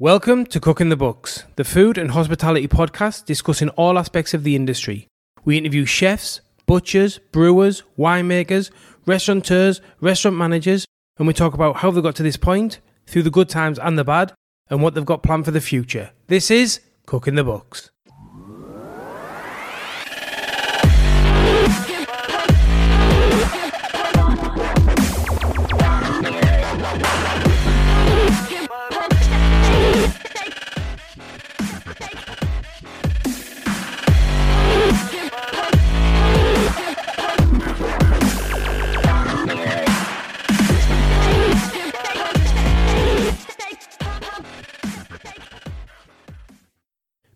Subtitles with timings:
[0.00, 4.54] Welcome to Cooking the Books, the food and hospitality podcast discussing all aspects of the
[4.54, 5.08] industry.
[5.44, 8.70] We interview chefs, butchers, brewers, winemakers,
[9.06, 10.84] restaurateurs, restaurant managers,
[11.18, 13.98] and we talk about how they got to this point, through the good times and
[13.98, 14.32] the bad,
[14.70, 16.12] and what they've got planned for the future.
[16.28, 17.90] This is Cooking the Books.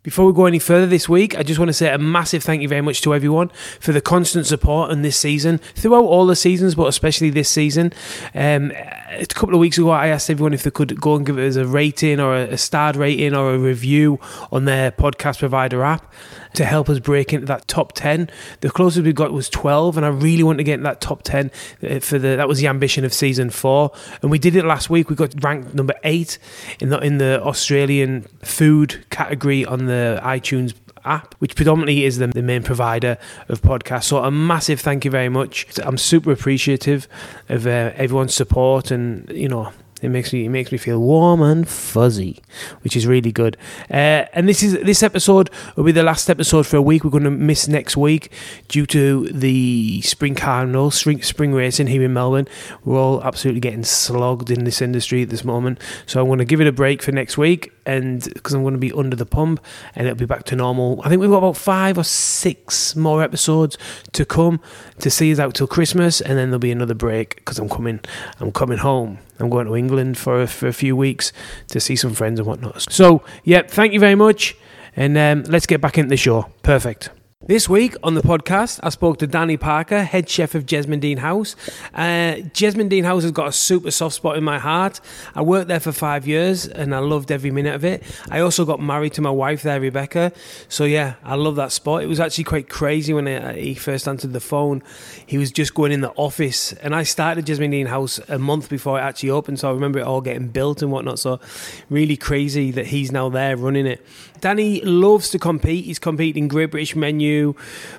[0.02, 2.60] Before we go any further this week, I just want to say a massive thank
[2.60, 6.34] you very much to everyone for the constant support in this season, throughout all the
[6.34, 7.92] seasons, but especially this season.
[8.34, 8.72] Um,
[9.12, 11.54] a couple of weeks ago, I asked everyone if they could go and give us
[11.54, 14.18] a rating or a, a starred rating or a review
[14.50, 16.12] on their podcast provider app
[16.54, 18.30] to help us break into that top 10.
[18.60, 21.22] The closest we got was 12, and I really want to get in that top
[21.22, 21.50] 10
[21.82, 23.90] uh, for the that was the ambition of season 4.
[24.22, 25.10] And we did it last week.
[25.10, 26.38] We got ranked number 8
[26.80, 32.28] in the in the Australian food category on the iTunes app, which predominantly is the,
[32.28, 34.04] the main provider of podcasts.
[34.04, 35.66] So a massive thank you very much.
[35.82, 37.08] I'm super appreciative
[37.48, 39.72] of uh, everyone's support and you know
[40.02, 42.42] it makes me it makes me feel warm and fuzzy,
[42.82, 43.56] which is really good.
[43.90, 47.04] Uh, and this is this episode will be the last episode for a week.
[47.04, 48.32] We're going to miss next week
[48.68, 52.48] due to the spring carnival, spring, spring racing here in Melbourne.
[52.84, 55.78] We're all absolutely getting slogged in this industry at this moment.
[56.06, 58.74] So I'm going to give it a break for next week, and because I'm going
[58.74, 61.00] to be under the pump, and it'll be back to normal.
[61.04, 63.78] I think we've got about five or six more episodes
[64.12, 64.60] to come
[64.98, 68.00] to see us out till Christmas, and then there'll be another break because I'm coming.
[68.40, 69.18] I'm coming home.
[69.38, 71.32] I'm going to England for for a few weeks
[71.68, 72.90] to see some friends and whatnot.
[72.92, 74.56] So, yeah, thank you very much,
[74.96, 76.46] and um, let's get back into the show.
[76.62, 77.10] Perfect.
[77.44, 81.18] This week on the podcast, I spoke to Danny Parker, head chef of Jesmond Dene
[81.18, 81.56] House.
[81.92, 85.00] Uh, Jesmond Dene House has got a super soft spot in my heart.
[85.34, 88.04] I worked there for five years and I loved every minute of it.
[88.30, 90.30] I also got married to my wife there, Rebecca.
[90.68, 92.04] So, yeah, I love that spot.
[92.04, 94.80] It was actually quite crazy when I, he first answered the phone.
[95.26, 98.68] He was just going in the office, and I started Jesmond Dene House a month
[98.68, 99.58] before it actually opened.
[99.58, 101.18] So, I remember it all getting built and whatnot.
[101.18, 101.40] So,
[101.90, 104.00] really crazy that he's now there running it.
[104.40, 105.84] Danny loves to compete.
[105.84, 107.31] He's competing Great British Menu,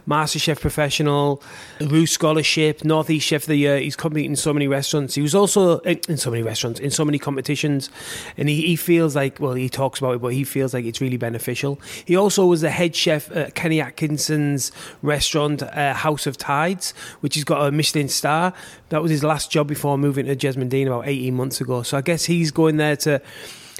[0.07, 1.41] MasterChef Professional,
[1.81, 3.79] Roux Scholarship, Northeast Chef of the Year.
[3.79, 5.15] He's competed in so many restaurants.
[5.15, 7.89] He was also in, in so many restaurants, in so many competitions.
[8.37, 11.01] And he, he feels like, well, he talks about it, but he feels like it's
[11.01, 11.79] really beneficial.
[12.05, 14.71] He also was the head chef at Kenny Atkinson's
[15.01, 18.53] restaurant, uh, House of Tides, which has got a Michelin star.
[18.89, 21.83] That was his last job before moving to Jesmond Dene about 18 months ago.
[21.83, 23.21] So I guess he's going there to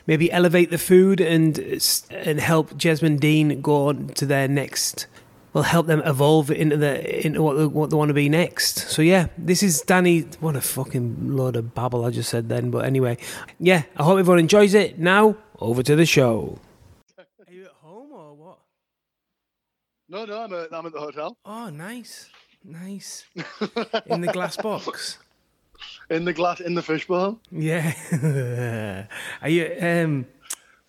[0.08, 1.58] maybe elevate the food and
[2.12, 5.08] and help Dene go on to their next.
[5.54, 8.90] Well, help them evolve into the into what they, what they want to be next.
[8.90, 10.22] So yeah, this is Danny.
[10.40, 12.72] What a fucking load of babble I just said then.
[12.72, 13.18] But anyway,
[13.60, 14.98] yeah, I hope everyone enjoys it.
[14.98, 16.58] Now over to the show.
[17.20, 18.58] Are you at home or what?
[20.10, 21.38] No, no, I'm at, I'm at the hotel.
[21.46, 22.30] Oh, nice,
[22.64, 23.26] nice.
[24.08, 25.20] In the glass box.
[26.10, 27.40] in the glass, in the fishbowl.
[27.52, 27.94] Yeah.
[29.42, 30.26] are you um?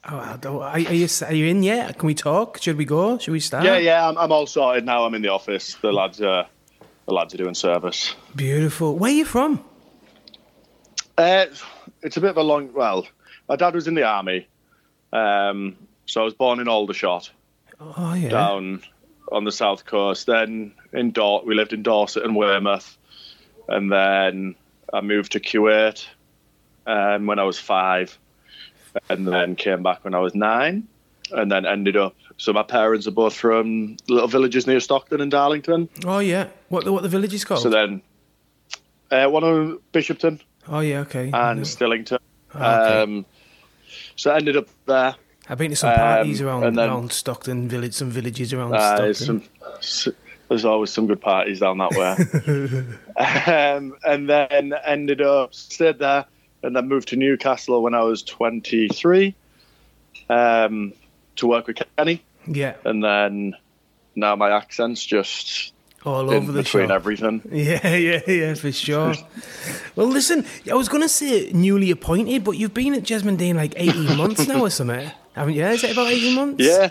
[0.07, 1.99] Oh, I don't, are, are you are you in yet?
[1.99, 2.61] Can we talk?
[2.61, 3.17] Should we go?
[3.19, 3.65] Should we start?
[3.65, 5.05] Yeah, yeah, I'm, I'm all sorted now.
[5.05, 5.75] I'm in the office.
[5.77, 6.47] The lads are
[7.07, 8.15] the lads are doing service.
[8.37, 8.97] Beautiful.
[8.99, 9.65] Where are you from?
[11.17, 11.47] Uh,
[12.03, 12.73] it's a bit of a long.
[12.75, 13.07] Well,
[13.49, 14.47] my dad was in the army,
[15.13, 15.77] um,
[16.07, 17.31] so I was born in Aldershot,
[17.81, 18.29] Oh yeah.
[18.29, 18.83] down
[19.33, 20.27] on the south coast.
[20.27, 22.99] Then in Dor- we lived in Dorset and Weymouth,
[23.69, 24.55] and then
[24.93, 26.05] I moved to Kuwait
[26.87, 28.19] um, when I was five,
[29.09, 30.87] and then came back when I was nine,
[31.33, 32.15] and then ended up.
[32.37, 35.89] So my parents are both from little villages near Stockton and Darlington.
[36.05, 36.49] Oh yeah.
[36.69, 37.61] What the, what the village is called?
[37.63, 38.03] So then,
[39.11, 41.01] uh, one of Bishopton oh yeah.
[41.01, 41.31] Okay.
[41.33, 42.19] and Stillington.
[42.55, 43.03] Oh, okay.
[43.03, 43.27] Um,
[44.17, 45.15] so I ended up there.
[45.49, 48.97] I've been to some parties um, around then- around Stockton village, some villages around Uh,
[48.99, 49.49] there's Stockton.
[49.81, 50.15] some,
[50.49, 52.87] there's always some good parties down that way.
[53.53, 56.25] um, and then ended up stayed there,
[56.65, 59.35] and then moved to Newcastle when I was 23
[60.29, 60.93] um,
[61.37, 62.75] to work with Kenny, Yeah.
[62.85, 63.55] and then
[64.17, 65.73] now my accent's just
[66.05, 66.95] All over the between show.
[66.95, 67.43] everything.
[67.53, 69.15] Yeah, yeah, yeah, for sure.
[69.97, 73.57] well, listen, I was going to say newly appointed, but you've been at Jesmond Dene
[73.57, 75.65] like 18 months now or something, haven't you?
[75.67, 76.65] Is it about 18 months?
[76.65, 76.91] Yeah.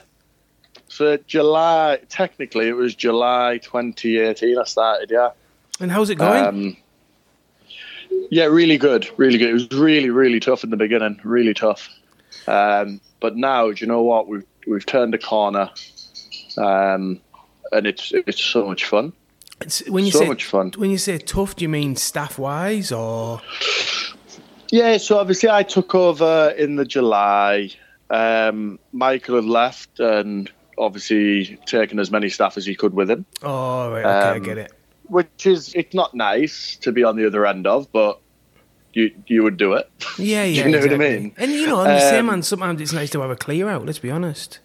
[0.89, 4.57] So July, technically, it was July 2018.
[4.59, 5.09] I started.
[5.09, 5.29] Yeah.
[5.79, 6.45] And how's it going?
[6.45, 6.77] Um,
[8.33, 9.49] yeah, really good, really good.
[9.49, 11.19] It was really, really tough in the beginning.
[11.23, 11.89] Really tough.
[12.47, 14.27] Um, but now, do you know what?
[14.27, 15.69] We've we've turned a corner,
[16.57, 17.19] um,
[17.71, 19.13] and it's it's so much fun.
[19.61, 20.71] It's, when you So say much fun.
[20.77, 23.41] when you say tough, do you mean staff wise or?
[24.69, 27.69] Yeah, so obviously I took over in the July.
[28.09, 33.25] Um, Michael had left and obviously taken as many staff as he could with him,
[33.43, 34.71] Oh, right, okay, I Um, get it.
[35.07, 38.19] which is it's not nice to be on the other end of, but
[38.93, 39.89] you you would do it.
[40.17, 40.65] Yeah, yeah.
[40.65, 41.33] you know what I mean?
[41.37, 43.69] And you know, on the same Um, hand, sometimes it's nice to have a clear
[43.69, 43.85] out.
[43.85, 44.59] Let's be honest.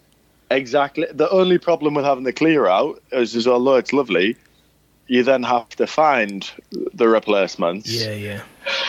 [0.51, 1.05] Exactly.
[1.11, 4.35] The only problem with having the clear out is, is although it's lovely,
[5.07, 6.49] you then have to find
[6.93, 7.87] the replacements.
[7.89, 8.41] Yeah, yeah,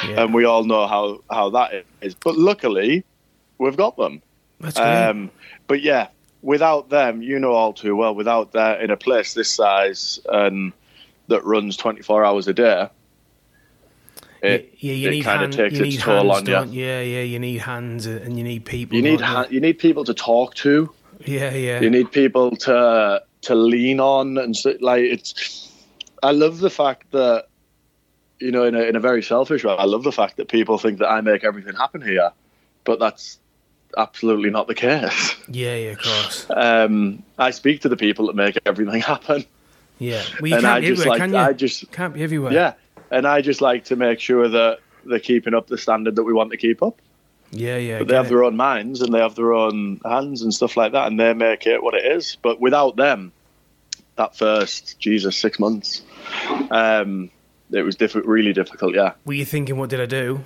[0.09, 0.23] yeah.
[0.23, 2.15] And we all know how, how that is.
[2.15, 3.05] But luckily,
[3.59, 4.23] we've got them.
[4.61, 4.87] That's great.
[4.87, 5.31] Um,
[5.67, 6.09] but yeah,
[6.41, 10.73] without them, you know all too well, without that in a place this size and
[11.29, 12.89] that runs 24 hours a day,
[14.43, 16.53] it, yeah, you it need kind of takes you its need toll hands, on you.
[16.53, 16.85] don't you?
[16.85, 17.23] Yeah, yeah.
[17.23, 18.97] You need hands uh, and you need people.
[18.97, 20.93] You need ha- you need people to talk to.
[21.27, 21.81] Yeah, yeah.
[21.81, 25.67] You need people to to lean on and so, like it's.
[26.23, 27.47] I love the fact that,
[28.41, 30.77] you know, in a in a very selfish way, I love the fact that people
[30.79, 32.31] think that I make everything happen here,
[32.85, 33.39] but that's
[33.97, 35.35] absolutely not the case.
[35.49, 36.47] yeah, yeah, of course.
[36.51, 39.45] Um, I speak to the people that make everything happen,
[39.99, 40.23] Yeah.
[40.41, 41.39] Well, you and can't I be just everywhere, like can you?
[41.39, 42.53] I just Can't be everywhere.
[42.53, 42.75] yeah,
[43.11, 46.33] and I just like to make sure that they're keeping up the standard that we
[46.33, 47.01] want to keep up.
[47.53, 47.99] yeah, yeah.
[47.99, 50.93] But they have their own minds and they have their own hands and stuff like
[50.93, 52.37] that, and they make it what it is.
[52.43, 53.33] But without them,
[54.17, 56.03] that first Jesus six months,
[56.71, 57.31] um,
[57.73, 58.95] it was diff- really difficult.
[58.95, 60.45] Yeah, Were you thinking, what did I do?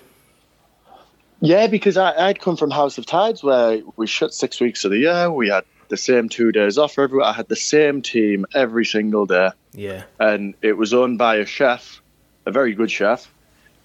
[1.41, 4.91] yeah, because I, I'd come from House of Tides where we shut six weeks of
[4.91, 5.31] the year.
[5.31, 7.27] We had the same two days off everywhere.
[7.27, 10.05] I had the same team every single day, Yeah.
[10.19, 12.01] and it was owned by a chef,
[12.47, 13.31] a very good chef.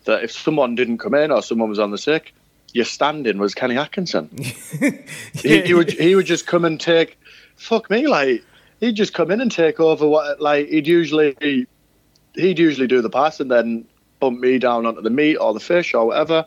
[0.05, 2.33] That if someone didn't come in or someone was on the sick,
[2.73, 4.29] your stand-in was Kenny Atkinson.
[5.33, 7.17] he, he would he would just come and take
[7.57, 8.43] fuck me like
[8.79, 13.09] he'd just come in and take over what like he'd usually he'd usually do the
[13.09, 13.85] pass and then
[14.19, 16.45] bump me down onto the meat or the fish or whatever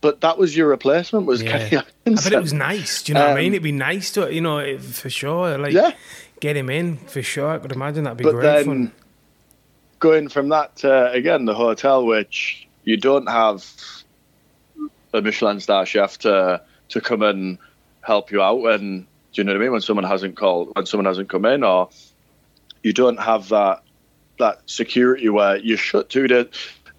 [0.00, 1.50] but that was your replacement was Yeah.
[1.58, 2.30] Kenny I Atkinson.
[2.30, 3.02] bet it was nice.
[3.02, 3.48] Do you know what I mean?
[3.48, 5.58] Um, It'd be nice to, you know, for sure.
[5.58, 5.90] Like, Yeah.
[6.38, 7.48] get him in for sure.
[7.50, 8.92] I could imagine that'd be but great then fun.
[9.98, 13.64] Going from that to again the hotel which you don't have
[15.12, 17.58] a Michelin star chef to to come and
[18.02, 19.72] help you out when do you know what I mean?
[19.72, 21.90] When someone hasn't called when someone hasn't come in or
[22.82, 23.82] you don't have that
[24.38, 26.46] that security where you shut two days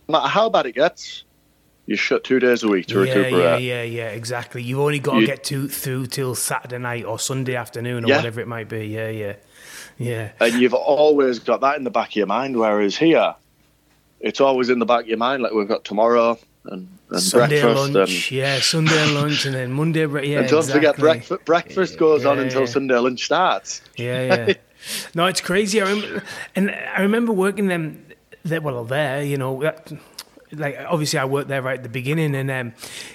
[0.08, 1.24] no matter how bad it gets
[1.90, 4.62] you shut two days a week to Yeah, recuperate yeah, yeah, yeah, exactly.
[4.62, 8.10] You've only got to You- get to through till Saturday night or Sunday afternoon or
[8.10, 8.18] Yeah.
[8.18, 8.86] whatever it might be.
[8.86, 9.34] Yeah, yeah,
[9.98, 10.30] yeah.
[10.40, 12.56] and you've always got that in the back of your mind.
[12.58, 13.34] Whereas here,
[14.20, 15.42] it's always in the back of your mind.
[15.42, 19.72] Like we've got tomorrow and, and Sunday breakfast, lunch, and, yeah, Sunday lunch, and then
[19.72, 20.02] Monday.
[20.30, 21.02] Yeah, and don't forget exactly.
[21.02, 21.46] breakfast.
[21.46, 22.68] Breakfast goes on Yeah, until.
[22.68, 23.82] Sunday lunch starts.
[23.98, 24.54] Yeah, yeah.
[25.16, 25.82] no, it's crazy.
[25.82, 26.24] I remember,
[26.56, 28.06] and I remember working them.
[28.46, 29.92] There, well, there, you know, that,
[30.52, 32.74] like obviously I worked there right at the beginning, and um,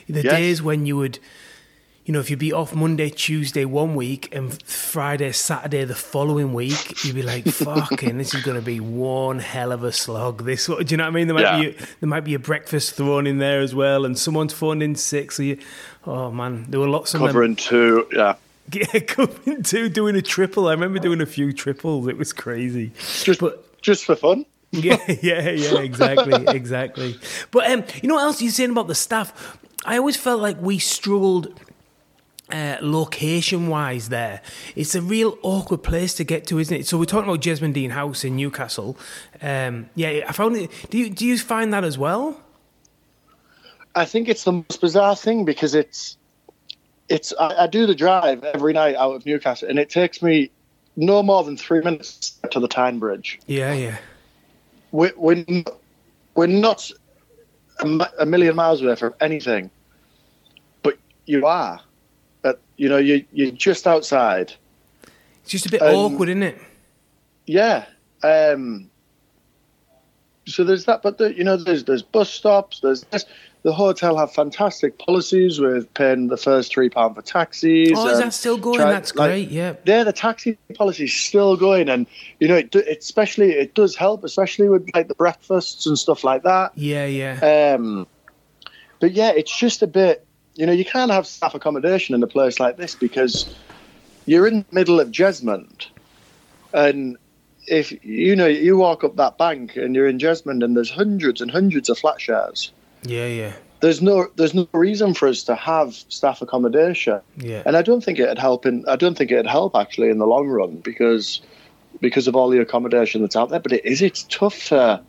[0.08, 0.32] the Yes.
[0.32, 1.18] days when you would,
[2.04, 6.52] you know, if you'd be off Monday, Tuesday one week, and Friday, Saturday the following
[6.52, 10.44] week, you'd be like, "Fucking, this is going to be one hell of a slog."
[10.44, 11.26] This, do you know what I mean?
[11.28, 11.60] There might Yeah.
[11.60, 14.94] be there might be a breakfast thrown in there as well, and someone's phoned in
[14.96, 15.32] sick.
[15.32, 15.58] So you,
[16.06, 17.28] oh man, there were lots of them.
[17.28, 18.34] Covering two, yeah.
[18.72, 20.68] Yeah, coming to doing a triple.
[20.68, 22.08] I remember doing a few triples.
[22.08, 22.92] It was crazy.
[23.22, 24.46] Just, But- just for fun.
[24.82, 27.18] Yeah, yeah, yeah, exactly, exactly.
[27.50, 29.58] But um, you know what else you're saying about the staff?
[29.84, 31.60] I always felt like we struggled
[32.50, 34.42] uh, location wise there.
[34.76, 36.86] It's a real awkward place to get to, isn't it?
[36.86, 38.96] So we're talking about Jesmond Dene House in Newcastle.
[39.40, 40.70] Um, yeah, I found it.
[40.90, 42.40] Do you, do you find that as well?
[43.94, 46.16] I think it's the most bizarre thing because it's
[47.08, 50.50] it's I, I do the drive every night out of Newcastle and it takes me
[50.96, 53.40] no more than three minutes to the Tyne Bridge.
[53.46, 53.98] Yeah, yeah.
[54.94, 55.44] We're we're,
[56.36, 56.88] we're not
[57.80, 59.68] a, a million miles away from anything,
[60.84, 60.96] but
[61.26, 61.80] you are.
[62.42, 64.52] But you know you you're just outside.
[65.42, 66.58] It's just a bit Um, awkward, isn't it?
[67.44, 67.86] Yeah.
[68.22, 68.88] Um,
[70.46, 72.78] so there's that, but the, you know, there's there's bus stops.
[72.78, 73.24] There's this.
[73.64, 77.92] The hotel have fantastic policies with paying the first three pound for taxis.
[77.96, 78.76] Oh, is that still going?
[78.76, 79.50] try- That's like, great.
[79.50, 79.76] Yeah.
[79.86, 82.06] There, the taxi policy is still going, and
[82.40, 85.98] you know, it, do- it especially it does help, especially with like the breakfasts and
[85.98, 86.72] stuff like that.
[86.76, 87.74] Yeah, yeah.
[87.74, 88.06] Um,
[89.00, 90.26] but yeah, it's just a bit.
[90.56, 93.52] You know, you can't have staff accommodation in a place like this because
[94.26, 95.86] you're in the middle of Jesmond,
[96.74, 97.16] and
[97.66, 101.40] if you know you walk up that bank and you're in Jesmond and there's hundreds
[101.40, 102.70] and hundreds of flat shares,
[103.04, 103.52] Yeah, yeah.
[103.80, 107.20] there's no there's no reason for us to have staff accommodation.
[107.36, 107.62] Yeah.
[107.66, 110.26] And I don't think it'd help in I don't think it'd help actually in the
[110.26, 111.42] long run because
[112.00, 113.60] because of all the accommodation that's out there.
[113.60, 115.02] But it is it's tough to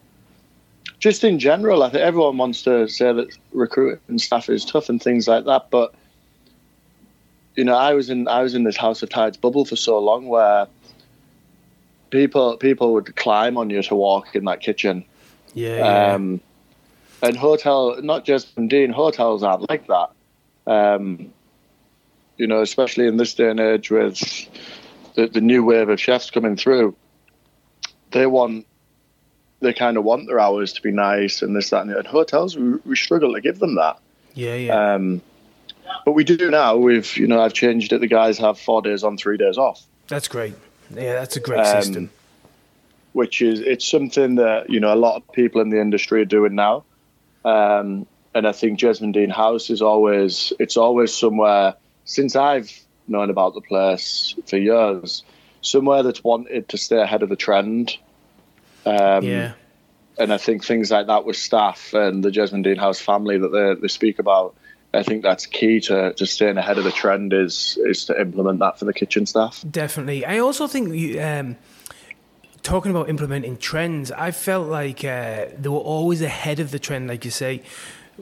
[0.99, 4.89] just in general, I think everyone wants to say that recruiting and staff is tough
[4.89, 5.69] and things like that.
[5.69, 5.93] But
[7.55, 9.99] you know, I was in I was in this House of Tides bubble for so
[9.99, 10.67] long where
[12.09, 15.05] people people would climb on you to walk in that kitchen.
[15.53, 15.77] Yeah.
[15.77, 16.13] yeah.
[16.13, 16.41] Um,
[17.27, 20.09] and hotel, not just Dene, hotels aren't like that.
[20.71, 21.33] Um,
[22.37, 24.19] you know, especially in this day and age with
[25.15, 26.95] the, the new wave of chefs coming through,
[28.11, 28.65] they want,
[29.61, 32.57] they kind of want their hours to be nice and this, that, and, and hotels,
[32.57, 33.99] we, we struggle to give them that.
[34.33, 34.55] yeah.
[34.55, 34.93] Yeah.
[34.95, 35.21] Um,
[36.03, 36.75] but we do now.
[36.77, 38.01] We've, you know, I've changed it.
[38.01, 39.81] The guys have four days on, three days off.
[40.07, 40.55] that's great.
[40.93, 42.09] Yeah, that's a great Um, system.
[43.13, 46.25] which is it's something that you know a lot of people in the industry are
[46.25, 46.83] doing now.
[47.45, 52.71] Um, and I think Jesmond Dene House is always it's always somewhere since I've
[53.07, 55.23] known about the place for years,
[55.61, 57.97] somewhere that's wanted to stay ahead of the trend.
[58.85, 59.53] Um, yeah.
[60.19, 63.49] and I think things like that with staff and the Jesmond Dene House family that
[63.49, 64.55] they, they speak about,
[64.93, 68.59] I think that's key to, to staying ahead of the trend is is to implement
[68.59, 69.63] that for the kitchen staff.
[69.69, 70.25] Definitely.
[70.25, 71.57] I also think you, um,
[72.65, 77.07] talking about implementing trends, I felt like uh, they were always ahead of the trend,
[77.07, 77.61] like you say,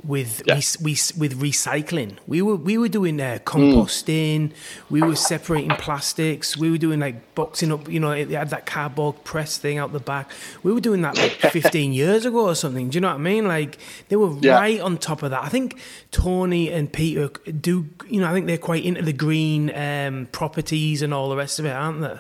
[0.04, 0.56] with Yeah.
[0.82, 2.18] we, with recycling.
[2.28, 4.52] We were we were doing uh, composting.
[4.90, 6.58] We were separating plastics.
[6.58, 7.88] We were doing like boxing up.
[7.88, 10.32] You know, they had that cardboard press thing out the back.
[10.64, 12.90] We were doing that like 15 years ago or something.
[12.90, 13.48] Do you know what I mean?
[13.48, 13.78] Like
[14.10, 14.56] they were Yeah.
[14.56, 15.44] right on top of that.
[15.44, 15.80] I think
[16.12, 17.30] Tony and Peter
[17.70, 17.88] do.
[18.10, 21.60] You know, I think they're quite into the green um, properties and all the rest
[21.60, 22.18] of it, aren't they?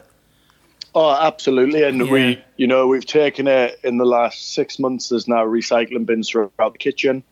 [0.95, 1.83] Oh, absolutely.
[1.83, 2.11] And Yeah.
[2.11, 5.09] we, you know, we've taken it in the last six months.
[5.09, 7.23] There's now recycling bins throughout the kitchen.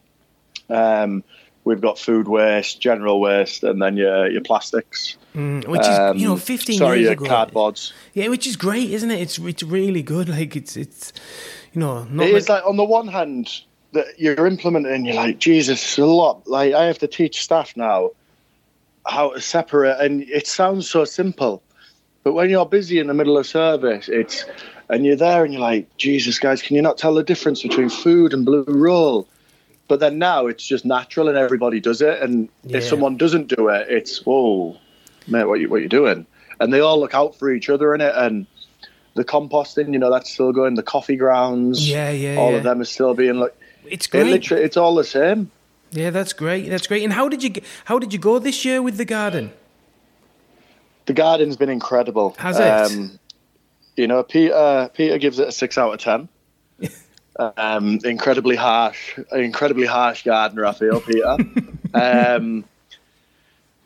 [0.70, 1.24] Um,
[1.64, 5.18] we've got food waste, general waste, and then your your plastics.
[5.36, 7.26] Mm, which is you know Um, 15 sorry, years your ago.
[7.26, 7.94] cardboards.
[8.14, 9.20] Yeah, which is great, isn't it?
[9.22, 10.28] It's it's really good.
[10.30, 11.14] Like it's it's
[11.74, 13.50] you know not It like, is like on the one hand
[13.94, 16.48] that you're implementing, you're like, Jesus, a lot.
[16.48, 18.12] Like I have to teach staff now
[19.06, 21.62] how to separate, and it sounds so simple,
[22.24, 24.46] but when you're busy in the middle of service, it's
[24.90, 27.90] and you're there, and you're like, Jesus, guys, can you not tell the difference between
[27.90, 29.28] food and blue roll?
[29.88, 32.22] But then now it's just natural, and everybody does it.
[32.22, 32.78] And Yeah.
[32.78, 34.78] if someone doesn't do it, it's whoa,
[35.28, 36.26] mate, what you what you doing?
[36.60, 38.46] And they all look out for each other in it, and
[39.16, 40.76] the composting, you know, that's still going.
[40.76, 42.58] The coffee grounds, Yeah, yeah, all yeah.
[42.58, 43.54] of them are still being like.
[43.86, 44.26] it's It great.
[44.32, 45.52] literally, it's all the same.
[45.92, 46.70] yeah, that's great.
[46.70, 47.04] That's great.
[47.04, 47.52] And how did you
[47.86, 49.52] how did you go this year with the garden?
[51.12, 52.36] The garden's been incredible.
[52.38, 52.64] Has it?
[52.66, 53.20] Um,
[53.98, 56.30] you know, Peter Peter gives it a six out of ten.
[57.58, 60.66] um, incredibly harsh, incredibly harsh gardener.
[60.66, 61.38] I feel Peter.
[61.94, 62.64] um,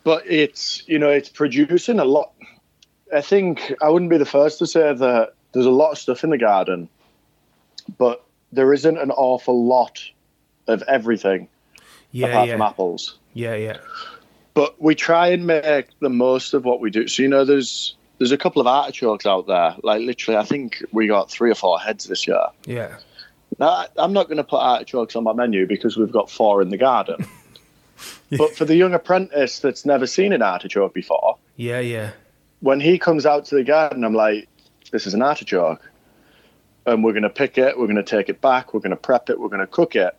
[0.03, 2.31] but it's you know it's producing a lot.
[3.11, 6.23] I think I wouldn't be the first to say that there's a lot of stuff
[6.23, 6.89] in the garden,
[7.97, 9.99] but there isn't an awful lot
[10.67, 11.47] of everything
[12.11, 13.17] Yeah, apart from yeah, apples.
[13.33, 13.77] yeah, yeah.
[14.55, 17.07] But we try and make the most of what we do.
[17.07, 19.75] So you know, there's there's a couple of artichokes out there.
[19.83, 22.41] Like literally, I think we got three or four heads this year.
[22.65, 22.97] Yeah.
[23.59, 26.69] Now, I'm not going to put artichokes on my menu because we've got four in
[26.69, 27.27] the garden.
[28.37, 32.11] But for the young apprentice that's never seen an artichoke before, Yeah, yeah.
[32.59, 34.49] when he comes out to the garden, I'm like,
[34.91, 35.89] "This is an artichoke,
[36.85, 37.77] and we're going to pick it.
[37.77, 38.73] We're going to take it back.
[38.73, 39.39] We're going to prep it.
[39.39, 40.13] We're going to cook it."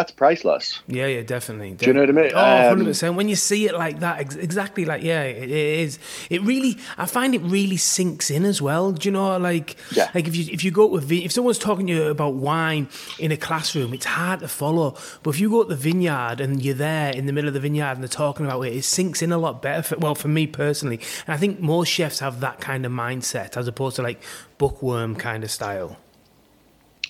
[0.00, 0.80] That's priceless.
[0.86, 1.72] Yeah, yeah, definitely.
[1.74, 2.30] Do you know what I mean?
[2.34, 3.16] Oh, Um, 100%.
[3.16, 5.98] When you see it like that, ex- exactly like, yeah, it, it is.
[6.30, 8.92] It really, I find it really sinks in as well.
[8.92, 10.08] Do you know, like, Yeah.
[10.14, 12.88] like if you if you go with, vi- if someone's talking to you about wine
[13.18, 14.96] in a classroom, it's hard to follow.
[15.22, 17.60] But if you go to the vineyard and you're there in the middle of the
[17.60, 19.82] vineyard and they're talking about it, it sinks in a lot better.
[19.82, 23.54] For, well, for me personally, and I think most chefs have that kind of mindset
[23.58, 24.22] as opposed to like
[24.56, 25.98] bookworm kind of style.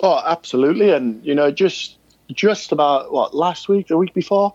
[0.02, 0.90] Oh, absolutely.
[0.90, 1.98] And, you know, just
[2.32, 4.54] just about what last week, the week before,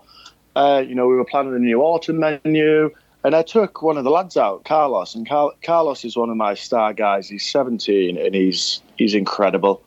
[0.56, 2.90] uh, you know, we were planning a new autumn menu,
[3.24, 6.38] and I took one of the lads out, Carlos, and Car- Carlos is one of
[6.38, 7.28] my star guys.
[7.28, 9.82] He's 17 and he's he's incredible.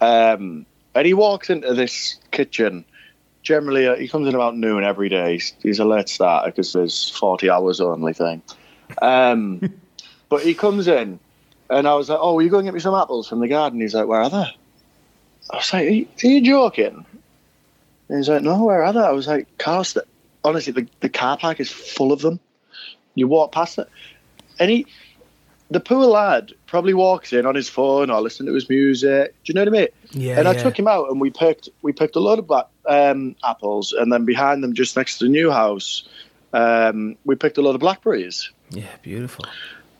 [0.00, 2.84] Um, and he walks into this kitchen.
[3.42, 5.34] Generally, uh, he comes in about noon every day.
[5.34, 8.42] He's, he's a late starter because there's 40 hours only thing.
[9.00, 9.72] Um,
[10.28, 11.20] but he comes in,
[11.68, 13.48] and I was like, "Oh, will you go and get me some apples from the
[13.48, 14.56] garden?" He's like, "Where are they?"
[15.50, 17.06] I was like, "Are you, are you joking?"
[18.10, 20.04] And he's like, "No, where are they?" I was like, "Carlos, the,
[20.44, 22.40] honestly, the, the car park is full of them.
[23.14, 23.88] You walk past it,
[24.58, 24.86] and he
[25.70, 29.34] the poor lad probably walks in on his phone or listening to his music.
[29.44, 29.88] Do you know what I mean?
[30.10, 30.38] Yeah.
[30.38, 30.62] and I yeah.
[30.62, 34.12] took him out and we picked we picked a load of black, um, apples and
[34.12, 36.08] then behind them just next to the new house
[36.52, 39.44] um, we picked a load of blackberries Yeah, beautiful.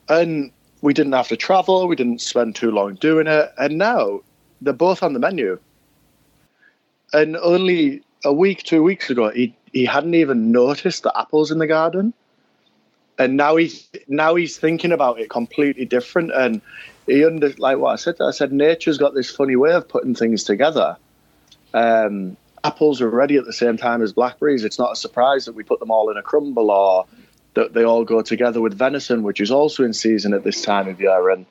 [0.08, 0.50] and
[0.82, 4.20] we didn't have to travel we didn't spend too long doing it and now
[4.60, 5.56] they're both on the menu
[7.12, 11.58] and only a week two weeks ago he, he hadn't even noticed the apples in
[11.58, 12.12] the garden.
[13.18, 16.32] And now he's now he's thinking about it completely different.
[16.32, 16.62] And
[17.06, 20.14] he under like what I said I said nature's got this funny way of putting
[20.14, 20.96] things together.
[21.74, 24.64] Um, apples are ready at the same time as blackberries.
[24.64, 27.06] It's not a surprise that we put them all in a crumble or
[27.54, 30.88] that they all go together with venison which is also in season at this time
[30.88, 31.28] of year.
[31.28, 31.44] And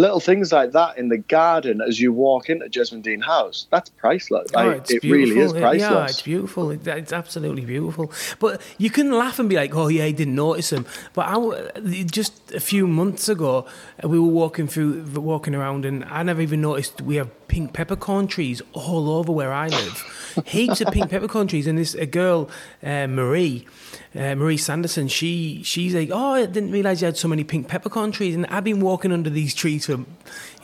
[0.00, 3.90] little things like that in the garden as you walk into Jesmond Dene House that's
[3.90, 5.34] priceless oh, like, oh, it's it beautiful.
[5.34, 5.80] really is priceless.
[5.80, 6.70] Yeah, it's beautiful.
[6.70, 8.12] It's absolutely beautiful.
[8.38, 12.02] But you can laugh and be like, "Oh yeah, I didn't notice them." But I
[12.04, 13.66] just a few months ago,
[14.02, 18.28] we were walking through, walking around, and I never even noticed we have pink peppercorn
[18.28, 20.44] trees all over where I live.
[20.46, 22.48] Heaps of pink peppercorn trees, and this a girl,
[22.82, 23.66] uh, Marie.
[24.14, 27.68] Uh, Marie Sanderson, she she's like, oh, I didn't realize you had so many pink
[27.68, 30.06] peppercorn trees, and I've been walking under these trees for, you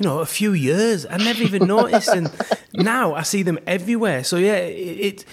[0.00, 1.04] know, a few years.
[1.06, 2.30] I never even noticed, and
[2.74, 4.24] now I see them everywhere.
[4.24, 5.24] So yeah, it,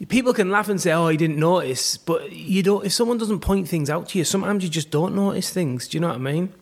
[0.00, 2.86] it people can laugh and say, oh, I didn't notice, but you don't.
[2.86, 5.88] If someone doesn't point things out to you, sometimes you just don't notice things.
[5.88, 6.52] Do you know what I mean?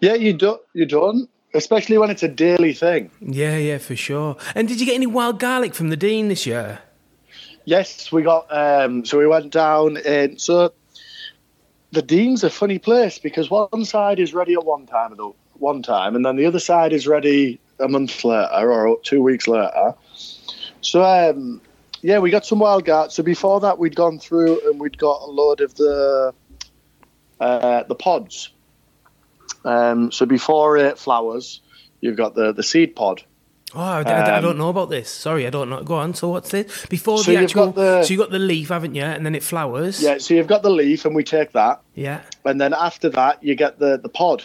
[0.00, 4.36] yeah you don't you don't especially when it's a daily thing Yeah, yeah, for sure.
[4.54, 6.80] And did you get any wild garlic from the Dene this year?
[7.64, 8.46] Yes, we got.
[8.50, 10.72] Um, so we went down, and so
[11.92, 15.82] the Dene's a funny place because one side is ready at one time the one
[15.82, 19.94] time, and then the other side is ready a month later or two weeks later.
[20.80, 21.60] So um,
[22.02, 23.12] yeah, we got some wild garlic.
[23.12, 26.34] So before that, we'd gone through and we'd got a load of the
[27.40, 28.50] uh, the pods.
[29.64, 31.60] Um, so before it flowers,
[32.00, 33.22] you've got the the seed pod.
[33.72, 35.08] Oh, I, I- I Um, don't know about this.
[35.08, 35.82] Sorry, I don't know.
[35.84, 36.12] Go on.
[36.14, 36.86] So what's this?
[36.86, 39.02] Before So the you've actual, got the- so you've got the leaf, haven't you?
[39.04, 40.02] And then it flowers.
[40.02, 41.80] Yeah, so you've got the leaf, and we take that.
[41.94, 42.22] Yeah.
[42.44, 44.44] and then after that you get the the pod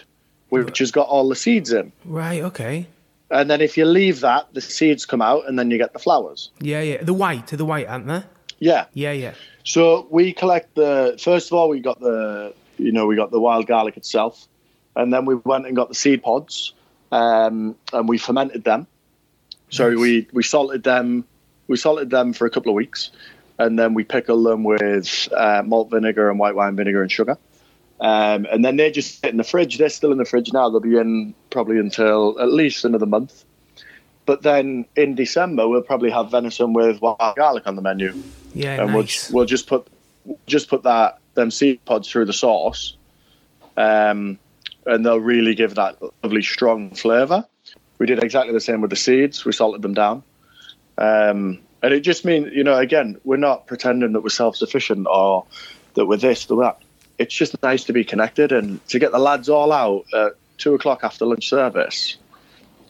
[0.50, 2.42] which has got all the seeds in Right.
[2.44, 2.86] Okay.
[3.32, 6.00] and then if you leave that the seeds come out and then you get the
[6.00, 6.82] flowers Yeah.
[6.82, 7.01] Yeah.
[7.04, 7.48] The white.
[7.48, 8.22] The white, aren't they?
[8.60, 9.12] yeah Yeah.
[9.14, 9.34] Yeah.
[9.64, 13.40] so we collect the first of all we got the you know we got the
[13.40, 14.48] wild garlic itself
[14.96, 16.74] and then we went and got the seed pods
[17.12, 18.88] um, and we fermented them
[19.70, 20.00] so Nice.
[20.00, 21.25] we we salted them
[21.68, 23.12] we salted them for a couple of weeks
[23.58, 27.38] and then we pickle them with uh, malt vinegar and white wine vinegar and sugar
[28.01, 29.77] Um, and then they just sit in the fridge.
[29.77, 30.70] They're still in the fridge now.
[30.70, 33.46] They'll be in probably until at least another month.
[34.25, 38.12] But then in December, we'll probably have venison with wild garlic on the menu,
[38.53, 38.81] Yeah.
[38.84, 39.29] and nice.
[39.31, 39.88] we'll we'll just put
[40.46, 42.98] just put that them seed pods through the sauce,
[43.77, 44.38] um,
[44.86, 47.46] and they'll really give that lovely strong flavour.
[47.98, 49.46] We did exactly the same with the seeds.
[49.46, 50.24] We salted them down,
[50.98, 55.08] um, and it just means you know again we're not pretending that we're self sufficient
[55.10, 55.46] or
[55.94, 56.80] that we're this or that.
[57.18, 60.74] It's just nice to be connected and to get the lads all out at two
[60.74, 62.18] o'clock after lunch service,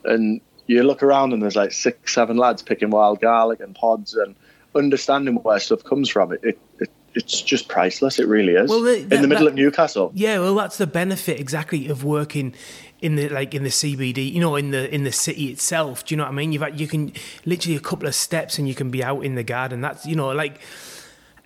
[0.04, 4.16] and you look around and there's like six, seven lads picking wild garlic and pods
[4.16, 4.36] and
[4.74, 6.34] understanding where stuff comes from.
[6.34, 8.19] It, it, it it's just priceless.
[8.19, 8.69] It really is.
[8.69, 10.12] Well, the- in the middle that- of Newcastle.
[10.13, 12.54] Yeah, well, that's the benefit exactly of working
[13.01, 14.32] in the like in the CBD.
[14.32, 16.06] You know, in the in the city itself.
[16.06, 16.51] Do you know what I mean?
[16.51, 17.13] You've had, you can
[17.45, 19.82] literally a couple of steps and you can be out in the garden.
[19.82, 20.60] That's you know like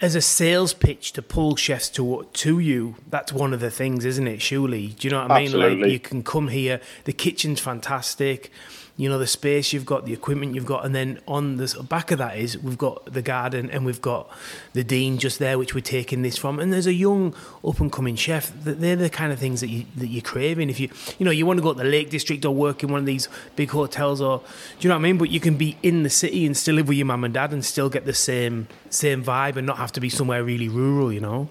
[0.01, 2.95] as a sales pitch to pull chefs to to you.
[3.09, 4.41] That's one of the things, isn't it?
[4.41, 5.51] Surely, do you know what I mean?
[5.51, 5.91] Like Absolutely.
[5.93, 6.79] you can come here.
[7.03, 8.51] The kitchen's fantastic.
[8.99, 12.11] You know the space you've got, the equipment you've got, and then on the back
[12.11, 14.29] of that is we've got the garden and we've got
[14.73, 16.59] the Dene just there, which we're taking this from.
[16.59, 17.33] And there's a young
[17.65, 18.51] up and coming chef.
[18.65, 20.69] That they're the kind of things that you that you're craving.
[20.69, 22.91] If you you know you want to go to the Lake District or work in
[22.91, 24.45] one of these big hotels, or do
[24.81, 25.17] you know what I mean?
[25.17, 27.53] But you can be in the city and still live with your mum and dad
[27.53, 31.13] and still get the same same vibe and not have to be somewhere really rural.
[31.13, 31.49] You know.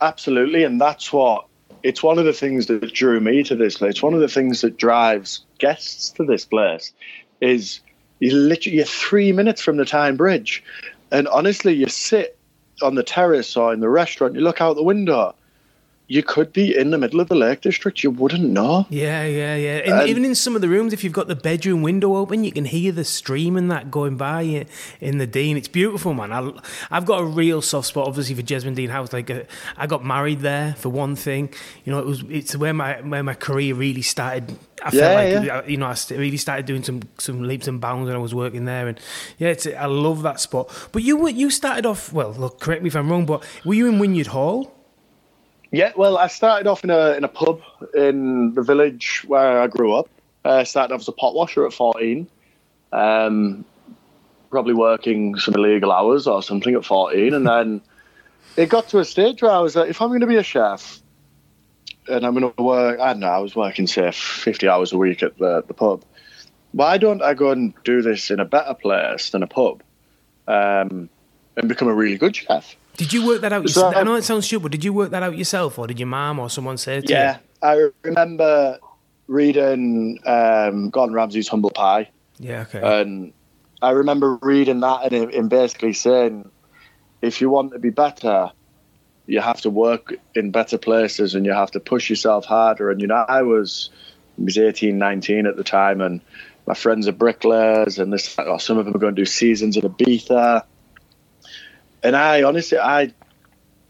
[0.00, 1.46] Absolutely, and that's what
[1.86, 4.02] it's one of the things that drew me to this place.
[4.02, 6.92] One of the things that drives guests to this place
[7.40, 7.78] is
[8.18, 10.64] you literally you're three minutes from the Tyne Bridge,
[11.12, 12.36] and honestly, you sit
[12.82, 15.32] on the terrace or in the restaurant, you look out the window.
[16.08, 18.04] You could be in the middle of the Lake District.
[18.04, 18.86] You wouldn't know.
[18.90, 19.78] Yeah, yeah, yeah.
[20.00, 22.52] And even in some of the rooms, if you've got the bedroom window open, you
[22.52, 24.66] can hear the stream and that going by
[25.00, 25.56] in- the Dene.
[25.56, 26.32] It's beautiful, man.
[26.32, 26.52] I,
[26.92, 29.12] I've got a real soft spot, obviously, for Jesmond Dene House.
[29.12, 29.40] Like, uh,
[29.76, 31.48] I got married there for one thing.
[31.84, 34.56] You know, it was it's where my where my career really started.
[34.84, 35.66] I Yeah, felt like yeah.
[35.66, 38.64] you know I really started doing some some leaps and bounds when I was working
[38.66, 39.00] there, and
[39.38, 40.70] yeah, it's, I love that spot.
[40.92, 42.30] But you were you started off well.
[42.32, 44.72] Look, correct me if I'm wrong, but were you in Wynyard Hall?
[45.70, 47.60] Yeah, well, I started off in a in a pub
[47.94, 50.08] in the village where I grew up.
[50.44, 52.28] I started off as a pot washer at 14.
[52.92, 53.64] Um,
[54.50, 57.34] probably working some illegal hours or something at 14.
[57.34, 57.80] And then
[58.56, 60.42] it got to a stage where I was like, if I'm going to be a
[60.42, 61.00] chef
[62.08, 64.98] and I'm going to work, I don't know, I was working, say, 50 hours a
[64.98, 66.04] week at the, the pub.
[66.72, 69.82] Why don't I go and do this in a better place than a pub
[70.46, 71.08] um,
[71.56, 72.76] and become a really good chef?
[72.96, 73.96] Did you work that out So, yourself?
[73.96, 74.72] I know it sounds stupid.
[74.72, 77.12] Did you work that out yourself, or did your mum or someone say it to
[77.12, 77.18] you?
[77.18, 78.78] Yeah, I remember
[79.28, 82.10] reading um, Gordon Ramsay's Humble Pie.
[82.38, 82.62] Yeah.
[82.62, 82.80] Okay.
[83.00, 83.32] And
[83.82, 86.50] I remember reading that and, and basically saying,
[87.22, 88.52] if you want to be better,
[89.26, 92.90] you have to work in better places and you have to push yourself harder.
[92.90, 93.90] And, you know, I was,
[94.38, 96.20] I was 18, 19 at the time, and
[96.66, 99.76] my friends are bricklayers, and this, or some of them are going to do seasons
[99.76, 100.64] in Ibiza.
[102.06, 103.12] And I honestly, I,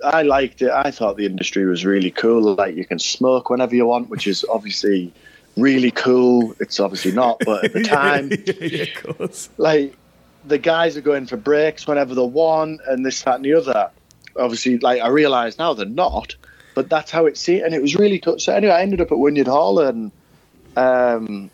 [0.03, 0.71] I liked it.
[0.71, 2.55] I thought the industry was really cool.
[2.55, 5.13] Like you can smoke whenever you want, which is obviously
[5.57, 6.55] really cool.
[6.61, 9.51] It's obviously not, but at the time, yeah, of course.
[9.59, 9.97] like
[10.47, 13.91] the guys are going for breaks whenever they want and this that and the other
[14.39, 16.37] obviously like i realize now they're not
[16.75, 19.11] but that's how it seemed and it was really cool so anyway i ended up
[19.11, 20.13] at wynyard hall and
[20.77, 21.51] um,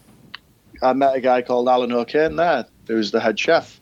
[0.83, 3.81] i met a guy called alan o'kane there who was the head chef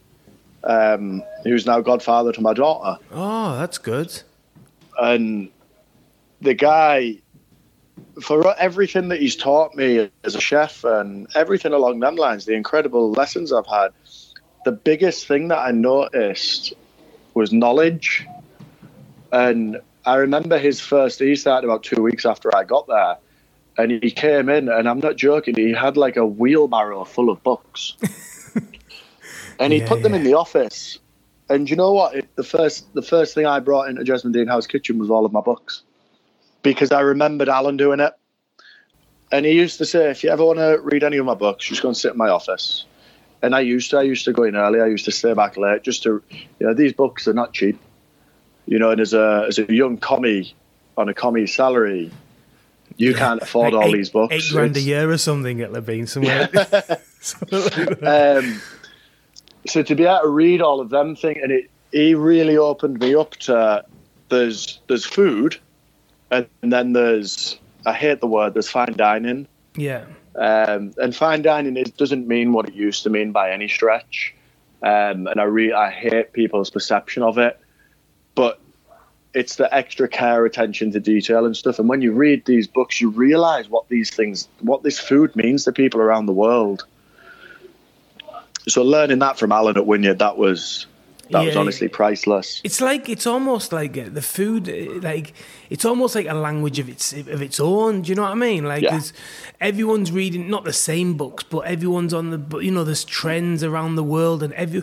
[0.65, 2.99] um, who's now godfather to my daughter.
[3.13, 4.23] Oh, that's good.
[4.99, 5.49] and
[6.41, 7.17] the guy
[8.23, 12.55] for everything that he's taught me as a chef and everything along them lines the
[12.55, 13.91] incredible lessons i've had
[14.65, 16.73] the biggest thing that i noticed
[17.35, 18.27] was knowledge.
[19.33, 23.17] And i remember his first he started about two weeks after i got there
[23.79, 27.43] and he came in and i'm not joking he had like a wheelbarrow full of
[27.43, 27.95] books
[29.61, 30.99] and he Yeah, put them in the office
[31.49, 32.15] and you know what?
[32.15, 35.27] It, the first the first thing I brought into Jesmond Dene House Kitchen was all
[35.27, 35.83] of my books
[36.63, 38.13] because I remembered Alan doing it.
[39.33, 41.65] And he used to say, if you ever want to read any of my books,
[41.67, 42.85] just go and sit in my office.
[43.43, 43.99] And I used to.
[43.99, 44.81] I used to go in early.
[44.81, 47.79] I used to stay back late just to, you know, these books are not cheap.
[48.67, 50.53] You know, and as a as a young commis
[50.99, 52.11] on a commis salary,
[52.97, 54.35] you can't afford Like all eight- these books.
[54.35, 56.49] Eight grand a year or something at Levine somewhere.
[57.21, 57.61] Something
[58.03, 58.61] like um,
[59.71, 63.01] so to be able to read all of them thing and it he really opened
[63.01, 63.85] me up to
[64.29, 65.59] there's there's food
[66.31, 69.47] and then there's I hate the word there's fine dining.
[69.77, 70.05] Yeah.
[70.35, 74.35] um, and fine dining it doesn't mean what it used to mean by any stretch.
[74.83, 77.59] Um, and I re- I hate people's perception of it.
[78.35, 78.61] But
[79.33, 81.79] it's the extra care attention to detail and stuff.
[81.79, 85.65] And when you read these books you realize what these things what this food means
[85.65, 86.85] to people around the world
[88.69, 90.87] so learning that from Alan at Wynyard that was
[91.31, 95.33] that was honestly priceless It's like it's almost like uh, the food, uh, like
[95.71, 98.03] it's almost like a language of its of its own.
[98.03, 98.65] Do you know what I mean?
[98.65, 99.01] Like, Yeah.
[99.61, 102.39] everyone's reading not the same books, but everyone's on the.
[102.39, 104.83] but, You know, there's trends around the world, and every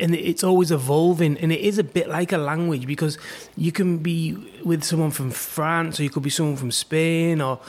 [0.00, 3.16] and it's always evolving, and it is a bit like a language because
[3.56, 7.60] you can be with someone from France, or you could be someone from Spain, or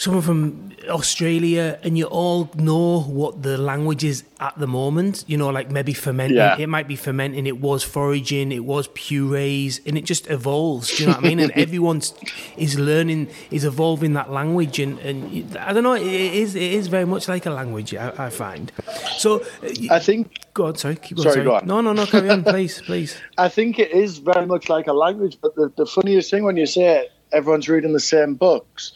[0.00, 5.24] someone from Australia, and you all know what the language is at the moment.
[5.26, 6.38] You know, like maybe fermenting.
[6.38, 6.56] Yeah.
[6.58, 7.46] It might be fermenting.
[7.46, 8.50] It was foraging.
[8.50, 10.96] It was purees, and it just evolves.
[10.96, 11.38] Do you know what I mean?
[11.38, 12.14] And everyone's
[12.56, 15.94] is learning, is evolving that language, and and I don't know.
[15.94, 17.94] It is it is very much like a language.
[17.94, 18.72] I, I find.
[19.18, 20.76] So, uh, I think go on.
[20.76, 21.30] Sorry, keep going.
[21.30, 21.66] Sorry, go on.
[21.66, 22.06] No, no, no.
[22.06, 23.20] Carry on, please, please.
[23.36, 26.56] I think it is very much like a language, but the, the funniest thing when
[26.56, 28.92] you say it, everyone's reading the same books.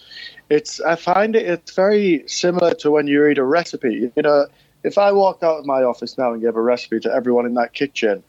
[0.54, 4.12] It's I find it it's very similar to when you read a recipe.
[4.14, 4.46] You know,
[4.84, 7.54] if I walked out of my office now and gave a recipe to everyone in
[7.54, 8.22] that kitchen,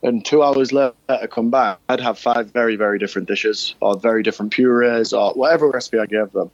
[0.00, 0.94] and two hours later
[1.32, 5.68] come back, I'd have five very very different dishes or very different purees or whatever
[5.68, 6.52] recipe I gave them.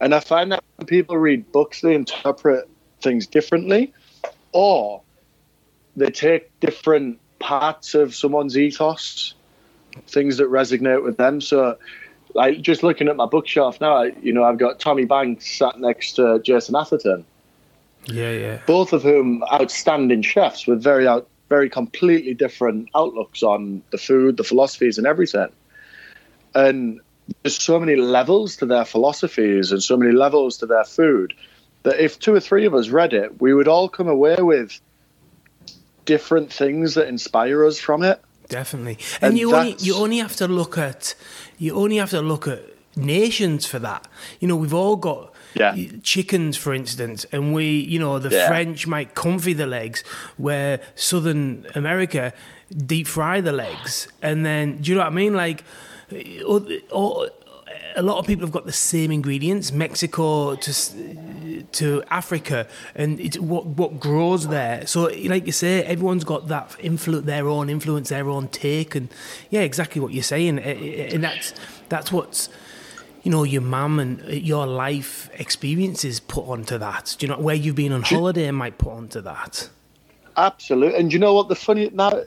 [0.00, 2.68] And I find that when people read books, they interpret
[3.00, 3.92] things differently,
[4.52, 5.02] or
[5.96, 9.34] they take different parts of someone's ethos,
[10.06, 11.40] things that resonate with them.
[11.40, 11.78] So,
[12.34, 15.78] like just looking at my bookshelf now, I, you know, I've got Tommy Banks sat
[15.78, 17.24] next to Jason Atherton,
[18.06, 18.60] Yeah, yeah.
[18.66, 24.36] both of whom outstanding chefs with very out, very completely different outlooks on the food,
[24.36, 25.48] the philosophies, and everything.
[26.54, 27.00] And
[27.42, 31.34] there's so many levels to their philosophies and so many levels to their food
[31.82, 34.80] that if two or three of us read it, we would all come away with
[36.04, 38.20] different things that inspire us from it.
[38.48, 41.14] Definitely, and, And you only you only have to look at
[41.58, 42.60] you only have to look at
[42.96, 44.06] nations for that.
[44.40, 45.74] You know, we've all got Yeah.
[46.02, 48.48] chickens, for instance, and we, you know, the Yeah.
[48.48, 50.02] French might confit the legs,
[50.36, 52.32] where Southern America
[52.86, 55.34] deep fry the legs, and then do you know what I mean?
[55.34, 55.64] Like,
[56.44, 57.28] all, all,
[57.96, 60.72] a lot of people have got the same ingredients, Mexico to
[61.72, 64.86] to Africa, and it's what what grows there.
[64.86, 69.08] So, like you say, everyone's got that influence, their own influence, their own take, and
[69.50, 71.54] yeah, exactly what you're saying, eh, eh, eh, and that's
[71.88, 72.48] that's what's
[73.22, 77.16] you know your mum and your life experiences put onto that.
[77.18, 79.68] Do you know where you've been on holiday might put onto that?
[80.36, 82.22] Absolutely, and you know what the funny now?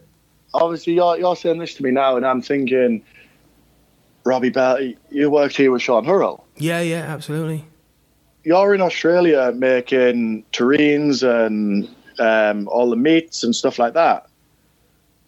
[0.53, 3.03] Obviously, you're you're saying this to me now, and I'm thinking,
[4.25, 4.79] Robbie Bell,
[5.11, 6.45] you worked here with Sean Hurrell.
[6.57, 7.65] Yeah, yeah, absolutely.
[8.43, 11.88] You're in Australia making terrines and
[12.19, 14.27] um, all the meats and stuff like that,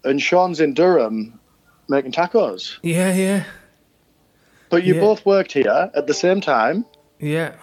[0.04, 1.40] and Sean's in Durham
[1.88, 2.78] making tacos.
[2.82, 3.44] Yeah, yeah.
[4.70, 5.00] But you yeah.
[5.00, 6.86] both worked here at the same time.
[7.20, 7.56] Yeah.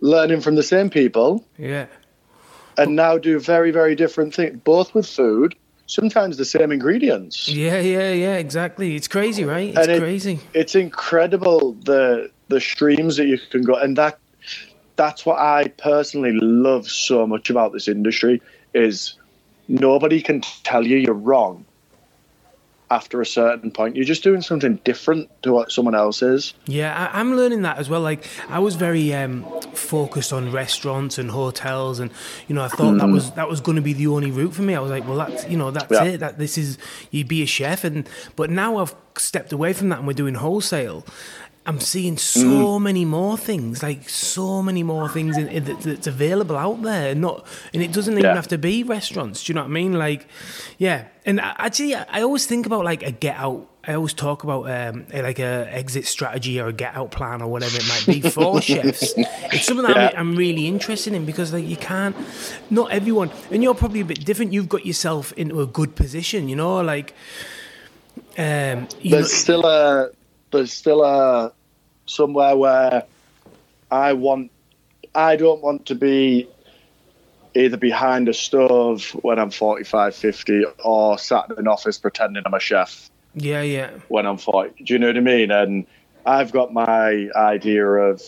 [0.00, 1.46] Learning from the same people.
[1.56, 1.86] Yeah.
[2.76, 5.54] And now do very, very different things, both with food,
[5.92, 7.48] sometimes the same ingredients.
[7.48, 8.96] Yeah, yeah, yeah, exactly.
[8.96, 9.76] It's crazy, right?
[9.76, 10.40] It's it, crazy.
[10.54, 14.18] It's incredible the the streams that you can go and that
[14.96, 18.42] that's what I personally love so much about this industry
[18.74, 19.14] is
[19.68, 21.64] nobody can tell you you're wrong
[22.92, 23.96] after a certain point.
[23.96, 26.52] You're just doing something different to what someone else is.
[26.66, 28.02] Yeah, I, am learning that as well.
[28.02, 32.10] Like I was very um, focused on restaurants and hotels, and
[32.48, 33.00] you know, I thought mm.
[33.00, 34.74] that was that was going to be the only route for me.
[34.74, 36.04] I was like, well, that's you know, that's yeah.
[36.04, 36.18] it.
[36.18, 36.76] That this is
[37.10, 40.34] you'd be a chef, and but now I've stepped away from that, and we're doing
[40.34, 41.04] wholesale.
[41.64, 42.40] I'm seeing so
[42.78, 42.82] mm.
[42.82, 47.14] many more things, like so many more things in, in, that's available out there.
[47.14, 48.34] Not, and it doesn't even yeah.
[48.34, 49.44] have to be restaurants.
[49.44, 49.92] Do you know what I mean?
[49.92, 50.26] Like,
[50.78, 51.06] yeah.
[51.24, 53.68] And actually, I always think about like a get out.
[53.84, 57.48] I always talk about um, like a exit strategy or a get out plan or
[57.48, 59.14] whatever it might be for chefs.
[59.16, 60.08] It's something that yeah.
[60.18, 62.16] I'm, I'm, really interested in because like you can't,
[62.70, 64.52] not everyone, and you're probably a bit different.
[64.52, 67.14] You've got yourself into a good position, you know, like.
[68.36, 70.10] Um, you there's know, still a
[70.52, 71.52] there's still a
[72.06, 73.04] somewhere where
[73.90, 74.50] I want
[75.14, 76.48] I don't want to be
[77.54, 82.54] either behind a stove when I'm 45, 50 or sat in an office pretending I'm
[82.54, 83.10] a chef.
[83.34, 83.90] Yeah, yeah.
[84.08, 84.84] When I'm 40.
[84.84, 85.50] Do you know what I mean?
[85.50, 85.86] And
[86.24, 88.22] I've got my idea of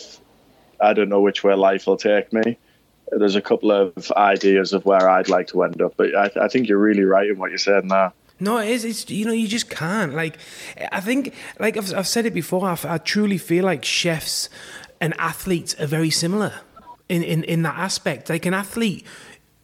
[0.81, 2.59] I don't know which way life will take me.
[3.11, 6.49] There's a couple of ideas of where I'd like to end up, but I, I
[6.49, 8.13] think you're really right in what you're saying there.
[8.41, 8.85] No, it is.
[8.85, 10.15] It's you know you just can't.
[10.15, 10.39] Like,
[10.93, 12.67] I think like I've, I've said it before.
[12.67, 14.49] I, I truly feel like chefs
[15.01, 16.53] and athletes are very similar
[17.09, 18.31] in, in, in that aspect.
[18.31, 19.07] Like an athlete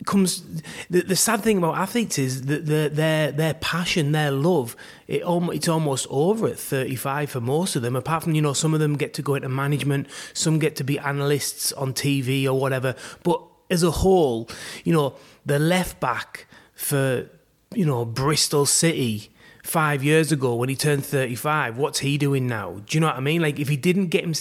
[0.07, 4.75] comes the, the sad thing about athletes is that the, their their passion their love
[5.07, 8.73] it it's almost over at 35 for most of them apart from you know some
[8.73, 12.55] of them get to go into management some get to be analysts on TV or
[12.55, 14.49] whatever but as a whole
[14.85, 17.29] you know the left back for
[17.75, 19.31] you know, Bristol City
[19.63, 21.77] five years ago when he turned 35.
[21.77, 22.81] What's he doing now?
[22.85, 23.43] Do you know what I mean?
[23.43, 24.35] Like, if he didn't get him,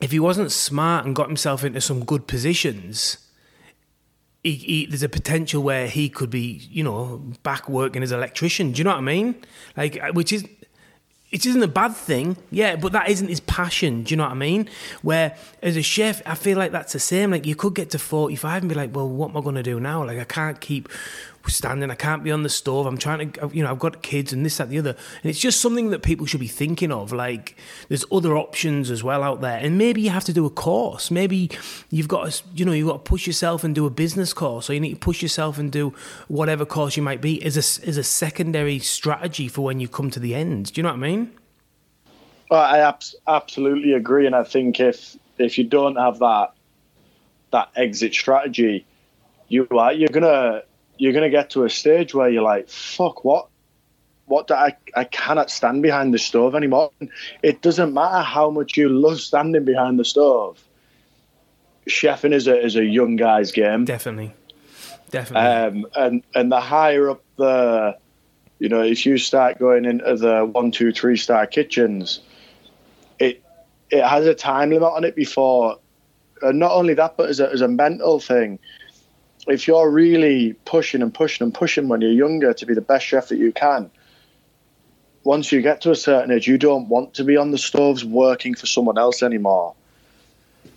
[0.00, 3.18] if he wasn't smart and got himself into some good positions,
[4.44, 8.18] he, he, there's a potential where he could be, you know, back working as an
[8.18, 8.70] electrician.
[8.70, 9.34] Do you know what I mean?
[9.76, 10.44] Like, uh, which is
[11.32, 14.04] it isn't a bad thing, yeah, but that isn't his passion.
[14.04, 14.70] Do you know what I mean?
[15.02, 17.32] Where as a chef, I feel like that's the same.
[17.32, 19.62] Like you could get to 45 and be like, well, what am I going to
[19.62, 20.04] do now?
[20.04, 20.88] Like I can't keep
[21.50, 21.90] standing.
[21.90, 22.86] I can't be on the stove.
[22.86, 24.96] I'm trying to, you know, I've got kids and this, that, the other.
[25.22, 27.12] And it's just something that people should be thinking of.
[27.12, 27.56] Like,
[27.88, 29.58] there's other options as well out there.
[29.58, 31.10] And maybe you have to do a course.
[31.10, 31.50] Maybe
[31.90, 34.68] you've got to, you know, you've got to push yourself and do a business course,
[34.68, 35.94] or you need to push yourself and do
[36.28, 40.10] whatever course you might be as a, as a secondary strategy for when you come
[40.10, 40.72] to the end.
[40.72, 41.32] Do you know what I mean?
[42.50, 44.26] Well, I abs- absolutely agree.
[44.26, 46.52] And I think if, if you don't have that,
[47.52, 48.86] that exit strategy,
[49.48, 50.64] you are, you're going to,
[50.98, 53.48] you're going to get to a stage where you're like, fuck, what?
[54.26, 56.90] What do I, I cannot stand behind the stove anymore.
[57.42, 60.60] It doesn't matter how much you love standing behind the stove.
[61.88, 63.84] Chefing is a is a young guy's game.
[63.84, 64.34] Definitely,
[65.12, 65.48] definitely.
[65.48, 67.96] Um, and and the higher up the,
[68.58, 72.18] you know, if you start going into the one, two, three star kitchens,
[73.20, 73.44] it
[73.90, 75.78] it has a time limit on it before.
[76.42, 78.58] And not only that, but as a as a mental thing,
[79.46, 83.06] if you're really pushing and pushing and pushing when you're younger to be the best
[83.06, 83.90] chef that you can,
[85.24, 88.04] once you get to a certain age, you don't want to be on the stoves
[88.04, 89.74] working for someone else anymore.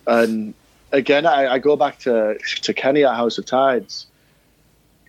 [0.06, 0.54] And
[0.92, 4.06] again, I, I go back to to Kenny at House of Tides.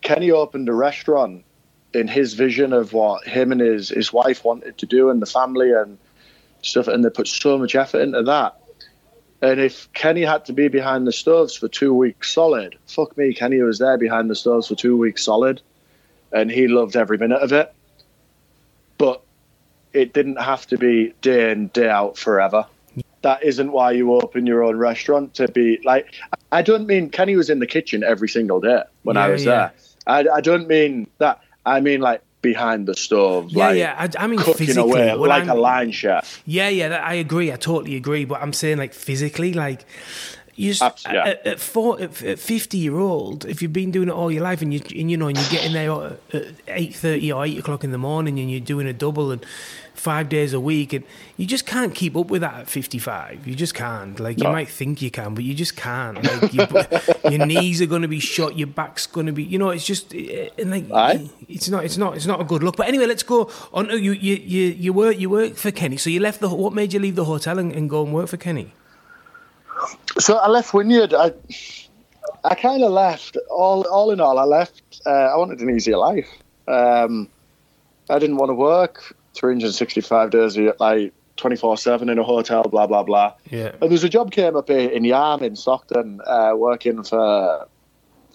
[0.02, 1.44] Kenny opened a restaurant
[1.94, 5.26] in his vision of what him and his his wife wanted to do and the
[5.26, 5.98] family and
[6.62, 8.61] stuff, and they put so much effort into that.
[9.42, 13.34] And if Kenny had to be behind the stoves for two weeks solid, fuck me,
[13.34, 15.62] Kenny was there behind the stoves for two weeks solid,
[16.32, 17.74] and he loved every minute of it.
[19.00, 19.24] But
[19.94, 22.68] it didn't have to be day in day out forever.
[23.24, 26.14] That isn't why you open your own restaurant to be like.
[26.52, 29.72] I don't mean Kenny was in the kitchen every single day when I was yeah.
[30.06, 30.28] there.
[30.34, 31.42] I, I don't mean that.
[31.66, 33.96] I mean like behind the stove, Yeah, like yeah.
[34.18, 36.42] I, I mean, cooking physically, away like I'm- a line chef.
[36.46, 37.52] Yeah, yeah, that, I agree.
[37.52, 38.26] I totally agree.
[38.26, 39.86] But I'm saying, like, physically, like,
[40.56, 44.12] you just, at, at, four, at, at 50 year old, if you've been doing it
[44.12, 46.66] all your life and you, and, you know, and you get in there at at
[46.68, 49.44] 8.30 or 8 o'clock in the morning and you're doing a double and
[49.94, 51.04] five days a week and
[51.38, 53.48] you just can't keep up with that at 55.
[53.48, 54.20] You just can't.
[54.20, 56.24] Like, you might think you can, but you just can't.
[56.24, 56.66] Like, you,
[57.38, 59.86] your knees are going to be shot, your back's going to be, you know, it's
[59.86, 61.30] just, eh, and like, Aye.
[61.48, 62.78] it's not, it's not, it's not a good look.
[62.78, 63.90] But anyway, let's go on.
[63.90, 65.98] You, you, you, you work, you work for Kenny.
[65.98, 66.50] So you left the.
[66.50, 68.74] What made you leave the hotel and, and go and work for Kenny?
[70.20, 71.14] So I left Wynyard.
[71.14, 71.34] I
[72.44, 73.38] I kind of left.
[73.50, 75.02] All all in all, I left.
[75.06, 76.28] Uh, I wanted an easier life.
[76.68, 77.30] Um,
[78.10, 82.64] I didn't want to work 365 days a year, like 24 seven in a hotel.
[82.64, 83.34] Blah blah blah.
[83.50, 83.72] Yeah.
[83.82, 87.68] And there's a job came up in in Yarm in Stockton, uh, working for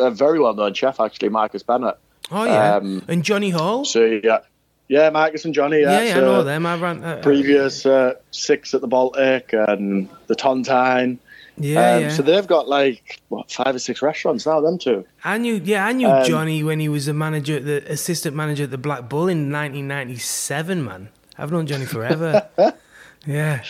[0.00, 1.96] a very well known chef actually, Marcus Bennett.
[2.30, 2.76] Oh yeah.
[2.76, 3.84] Um, and Johnny Hall.
[3.84, 4.40] So yeah,
[4.88, 5.80] yeah, Marcus and Johnny.
[5.80, 6.66] yeah, Yeah, yeah, I so know them.
[6.66, 7.04] I ran.
[7.04, 11.18] Uh, Previous uh, six at the Baltic and the Tontine.
[11.58, 12.08] Yeah, um, yeah.
[12.10, 14.60] So they've got like what five or six restaurants now.
[14.60, 15.04] Them two.
[15.24, 15.60] I knew.
[15.64, 18.78] Yeah, I knew um, Johnny when he was a manager, the assistant manager at the
[18.78, 20.84] Black Bull in 1997.
[20.84, 22.46] Man, I've known Johnny forever.
[23.26, 23.62] yeah.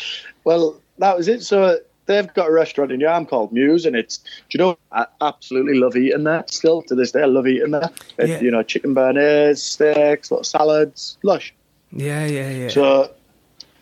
[0.45, 1.43] Well, that was it.
[1.43, 4.19] So they've got a restaurant in Yarm called Muse, and it's.
[4.19, 4.79] Do you know?
[4.91, 6.45] I absolutely love eating there.
[6.49, 7.91] Still to this day, I love eating there.
[8.19, 8.41] It, Yeah.
[8.41, 11.55] You know, chicken béarnaise, steaks, little salads, lush.
[11.93, 12.69] Yeah, yeah, yeah.
[12.69, 13.13] So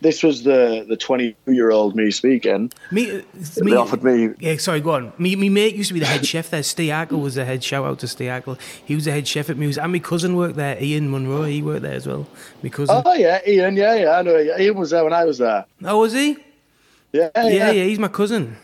[0.01, 2.71] this was the the 22 year old me speaking.
[2.91, 3.23] me, uh,
[3.63, 4.35] They offered me.
[4.39, 5.13] Yeah, sorry, go on.
[5.19, 6.63] Me, me mate used to be the head chef there.
[6.63, 7.65] Steve Ackle was the head.
[7.65, 8.59] Shout out to Steve Ackle.
[8.85, 9.79] He was the head chef at Muse.
[9.79, 11.43] And my cousin worked there, Ian Munro.
[11.45, 12.27] He worked there as well.
[12.63, 13.03] My cousin.
[13.05, 13.77] Oh yeah, Ian.
[13.77, 14.11] Yeah, yeah.
[14.19, 14.39] I know.
[14.39, 15.65] Ian was there when I was there.
[15.85, 16.37] Oh, was he?
[17.13, 17.71] Yeah, Yeah, yeah.
[17.71, 18.57] yeah, he's my cousin.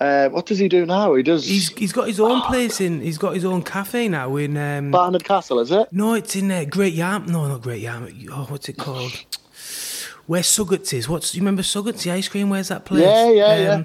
[0.00, 1.14] Uh, what does he do now?
[1.14, 1.44] He does.
[1.44, 3.00] He's he's got his own place in.
[3.00, 4.56] He's got his own cafe now in.
[4.56, 5.92] Um, Barnard Castle, is it?
[5.92, 7.26] no, it's in uh, Great Yarm.
[7.26, 8.28] No, not Great Yarm.
[8.30, 9.10] Oh, what's it called?
[10.28, 11.08] Where Suggitts is?
[11.08, 12.50] What's you remember Suggitts the ice cream?
[12.50, 13.00] Where's that place?
[13.02, 13.82] Yeah, yeah, yeah.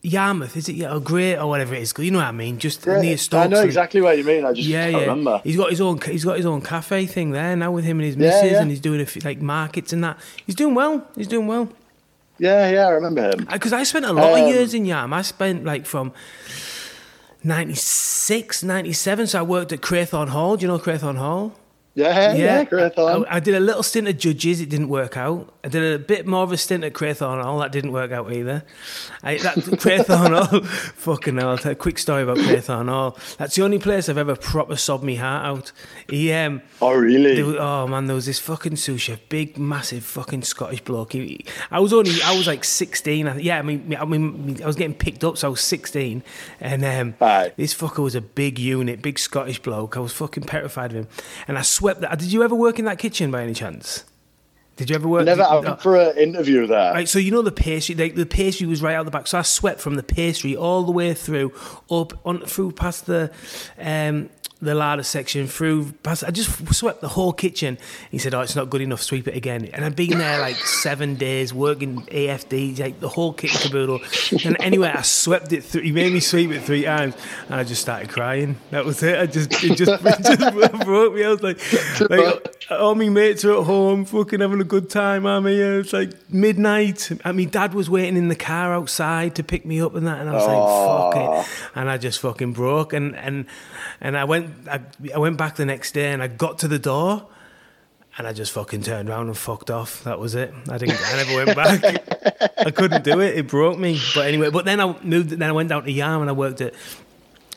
[0.00, 0.76] Yarmouth, is it?
[0.76, 1.92] Yeah, or Great or whatever it is.
[1.98, 2.58] You know what I mean?
[2.58, 4.44] Just Yeah, near I know exactly what you mean.
[4.44, 5.00] I just Yeah, can't yeah.
[5.00, 5.40] remember.
[5.42, 5.98] He's got his own.
[6.00, 8.60] He's got his own cafe thing there now with him and his Yeah, missus, yeah.
[8.60, 10.18] and he's doing a few, like markets and that.
[10.46, 11.04] He's doing well.
[11.16, 11.68] He's doing well.
[12.38, 13.48] Yeah, yeah, I remember him.
[13.50, 15.12] Because I spent a lot of Um, years in Yarm.
[15.12, 16.12] I spent like from
[17.42, 19.26] 96, 97.
[19.26, 20.56] So I worked at Crathorne Hall.
[20.56, 21.54] Do you know Crathorne Hall?
[21.94, 23.24] Yeah, yeah, Graythorne.
[23.28, 24.60] I, I did a little stint at Judges.
[24.60, 25.54] It didn't work out.
[25.62, 27.60] I did a bit more of a stint at Crathorne Hall.
[27.60, 28.64] That didn't work out either.
[29.22, 30.60] I, that Crathorne Hall.
[30.62, 31.50] Fucking hell.
[31.50, 33.16] I'll tell a quick story about Crathorne Hall.
[33.38, 35.72] That's the only place I've ever proper sobbed me heart out.
[36.10, 37.40] He, um, oh, really?
[37.40, 41.12] there oh man, there was this fucking sous chef, big, massive fucking Scottish bloke.
[41.12, 43.28] He, I was only, I was like sixteen.
[43.28, 46.24] I, yeah, I mean, I mean, I was getting picked up, so I was sixteen,
[46.60, 47.14] and um,
[47.56, 49.96] this fucker was a big unit, big Scottish bloke.
[49.96, 51.08] I was fucking petrified of him,
[51.46, 52.18] and I swept that.
[52.18, 54.04] Did you ever work in that kitchen by any chance?
[54.76, 55.24] Did you ever work?
[55.24, 55.42] Never.
[55.42, 56.92] I went for an interview there.
[56.94, 59.26] Right, so you know the pastry, like the pastry was right out the back.
[59.26, 61.52] So I swept from the pastry all the way through,
[61.90, 63.30] up on through past the
[63.78, 66.24] um, the larder section, through past.
[66.24, 67.78] I just swept the whole kitchen.
[68.10, 69.02] He said, "Oh, it's not good enough.
[69.02, 73.32] Sweep it again." And I'd been there like seven days working AFD, like the whole
[73.32, 74.00] kitchen caboodle.
[74.44, 75.82] And anyway, I swept it through.
[75.82, 77.14] He made me sweep it three times,
[77.48, 78.56] and I just started crying.
[78.70, 79.18] That was it.
[79.18, 81.24] I just it just it just broke me.
[81.24, 81.60] I was like,
[82.10, 85.26] like all my mates are at home, fucking having a good time.
[85.26, 85.80] I'm here.
[85.80, 87.10] It's like midnight.
[87.24, 90.20] And my dad was waiting in the car outside to pick me up and that.
[90.20, 91.78] And I was like, fuck it.
[91.78, 92.92] And I just fucking broke.
[92.92, 93.46] And and
[94.00, 94.80] and I went I,
[95.14, 97.28] I went back the next day and I got to the door.
[98.16, 100.04] And I just fucking turned around and fucked off.
[100.04, 100.54] That was it.
[100.70, 101.00] I didn't.
[101.04, 102.60] I never went back.
[102.64, 103.36] I couldn't do it.
[103.36, 103.98] It broke me.
[104.14, 105.30] But anyway, but then I moved.
[105.30, 106.74] Then I went down to Yarm and I worked at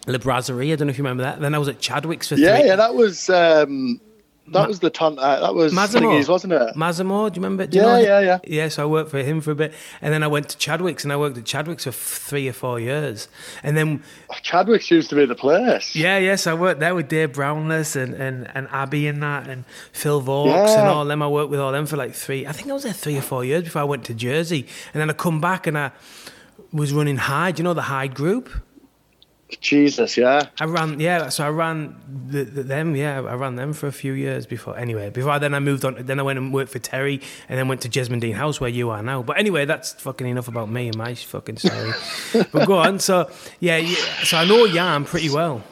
[0.07, 0.73] La Brasserie.
[0.73, 1.39] I don't know if you remember that.
[1.41, 2.61] Then I was at Chadwick's for yeah, three.
[2.61, 4.01] yeah, yeah, that was um,
[4.49, 5.17] that was the ton.
[5.19, 6.75] Uh, that was thingies, wasn't it?
[6.75, 7.67] Massimo, do you remember?
[7.67, 8.25] Do you Yeah, know yeah, him?
[8.25, 8.63] yeah.
[8.63, 9.73] Yeah, so I worked for him for a bit.
[10.01, 12.79] And then I went to Chadwick's and I worked at Chadwick's for three or four
[12.79, 13.27] years.
[13.63, 14.03] And then,
[14.43, 15.95] Chadwick's used to be the place.
[15.95, 19.65] yeah, yes, I worked there with Dave Brownless and, and, and Abby and that and
[19.91, 21.21] Phil Vaux and all them.
[21.21, 23.21] I worked with all them for like three, I think I was there three or
[23.21, 24.65] four years before I went to Jersey.
[24.93, 25.91] And then I come back and I
[26.71, 28.49] was running Hyde, you know, the Hyde group?
[29.61, 30.49] Jesus, yeah.
[30.59, 31.29] I ran, yeah.
[31.29, 31.95] So I ran
[32.27, 33.21] the, the, them, yeah.
[33.21, 34.77] I ran them for a few years before.
[34.77, 36.05] Anyway, before then I moved on.
[36.05, 38.69] Then I went and worked for Terry, and then went to Jesmond Dene House where
[38.69, 39.23] you are now.
[39.23, 41.91] But anyway, that's fucking enough about me and my fucking story.
[42.51, 42.99] but go on.
[42.99, 43.29] So
[43.59, 45.63] yeah, yeah, so I know Yarm pretty well.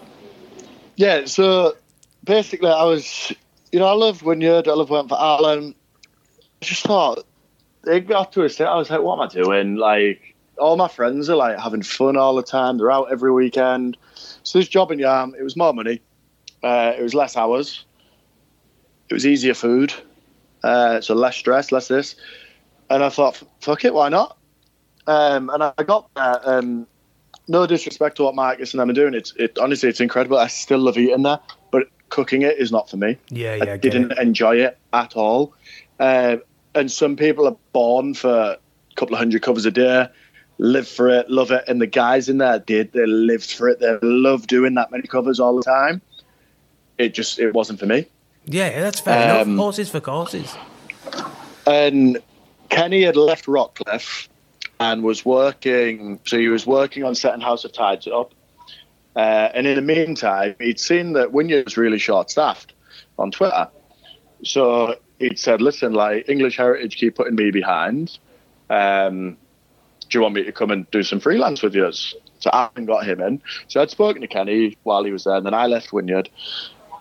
[0.96, 1.76] Yeah, so
[2.24, 3.34] basically, I was,
[3.72, 5.76] you know, I love Wynyard, I love went for Alan.
[6.62, 7.26] I just thought
[7.86, 8.66] it got to a state.
[8.66, 9.76] I was like, what am I doing?
[9.76, 12.78] Like, all my friends are like having fun all the time.
[12.78, 13.98] They're out every weekend.
[14.44, 16.02] So this job in Yarm, it was more money.
[16.64, 17.86] Uh, it was less hours.
[19.10, 19.94] It was easier food.
[20.64, 22.16] Uh, so less stress, less this.
[22.90, 24.38] And I thought, fuck it, why not?
[25.08, 26.40] Um, and I got there.
[26.44, 26.88] Um,
[27.48, 29.14] no disrespect to what Marcus and them are doing.
[29.14, 30.38] It's it honestly, it's incredible.
[30.38, 31.40] I still love eating there,
[31.72, 33.18] but cooking it is not for me.
[33.30, 33.74] Yeah, yeah.
[33.74, 34.18] I didn't it.
[34.18, 35.54] enjoy it at all.
[36.00, 36.38] Uh,
[36.74, 38.58] and some people are born for a
[38.96, 40.08] couple of hundred covers a day,
[40.58, 41.64] live for it, love it.
[41.68, 42.92] And the guys in there did.
[42.94, 43.80] They lived for it.
[43.80, 46.02] They love doing that many covers all the time.
[46.98, 48.06] It just it wasn't for me.
[48.46, 49.58] Yeah, that's fair Um, enough.
[49.60, 50.56] Horses for courses.
[51.68, 52.22] And
[52.70, 54.28] Kenny had left Rockliffe
[54.80, 56.20] and was working.
[56.26, 58.34] So he was working on setting House of Tides up.
[59.16, 62.74] Uh, and in the meantime, he'd seen that Wynyard was really short-staffed
[63.18, 63.68] on Twitter.
[64.44, 68.20] So he'd said, "Listen, like English Heritage keep putting me behind.
[68.70, 69.38] Um,
[70.16, 72.86] do you want me to come and do some freelance with you?" So I hadn't
[72.86, 73.42] got him in.
[73.68, 76.30] So I'd spoken to Kenny while he was there, and then I left Wynyard,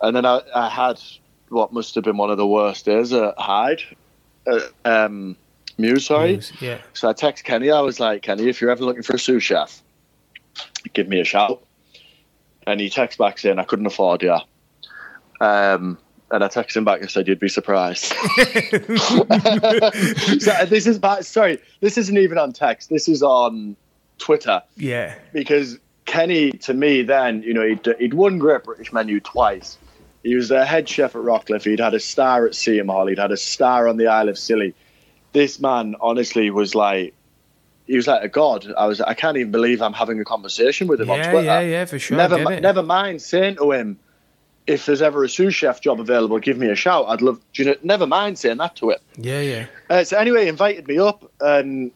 [0.03, 1.01] and then I, I had
[1.49, 3.83] what must have been one of the worst days at Hyde,
[4.49, 5.37] uh, um,
[5.79, 6.41] Muse, sorry.
[6.61, 6.79] Yeah.
[6.93, 7.71] So I text Kenny.
[7.71, 9.81] I was like, Kenny, if you're ever looking for a sous chef,
[10.93, 11.65] give me a shout.
[12.67, 14.39] And he texts back saying, I couldn't afford you.
[15.41, 15.99] Um,
[16.35, 18.05] and I texted him back and said, You'd be surprised.
[20.41, 21.25] so uh, this is bad.
[21.25, 22.91] Sorry, this isn't even on text.
[22.91, 23.77] This is on
[24.19, 25.15] Twitter Yeah.
[25.33, 29.79] because Kenny, to me, then, you know, he'd, he'd won Great British Menu twice.
[30.23, 31.65] He was the head chef at Rockliffe.
[31.65, 32.57] He'd had a star at
[32.87, 33.07] Hall.
[33.07, 34.75] He'd had a star on the Isle of Scilly.
[35.33, 37.15] This man, honestly, was like,
[37.87, 38.73] he was like a god.
[38.79, 41.45] I was, I can't even believe I'm having a conversation with him on Yeah, Twitter.
[41.47, 42.17] yeah, yeah, for sure.
[42.17, 42.63] never, Get mi- it.
[42.63, 43.99] never mind saying to him,
[44.67, 47.07] if there's ever a sous chef job available, give me a shout.
[47.09, 47.41] I'd love.
[47.53, 49.03] Do you know, never mind saying that to it.
[49.17, 49.67] Yeah, yeah.
[49.91, 51.91] Uh, so anyway, he invited me up, and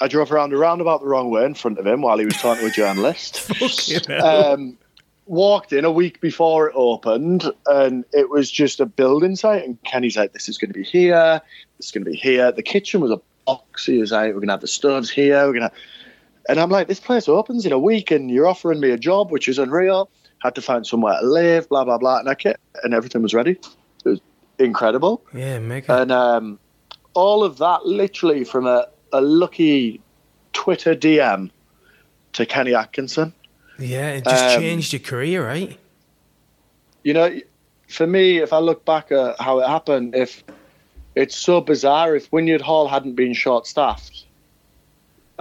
[0.00, 2.36] I drove around a roundabout the wrong way in front of him while he was
[2.36, 3.50] talking to a journalist.
[4.22, 4.78] Um,
[5.26, 9.64] walked in a week before it opened, and it was just a building site.
[9.64, 11.40] And Kenny's like, "This is going to be here.
[11.78, 13.86] This is going to be here." The kitchen was a box.
[13.86, 15.46] He was like, "We're going to have the stoves here.
[15.46, 15.72] We're going to,"
[16.48, 19.30] and I'm like, "This place opens in a week, and you're offering me a job,
[19.30, 20.10] which is unreal."
[20.42, 23.34] Had to find somewhere to live, blah blah blah, and I kept, and everything was
[23.34, 23.52] ready.
[24.04, 24.20] It was
[24.58, 25.22] incredible.
[25.32, 25.84] yeah, it.
[25.88, 26.58] And um,
[27.14, 30.00] all of that literally from a, a lucky
[30.52, 31.50] Twitter DM
[32.34, 33.32] to Kenny Atkinson.
[33.78, 35.78] yeah, it just um, changed your career, right?
[37.02, 37.40] You know,
[37.88, 40.42] for me, if I look back at how it happened, if
[41.14, 44.21] it's so bizarre, if Wynyard Hall hadn't been short staffed,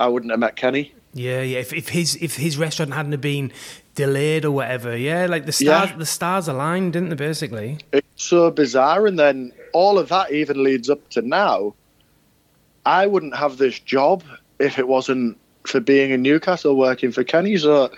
[0.01, 0.93] I wouldn't have met Kenny.
[1.13, 1.59] Yeah, yeah.
[1.59, 3.51] If, if his if his restaurant hadn't have been
[3.95, 5.97] delayed or whatever, yeah, like the stars Yeah.
[5.97, 7.15] the stars aligned, didn't they?
[7.15, 7.77] Basically.
[7.93, 9.05] It's so bizarre.
[9.05, 11.75] And then all of that even leads up to now.
[12.85, 14.23] I wouldn't have this job
[14.57, 15.37] if it wasn't
[15.67, 17.55] for being in Newcastle working for Kenny.
[17.57, 17.91] So,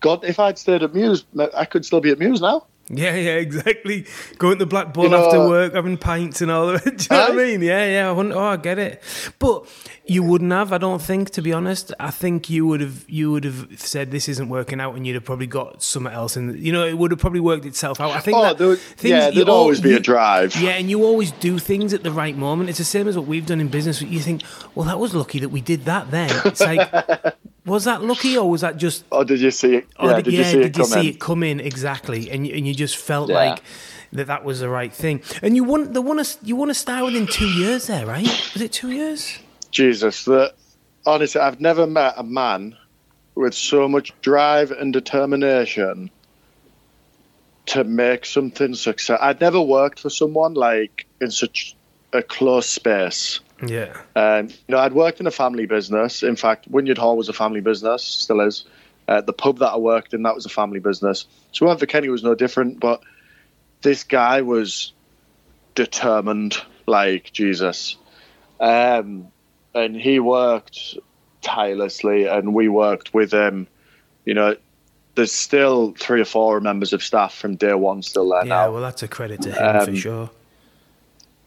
[0.00, 1.24] God, if I'd stayed at Muse,
[1.56, 2.66] I could still be at Muse now.
[2.88, 4.06] Yeah, yeah, exactly.
[4.38, 6.98] Going to Black Bull You know, after work, having pints and all of it.
[6.98, 7.62] Do you know what I mean?
[7.62, 8.10] Yeah, yeah.
[8.10, 9.02] I oh, I get it.
[9.38, 9.66] But
[10.04, 11.94] you wouldn't have, I don't think, to be honest.
[11.98, 15.14] I think you would have, you would have said this isn't working out, and you'd
[15.14, 18.10] have probably got something else, and you know, it would have probably worked itself out.
[18.10, 18.36] I think.
[18.36, 20.54] Oh, that there would- things- yeah, there'd al- always be a drive.
[20.56, 22.68] Yeah, and you always do things at the right moment.
[22.68, 24.02] It's the same as what we've done in business.
[24.02, 24.42] You think,
[24.74, 26.10] well, that was lucky that we did that.
[26.10, 26.80] Then it's like,
[27.66, 29.86] was that lucky or was that just Or did you see it?
[29.98, 32.30] Oh, yeah, did, did, yeah, you see did it you see it come in exactly?
[32.30, 33.34] And you, and you just felt Yeah.
[33.36, 33.62] like
[34.12, 35.22] that that was the right thing.
[35.42, 38.26] And you won the won a you won a star within two years there, right?
[38.52, 39.38] Was it two years?
[39.70, 40.54] Jesus, that
[41.06, 42.76] honestly, I've never met a man
[43.34, 46.10] with so much drive and determination
[47.66, 49.18] to make something success.
[49.20, 51.74] I'd never worked for someone like in such
[52.12, 53.40] a close space.
[53.68, 53.96] Yeah.
[54.16, 56.22] Um, you know, I'd worked in a family business.
[56.22, 58.64] In fact, Wynyard Hall was a family business, still is.
[59.06, 61.26] Uh, the pub that I worked in, that was a family business.
[61.52, 63.02] So for Kenny was no different, but
[63.82, 64.92] this guy was
[65.74, 66.56] determined
[66.86, 67.96] like Jesus.
[68.60, 69.28] Um,
[69.74, 70.96] and he worked
[71.42, 73.66] tirelessly, and we worked with him.
[74.24, 74.56] You know,
[75.16, 78.72] there's still three or four members of staff from day one still there Yeah, now.
[78.72, 80.30] well that's a credit to him for Um, sure.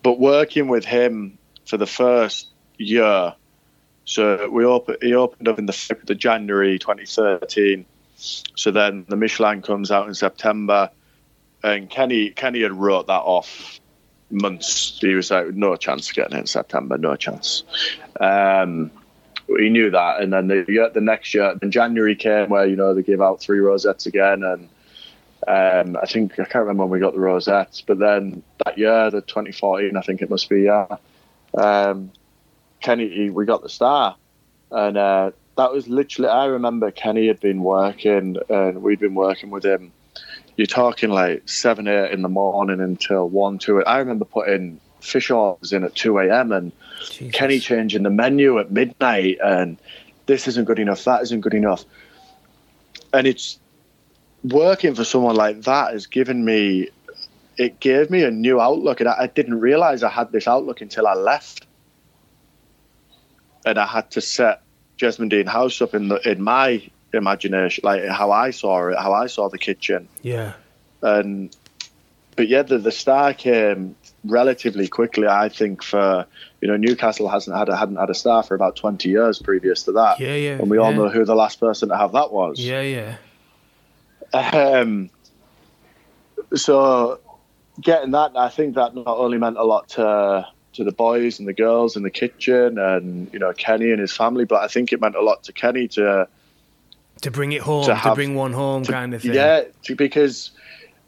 [0.03, 1.36] but working with him
[1.68, 2.47] for the first
[2.78, 3.34] year,
[4.05, 4.97] so we opened.
[5.01, 7.86] He opened up in the of January 2013.
[8.15, 10.89] So then the Michelin comes out in September,
[11.63, 13.80] and Kenny Kenny had wrote that off
[14.32, 14.97] months.
[14.99, 17.63] He was like, no chance of getting it in September, no chance.
[18.20, 18.91] Um,
[19.47, 22.76] he knew that, and then the year, the next year, then January came where you
[22.76, 24.70] know they gave out three rosettes again, and
[25.47, 29.11] Um, I think I can't remember when we got the rosettes, but then that year,
[29.11, 30.63] the 2014, I think it must be.
[30.63, 30.97] Yeah,
[31.58, 32.12] um,
[32.82, 34.16] Kenny, we got the star,
[34.72, 36.30] and uh, that was literally.
[36.30, 39.91] I remember Kenny had been working, and we'd been working with him.
[40.55, 43.84] You're talking like seven, eight in the morning until one, two.
[43.84, 46.51] I remember putting fish orders in at two a.m.
[46.51, 47.32] and Jesus.
[47.32, 49.78] Kenny changing the menu at midnight, and
[50.26, 51.86] this isn't good enough, that isn't good enough,
[53.14, 53.60] and it's
[54.43, 56.89] working for someone like that has given me
[57.58, 60.82] it gave me a new outlook and I, I didn't realize I had this outlook
[60.82, 61.66] until I left.
[63.66, 64.62] And I had to set
[64.97, 69.12] Jesmond Dene House up in the in my imagination like how I saw it how
[69.14, 70.08] I saw the kitchen.
[70.22, 70.53] Yeah.
[71.01, 71.55] And
[72.36, 76.26] but yeah the, the star came relatively quickly I think for
[76.62, 79.84] you know Newcastle hasn't had a, hadn't had a star for about 20 years previous
[79.84, 80.20] to that.
[80.20, 80.84] Yeah yeah and we yeah.
[80.84, 82.60] all know who the last person to have that was.
[82.60, 83.18] Yeah yeah.
[84.34, 85.10] Um,
[86.55, 87.20] so
[87.82, 91.47] getting that, I think that not only meant a lot to to the boys and
[91.47, 94.93] the girls in the kitchen, and you know Kenny and his family, but I think
[94.93, 96.28] it meant a lot to Kenny to
[97.21, 99.34] to bring it home, to, have, to bring one home, to, kind of thing.
[99.34, 100.51] Yeah, to, because,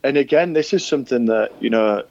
[0.03, 2.03] and again, this is something that you know,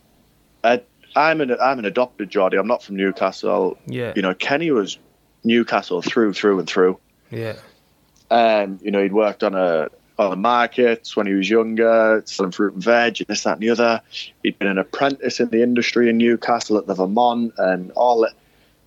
[0.62, 0.82] I,
[1.16, 2.59] I'm an I'm an adopted Geordie.
[2.59, 3.78] I'm not from Newcastle.
[3.86, 4.98] Yeah, you know, Kenny was
[5.44, 6.98] Newcastle through, through and through.
[7.30, 7.56] Yeah.
[8.30, 9.88] Um, you know, he'd worked on a
[10.18, 13.60] on the markets when he was younger, selling fruit and veg, and this, that, and
[13.60, 14.00] the other.
[14.42, 18.32] He'd been an apprentice in the industry in Newcastle at the Vermont and all that.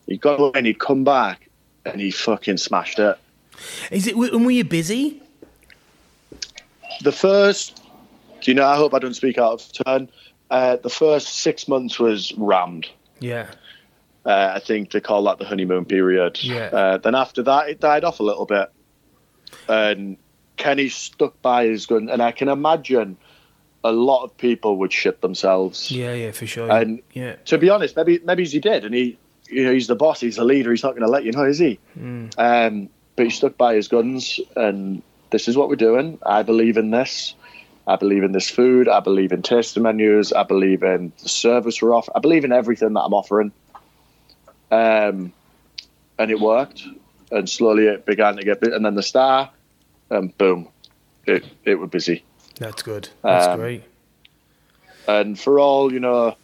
[0.08, 1.50] He'd go away and he'd come back
[1.86, 3.18] and he fucking smashed it.
[3.92, 5.22] Is it, and were you busy?
[7.02, 7.82] The first,
[8.42, 10.10] do you know, I hope I don't speak out of turn.
[10.50, 12.90] Uh, the first six months was rammed.
[13.20, 13.48] Yeah.
[14.26, 16.44] Uh, I think they call that the honeymoon period.
[16.44, 16.66] Yeah.
[16.66, 18.70] Uh, then after that, it died off a little bit.
[19.70, 20.18] And
[20.62, 23.18] Kenny stuck by his gun, and I can imagine
[23.84, 25.90] a lot of people would shit themselves.
[25.90, 26.72] Yeah, yeah, for sure.
[26.72, 27.38] And yeah.
[27.46, 29.18] to be honest, maybe maybe he did, and he,
[29.50, 31.46] you know, he's the boss, he's the leader, he's not going to let you know,
[31.46, 31.80] is he?
[32.00, 32.32] Mm.
[32.38, 35.02] Um, but he stuck by his guns, and
[35.32, 36.20] this is what we're doing.
[36.24, 37.34] I believe in this.
[37.88, 38.88] I believe in this food.
[38.88, 40.32] I believe in tasting menus.
[40.32, 42.08] I believe in the service we're off.
[42.16, 43.52] I believe in everything that I'm offering.
[44.70, 45.34] Um,
[46.20, 46.84] and it worked,
[47.32, 48.62] and slowly it began to get.
[48.62, 49.50] Bit and then the star
[50.12, 50.68] and boom,
[51.26, 52.24] it it was busy.
[52.60, 53.10] That's good.
[53.24, 53.84] That's Um, great.
[55.08, 56.36] And for all you know,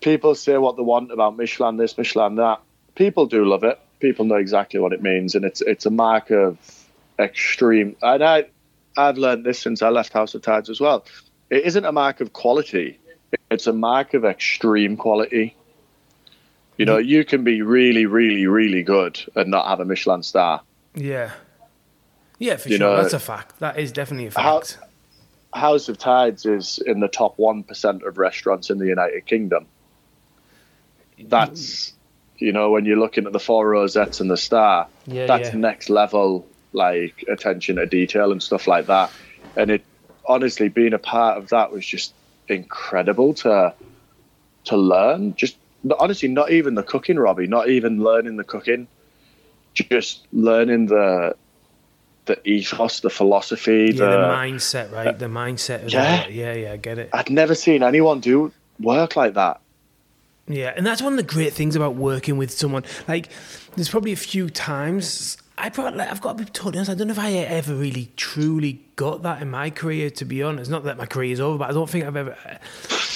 [0.00, 2.60] people say what they want about Michelin this, Michelin that.
[2.94, 3.78] People do love it.
[3.98, 6.58] People know exactly what it means, and it's it's a mark of
[7.18, 7.96] extreme.
[8.02, 8.44] And I
[8.96, 11.04] I've learned this since I left House of Tides as well.
[11.50, 12.98] It isn't a mark of quality;
[13.50, 15.56] it's a mark of extreme quality.
[16.76, 20.62] You know, you can be really, really, really good and not have a Michelin star.
[20.94, 21.30] Yeah.
[22.40, 22.88] Yeah, for You sure.
[22.88, 23.60] know, That's a fact.
[23.60, 24.78] That is definitely a fact.
[25.52, 29.66] House of Tides is in the top one percent of restaurants in the United Kingdom.
[31.22, 31.92] That's
[32.38, 35.56] you know when you're looking at the four rosettes and the star, Yeah, that's yeah.
[35.56, 39.12] next level like attention to detail and stuff like that.
[39.56, 39.84] And it
[40.26, 42.14] honestly being a part of that was just
[42.48, 43.74] incredible to
[44.64, 45.34] to learn.
[45.34, 45.56] Just
[45.98, 48.86] honestly, not even the cooking, Robbie, not even learning the cooking,
[49.74, 51.34] just learning the
[52.26, 55.08] the ethos, the philosophy, Yeah, the, the mindset, right?
[55.08, 55.84] Uh, the mindset.
[55.84, 56.26] Of yeah.
[56.26, 57.10] yeah, yeah, yeah, I get it.
[57.12, 59.60] I'd never seen anyone do work like that.
[60.46, 62.84] Yeah, and that's one of the great things about working with someone.
[63.06, 63.28] Like,
[63.76, 66.90] there's probably a few times I probably like, I've got to be totally honest.
[66.90, 70.08] I don't know if I ever really truly got that in my career.
[70.10, 72.36] To be honest, not that my career is over, but I don't think I've ever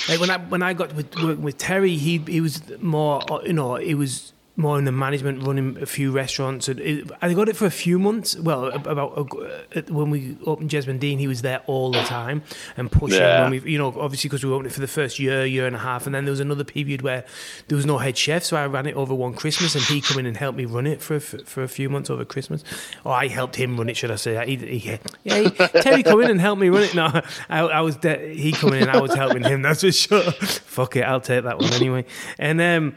[0.08, 1.96] like when I when I got with working with Terry.
[1.96, 6.12] He he was more you know he was more in the management, running a few
[6.12, 6.68] restaurants.
[6.68, 8.36] And it, I got it for a few months.
[8.36, 12.42] Well, about uh, when we opened Jesmond Dene, he was there all the time
[12.76, 13.18] and pushing.
[13.18, 13.42] Yeah.
[13.42, 15.74] When we, you know, obviously because we opened it for the first year, year and
[15.74, 17.24] a half, and then there was another period where
[17.66, 20.18] there was no head chef, so I ran it over one Christmas, and he come
[20.20, 22.62] in and helped me run it for a, for a few months over Christmas,
[23.04, 24.44] or I helped him run it, should I say?
[24.46, 26.94] He, he, yeah, he, Terry come in and help me run it.
[26.94, 29.62] No, I, I was de- he coming in, I was helping him.
[29.62, 30.22] That's for sure.
[30.32, 32.04] Fuck it, I'll take that one anyway.
[32.38, 32.96] And um,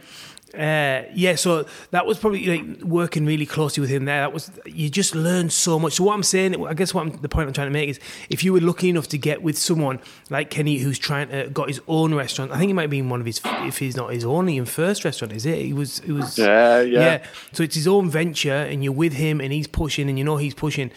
[0.54, 4.22] uh, yeah, so that was probably like working really closely with him there.
[4.22, 5.94] That was you just learn so much.
[5.94, 8.00] So what I'm saying, I guess what I'm, the point I'm trying to make is,
[8.30, 11.68] if you were lucky enough to get with someone like Kenny, who's trying to got
[11.68, 14.24] his own restaurant, I think it might be one of his, if he's not his
[14.24, 15.60] only and first restaurant, is it?
[15.60, 17.00] He was, it was, Yeah, yeah.
[17.00, 17.26] yeah.
[17.52, 20.38] So it's his own venture, and you're with him, and he's pushing, and you know
[20.38, 20.92] he's pushing.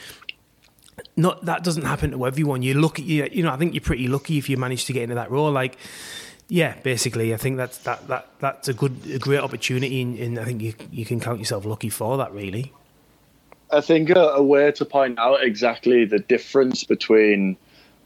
[1.16, 2.62] Not that doesn't happen to everyone.
[2.62, 3.50] You look at you, you know.
[3.50, 5.50] I think you're pretty lucky if you manage to get into that role.
[5.50, 5.76] Like,
[6.50, 10.38] yeah, basically, I think that's that that that's a good, a great opportunity, and, and
[10.38, 12.32] I think you you can count yourself lucky for that.
[12.34, 12.72] Really,
[13.70, 17.56] I think a, a way to point out exactly the difference between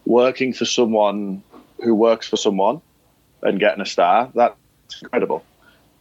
[0.04, 1.42] working for someone
[1.82, 2.82] who works for someone
[3.42, 4.56] and getting a star, that's
[5.02, 5.42] incredible.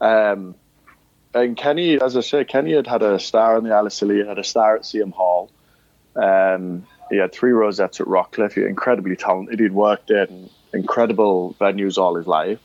[0.02, 0.56] Um,
[1.34, 4.38] and Kenny, as I say, Kenny had had a star on the of Scilly, had
[4.38, 5.50] a star at Seaham Hall.
[6.16, 8.54] Um, he had three rosettes at Rockliffe.
[8.54, 9.60] He was incredibly talented.
[9.60, 12.60] He'd worked in incredible venues all his life.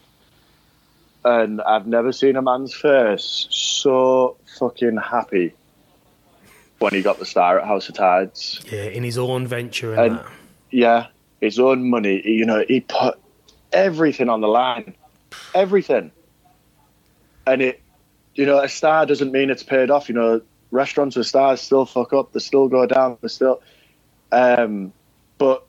[1.25, 5.55] And I've never seen a man's face so fucking happy
[6.79, 8.61] when he got the star at House of Tides.
[8.71, 10.21] Yeah, in his own venture and.
[10.71, 11.07] Yeah,
[11.41, 12.21] his own money.
[12.29, 13.19] You know, he put
[13.73, 14.95] everything on the line.
[15.55, 16.11] Everything.
[17.47, 17.81] And it,
[18.35, 20.09] you know, a star doesn't mean it's paid off.
[20.09, 20.41] You know,
[20.71, 22.33] restaurants with stars still fuck up.
[22.33, 23.17] They still go down.
[23.23, 23.63] They still.
[24.31, 24.93] Um,
[25.39, 25.67] but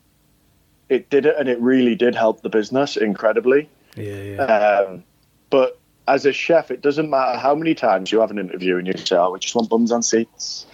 [0.89, 3.69] it did it, and it really did help the business incredibly.
[3.95, 4.43] Yeah, yeah.
[4.43, 5.03] Um,
[5.49, 8.87] but as a chef, it doesn't matter how many times you have an interview and
[8.87, 10.65] you say, "Oh, we just want bums on seats."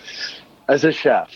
[0.68, 1.32] As a chef,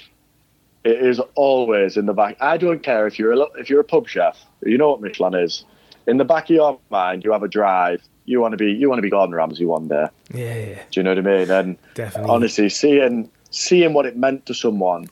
[0.83, 2.37] it is always in the back.
[2.39, 4.37] I don't care if you're a if you're a pub chef.
[4.63, 5.65] You know what Michelin is.
[6.07, 8.01] In the back of your mind, you have a drive.
[8.25, 10.07] You want to be you want to be Gordon Ramsay one day.
[10.33, 10.83] Yeah, yeah.
[10.91, 11.51] Do you know what I mean?
[11.51, 12.31] And Definitely.
[12.31, 15.09] honestly, seeing seeing what it meant to someone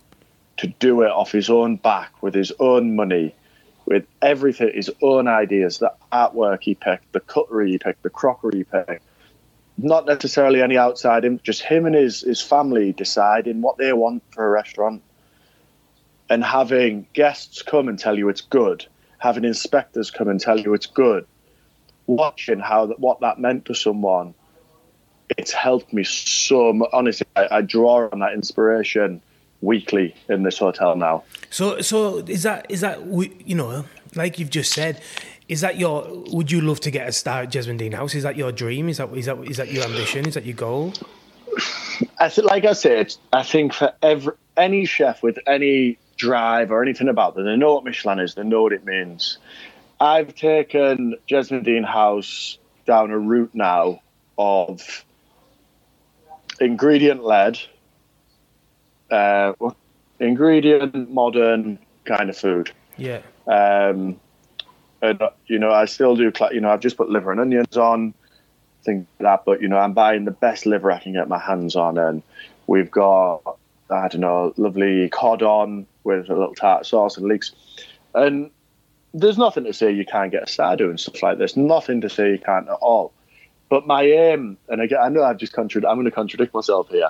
[0.57, 3.36] to do it off his own back with his own money,
[3.88, 8.57] with everything, his own ideas, the artwork he picked, the cutlery he picked, the crockery
[8.57, 9.01] he picked.
[9.77, 14.23] Not necessarily any outside him, just him and his, his family deciding what they want
[14.31, 15.01] for a restaurant
[16.29, 18.85] and having guests come and tell you it's good,
[19.19, 21.25] having inspectors come and tell you it's good,
[22.07, 24.33] watching how that, what that meant to someone,
[25.38, 26.89] it's helped me so much.
[26.91, 29.21] Honestly, I, I draw on that inspiration
[29.61, 31.23] weekly in this hotel now.
[31.49, 33.85] So, so is that is that you know,
[34.15, 35.01] like you've just said,
[35.47, 36.05] is that your?
[36.31, 38.15] Would you love to get a star at Jesmond Dene House?
[38.15, 38.89] Is that your dream?
[38.89, 40.27] Is that is that is that your ambition?
[40.27, 40.93] Is that your goal?
[42.19, 46.81] I think, like I said, I think for every any chef with any drive or
[46.83, 48.35] anything about them, they know what Michelin is.
[48.35, 49.37] They know what it means.
[49.99, 54.01] I've taken Jesmond Dene House down a route now
[54.37, 55.05] of
[56.59, 57.59] ingredient led
[59.11, 59.53] uh,
[60.19, 62.71] ingredient modern kind of food.
[62.97, 63.21] Yeah.
[63.45, 64.19] Um,
[65.01, 66.31] and you know, I still do.
[66.51, 68.13] You know, I've just put liver and onions on,
[68.83, 69.45] things like that.
[69.45, 72.23] But you know, I'm buying the best liver I can get my hands on, and
[72.65, 73.57] we've got
[73.89, 77.51] I don't know, lovely cod on with a little tart sauce and leeks,
[78.13, 78.49] and
[79.13, 81.55] there's nothing to say you can't get a star doing stuff like this.
[81.55, 83.13] Nothing to say you can't at all.
[83.69, 85.89] But my aim, and again, I know I've just contradicted.
[85.89, 87.09] I'm going to contradict myself here.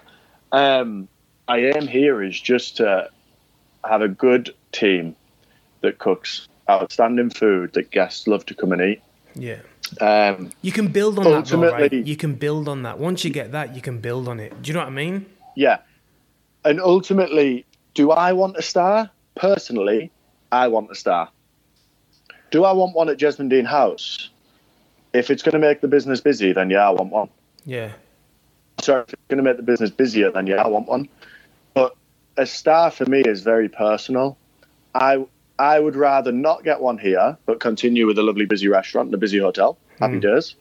[0.52, 1.08] Um,
[1.48, 3.10] I am here is just to
[3.84, 5.16] have a good team
[5.82, 9.02] that cooks outstanding food that guests love to come and eat.
[9.36, 9.60] Yeah.
[10.02, 11.94] Um, you can build on that, though, right?
[11.94, 13.00] You can build on that.
[13.00, 14.62] Once you get that, you can build on it.
[14.62, 15.26] Do you know what I mean?
[15.56, 15.80] Yeah.
[16.66, 19.10] And ultimately, do I want a star?
[19.36, 20.12] Personally,
[20.52, 21.30] I want a star.
[22.52, 24.30] Do I want one at Jesmond Dene House?
[25.14, 27.30] If it's going to make the business busy, then yeah, I want one.
[27.66, 27.94] Yeah.
[28.82, 31.08] Sorry, if it's going to make the business busier, then yeah, I want one
[32.38, 34.38] a star for me is very personal.
[34.94, 35.26] I
[35.60, 39.16] I would rather not get one here, but continue with a lovely busy restaurant and
[39.16, 39.78] a busy hotel.
[40.00, 40.22] Happy mm.
[40.22, 40.56] days.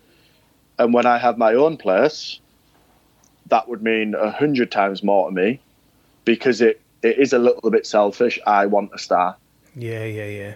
[0.79, 2.41] And when I have my own place,
[3.47, 5.61] that would mean a hundred times more to me,
[6.25, 8.39] because it, it is a little bit selfish.
[8.47, 9.37] I want a star.
[9.75, 10.55] Yeah, yeah, yeah.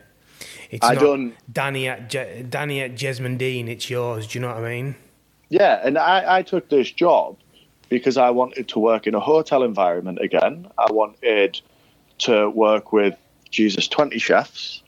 [0.70, 3.68] It's I don't, Danny at Je- Danny at Jesmond Dene.
[3.68, 4.26] It's yours.
[4.26, 4.94] Do you know what I mean?
[5.50, 7.36] Yeah, and I, I took this job
[7.90, 10.68] because I wanted to work in a hotel environment again.
[10.78, 11.60] I wanted
[12.20, 13.18] to work with
[13.50, 14.82] Jesus 20 chefs.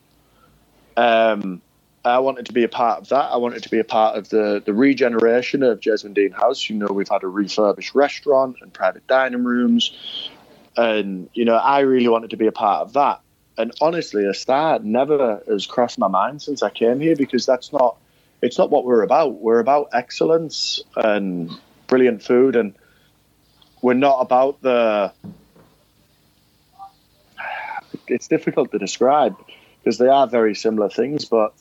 [0.97, 1.61] Um,
[2.05, 3.31] I wanted to be a part of that.
[3.33, 6.71] I wanted to be a part of the, the regeneration of Jesmond Dene House.
[6.71, 10.31] You know, we've had a refurbished restaurant and private dining rooms.
[10.77, 13.21] And, you know, I really wanted to be a part of that.
[13.59, 17.73] And honestly, a star never has crossed my mind since I came here because that's
[17.73, 17.97] not,
[18.41, 19.41] it's not what we're about.
[19.41, 21.51] We're about excellence and
[21.89, 22.57] brilliant food.
[22.57, 22.75] And
[23.83, 25.13] we're not about the.
[28.09, 29.37] It's difficult to describe
[29.83, 31.53] because they are very similar things, but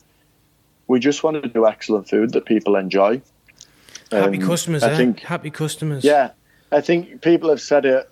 [0.86, 3.20] we just want to do excellent food that people enjoy.
[4.10, 4.96] Happy um, customers, I eh?
[4.96, 6.04] think, happy customers.
[6.04, 6.30] Yeah,
[6.70, 8.08] I think people have said it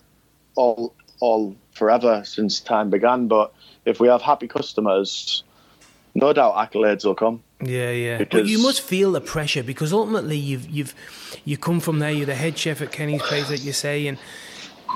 [0.57, 3.29] all all forever since time began.
[3.29, 3.53] But
[3.85, 5.45] if we have happy customers,
[6.15, 7.43] no doubt accolades will come.
[7.63, 8.19] Yeah, yeah.
[8.19, 10.95] Because but you must feel the pressure because ultimately you've you've
[11.45, 12.11] you come from there.
[12.11, 14.19] You're the head chef at Kenny's place, like you say, and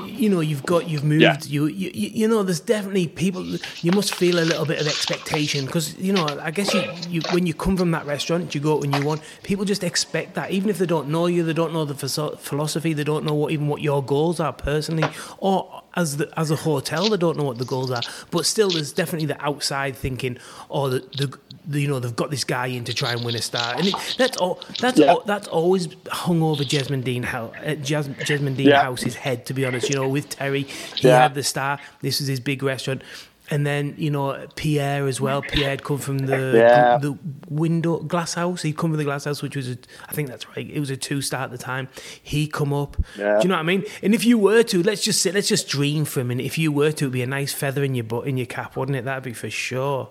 [0.05, 1.23] you know you've got you've moved.
[1.23, 1.37] Yeah.
[1.41, 3.45] You, you you know there's definitely people.
[3.45, 7.21] You must feel a little bit of expectation because you know I guess you, you
[7.33, 10.51] when you come from that restaurant, you go and you want people just expect that
[10.51, 13.53] even if they don't know you, they don't know the philosophy, they don't know what
[13.53, 15.09] even what your goals are personally,
[15.39, 18.03] or as the as a hotel, they don't know what the goals are.
[18.31, 20.39] But still, there's definitely the outside thinking,
[20.71, 23.35] oh, the, the, the you know they've got this guy in to try and win
[23.37, 24.61] a star, and it, that's all.
[24.81, 25.13] That's Yeah.
[25.13, 28.83] all, that's always hung over Jesmond Dene House, uh, Jas- Jesmond Dene Yeah.
[28.83, 29.47] House's head.
[29.47, 30.63] To be honest, you know, with Terry,
[30.97, 31.23] he Yeah.
[31.23, 31.79] had the star.
[32.03, 33.03] This was his big restaurant.
[33.51, 35.43] And then you know Pierre as well.
[35.43, 36.97] Pierre had come from the Yeah.
[36.97, 37.19] the
[37.51, 38.63] window glass house.
[38.63, 39.77] He'd come from the glass house, which was a,
[40.09, 40.67] I think that's right.
[40.69, 41.89] It was a two star at the time.
[42.23, 42.97] He come up.
[43.19, 43.37] Yeah.
[43.37, 43.85] Do you know what I mean?
[44.03, 46.47] And if you were to, let's just say, let's just dream for a minute.
[46.47, 48.77] If you were to, it'd be a nice feather in your butt in your cap,
[48.77, 49.05] wouldn't it?
[49.05, 50.09] That'd be for sure.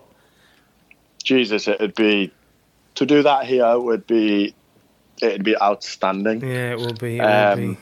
[1.24, 2.32] Jesus, it'd be
[2.94, 4.54] to do that here would be
[5.20, 6.40] it'd be outstanding.
[6.40, 7.18] Yeah, it would be.
[7.18, 7.78] It Um, be.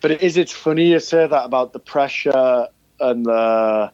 [0.00, 2.68] But it is it's funny you say that about the pressure
[3.00, 3.90] and the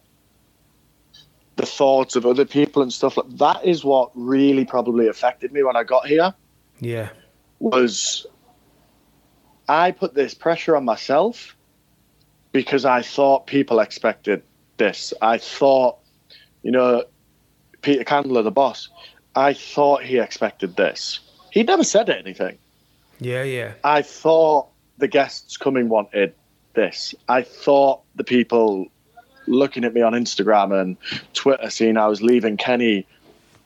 [1.57, 5.63] the thoughts of other people and stuff like that is what really probably affected me
[5.63, 6.33] when I got here
[6.79, 7.09] Yeah.
[7.59, 8.25] was
[9.67, 11.55] I put this pressure on myself
[12.51, 14.43] because I thought people expected
[14.77, 15.13] this.
[15.21, 15.97] I thought,
[16.63, 17.05] you know,
[17.81, 18.89] Peter Candler, the boss,
[19.35, 21.19] I thought he expected this.
[21.51, 22.57] He never said anything.
[23.19, 23.73] Yeah, yeah.
[23.83, 26.33] I thought the guests coming wanted
[26.73, 27.15] this.
[27.29, 28.87] I thought the people
[29.51, 30.97] looking at me on Instagram and
[31.33, 33.05] Twitter seeing I was leaving Kenny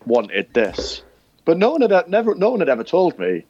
[0.06, 1.02] wanted this.
[1.46, 3.46] But no one had never no one had ever told me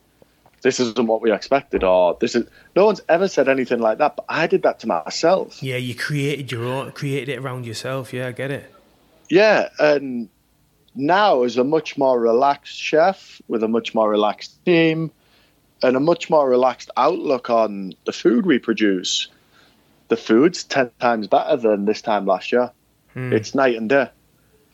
[0.61, 4.15] this isn't what we expected or this is no one's ever said anything like that.
[4.15, 5.61] But I did that to myself.
[5.61, 8.13] Yeah, you created your own, created it around yourself.
[8.13, 8.71] Yeah, I get it.
[9.29, 10.29] Yeah, and
[10.95, 15.11] now as a much more relaxed chef with a much more relaxed team
[15.83, 19.27] and a much more relaxed outlook on the food we produce,
[20.07, 22.71] the food's ten times better than this time last year.
[23.13, 23.33] Hmm.
[23.33, 24.09] It's night and day.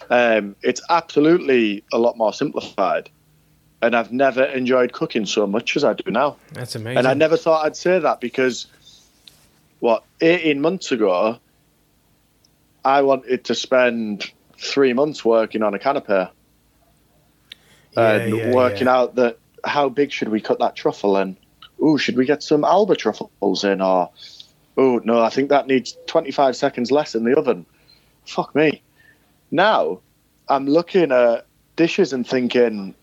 [0.09, 3.09] Um, it's absolutely a lot more simplified,
[3.81, 6.37] and I've never enjoyed cooking so much as I do now.
[6.53, 6.97] That's amazing.
[6.97, 8.67] And I never thought I'd say that because,
[9.79, 11.37] what, 18 months ago,
[12.83, 16.13] I wanted to spend three months working on a canopy
[17.95, 18.95] Yeah, and yeah, working yeah.
[18.97, 21.37] out that how big should we cut that truffle and,
[21.83, 24.09] ooh, should we get some Alba truffles in or,
[24.77, 27.65] oh, no, I think that needs 25 seconds less in the oven.
[28.25, 28.81] Fuck me.
[29.51, 29.99] Now,
[30.47, 31.45] I'm looking at
[31.75, 32.95] dishes and thinking,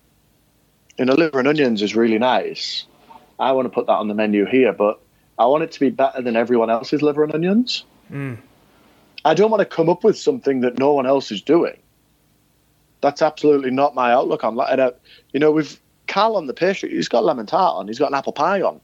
[0.98, 2.86] you know, liver and onions is really nice.
[3.38, 5.00] I want to put that on the menu here, but
[5.38, 7.84] I want it to be better than everyone else's liver and onions.
[8.10, 8.38] Mm.
[9.24, 11.78] I don't want to come up with something that no one else is doing.
[13.00, 14.98] That's absolutely not my outlook on that.
[15.32, 18.14] You know, with Carl on the pastry, he's got lemon tart on, he's got an
[18.14, 18.80] apple pie on.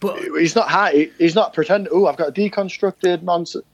[0.00, 3.64] But He's not high, he's not pretending, oh, I've got a deconstructed nonsense.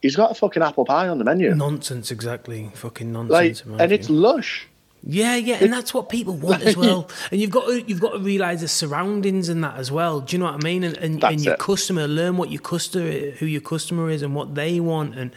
[0.00, 1.54] He's got a fucking apple pie on the menu.
[1.54, 2.70] nonsense, exactly.
[2.74, 3.66] Fucking nonsense.
[3.66, 4.67] my and it's lush.
[5.02, 7.08] Yeah, yeah, and that's what people want as well.
[7.30, 10.20] And you've got to you've got to realize the surroundings and that as well.
[10.20, 10.82] Do you know what I mean?
[10.82, 11.60] And and, and your it.
[11.60, 15.30] customer, learn what your customer, who your customer is, and what they want, and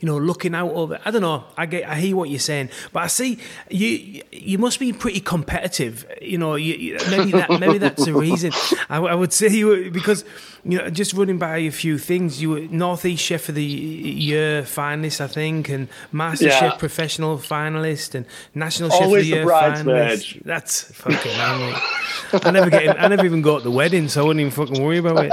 [0.00, 1.00] you know, looking out over.
[1.04, 1.44] I don't know.
[1.56, 3.38] I get, I hear what you're saying, but I see
[3.70, 4.22] you.
[4.32, 6.04] You must be pretty competitive.
[6.20, 8.52] You know, you, maybe that maybe that's the reason.
[8.88, 10.24] I, I would say you were, because
[10.64, 12.42] you know, just running by a few things.
[12.42, 16.58] You were Northeast Chef of the Year finalist, I think, and Master Yeah.
[16.58, 20.42] Chef Professional finalist, and National oh, Chef of Always the the Year bridesmaid.
[20.44, 22.44] That's fucking hell, mate.
[22.44, 22.84] I never get.
[22.84, 25.24] In, I never even go to the wedding, so I wouldn't even fucking worry about
[25.24, 25.32] it.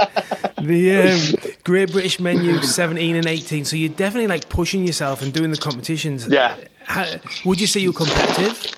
[0.60, 3.64] The um, Great British Menu, seventeen and eighteen.
[3.64, 6.26] So you're definitely like pushing yourself and doing the competitions.
[6.26, 6.56] Yeah.
[6.84, 7.06] How,
[7.44, 8.76] would you say you're competitive?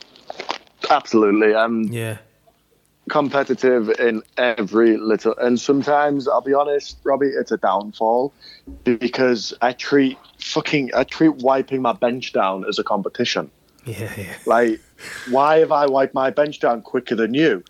[0.91, 1.55] Absolutely.
[1.55, 2.19] I'm Yeah.
[3.09, 8.33] competitive in every little and sometimes I'll be honest, Robbie, it's a downfall
[8.85, 13.51] because I treat fucking I treat wiping my bench down as a competition.
[13.87, 14.35] Yeah, yeah.
[14.45, 14.81] Like,
[15.29, 17.63] why have I wiped my bench down quicker than you?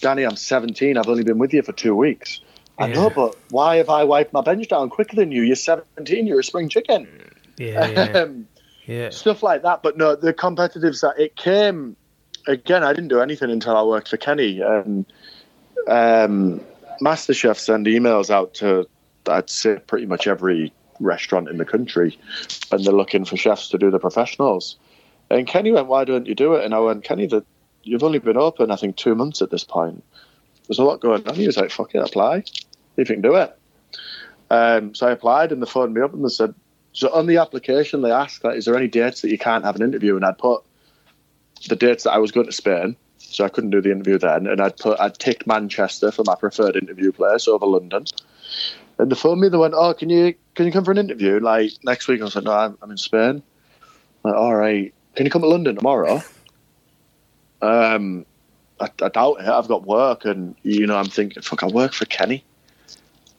[0.00, 0.98] Danny, I'm 17.
[0.98, 2.40] I've only been with you for two weeks.
[2.78, 2.94] I Yeah.
[2.94, 5.42] know, but why have I wiped my bench down quicker than you?
[5.42, 6.26] You're 17.
[6.26, 7.06] You're a spring chicken.
[7.56, 8.48] Yeah, yeah, Um,
[8.84, 9.10] yeah.
[9.10, 9.82] stuff like that.
[9.82, 11.96] But no, the competitive side, it came
[12.48, 12.82] again.
[12.82, 14.60] I didn't do anything until I worked for Kenny.
[14.60, 15.06] And
[15.86, 16.60] um,
[17.00, 18.86] MasterChef send emails out to,
[19.28, 22.18] I'd say, pretty much every restaurant in the country,
[22.72, 24.76] and they're looking for chefs to do the professionals.
[25.34, 27.44] And Kenny went, "Why don't you do it?" And I went, "Kenny, that
[27.82, 30.02] you've only been open, I think, two months at this point.
[30.66, 32.40] There's a lot going on." He was like, "Fuck it, apply.
[32.40, 32.64] See
[32.96, 33.58] if you can do it."
[34.50, 36.54] Um, so I applied, and they phoned me up and they said,
[36.94, 39.74] so on the application, they asked, like, is there any dates that you can't have
[39.74, 40.14] an interview?
[40.14, 40.62] And I'd put
[41.68, 44.46] the dates that I was going to Spain, so I couldn't do the interview then.
[44.46, 48.04] And I'd put, I'd ticked Manchester for my preferred interview place over London.
[48.98, 49.48] And they phoned me.
[49.48, 52.24] They went, "Oh, can you can you come for an interview like next week?" I
[52.24, 53.42] was like, "No, I'm, I'm in Spain."
[54.24, 56.22] I'm like, all right, can you come to London tomorrow?
[57.62, 58.26] Um,
[58.80, 59.46] I, I doubt it.
[59.48, 62.44] I've got work, and you know, I'm thinking, fuck, I work for Kenny.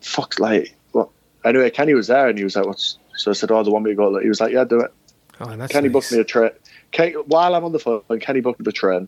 [0.01, 1.09] Fuck, like, what?
[1.43, 3.83] anyway, Kenny was there and he was like, "What's?" So I said, "Oh, the one
[3.83, 4.21] we got.
[4.21, 4.93] He was like, "Yeah, do it."
[5.39, 5.93] Oh, that's Kenny nice.
[5.93, 6.51] booked me a train.
[7.27, 9.07] While I'm on the phone, Kenny booked the train,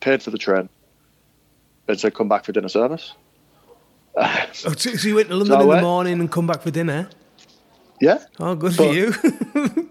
[0.00, 0.68] paid for the train,
[1.88, 3.12] and said, "Come back for dinner service."
[4.16, 6.70] Oh, so, so you went to London So in the morning and come back for
[6.70, 7.08] dinner?
[8.00, 9.14] yeah, Oh, good for you.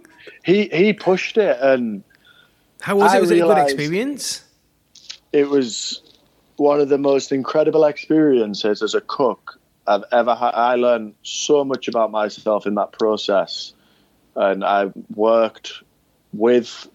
[0.43, 2.03] he he pushed it, and
[2.81, 3.21] How was I it?
[3.21, 4.43] Was it a good experience?
[5.31, 6.01] it was
[6.57, 10.53] one of the most incredible experiences as a cook I've ever had.
[10.53, 13.73] I learned so much about myself in that process,
[14.35, 15.81] and I worked
[16.31, 16.87] with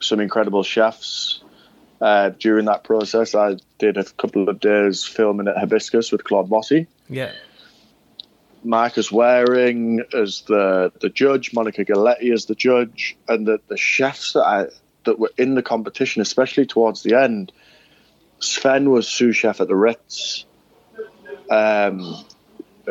[0.00, 1.42] some incredible chefs
[2.00, 3.34] uh, during that process.
[3.34, 6.86] I did a couple of days filming at Hibiscus with Claude Bosi.
[7.08, 7.32] Yeah.
[8.64, 14.32] Marcus Wareing as the the judge, Monica Galetti as the judge, and the, the chefs
[14.32, 14.66] that I
[15.04, 17.52] that were in the competition, especially towards the end.
[18.38, 20.44] Sven was sous chef at the Ritz.
[21.50, 22.24] Um,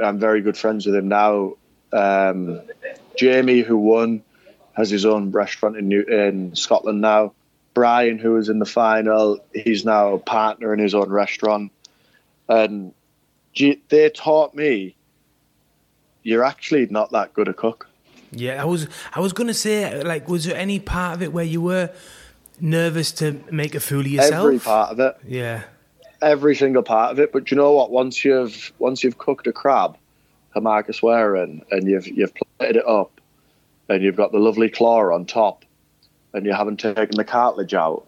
[0.01, 1.53] I'm very good friends with him now.
[1.91, 2.61] Um,
[3.15, 4.23] Jamie, who won,
[4.73, 7.33] has his own restaurant in New, in Scotland now.
[7.73, 11.71] Brian, who was in the final, he's now a partner in his own restaurant.
[12.47, 12.93] And
[13.55, 14.95] they taught me
[16.23, 17.87] you're actually not that good a cook.
[18.31, 18.87] Yeah, I was.
[19.13, 21.91] I was gonna say, like, was there any part of it where you were
[22.59, 24.45] nervous to make a fool of yourself?
[24.47, 25.63] Every part of it, Yeah.
[26.21, 27.31] every single part of it.
[27.31, 27.91] But you know what?
[27.91, 29.97] Once you've once you've cooked a crab,
[30.55, 33.21] a Marcus Wareing, and you've you've plated it up,
[33.89, 35.63] and you've got the lovely claw on top,
[36.33, 38.03] and you haven't taken the cartilage out,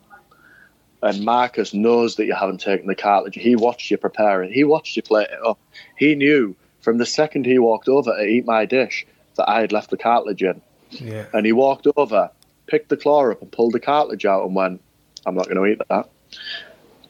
[1.03, 3.35] and Marcus knows that you haven't taken the cartilage.
[3.35, 4.51] He watched you prepare it.
[4.51, 5.59] He watched you plate it up.
[5.97, 6.55] He knew
[6.85, 9.05] from the second he walked over to eat my dish
[9.35, 10.61] that I had left the cartilage in.
[10.91, 11.25] Yeah.
[11.33, 12.29] And he walked over,
[12.67, 14.81] picked the claw up, and pulled the cartilage out, and went,
[15.25, 16.09] "I'm not going to eat that."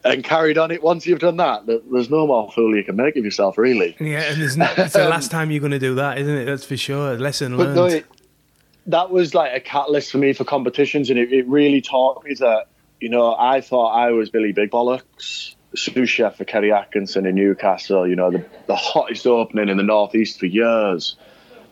[0.06, 0.82] And carried on it.
[0.82, 3.96] Once you've done that, there's no more fool you can make of yourself, really.
[4.00, 6.46] Yeah, and it's the um, last time you're going to do that, isn't it?
[6.46, 7.18] That's for sure.
[7.18, 7.76] Lesson learned.
[7.76, 8.06] no, it,
[8.88, 12.36] that was like a catalyst for me for competitions, and it, it really taught me
[12.36, 12.68] that
[13.02, 17.36] you know I thought I was Billy Big Bollocks, sous chef for Kenny Atkinson in
[17.36, 18.08] Newcastle.
[18.08, 21.16] You know the the hottest opening in the northeast for years.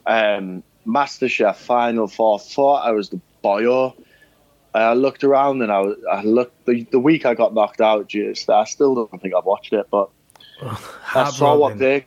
[0.06, 2.40] Um, MasterChef final four.
[2.40, 3.96] Thought I was the boyo.
[4.76, 8.08] I looked around and I was, I looked the, the week I got knocked out.
[8.08, 10.10] Just I still don't think I've watched it, but
[11.16, 12.06] I saw what they,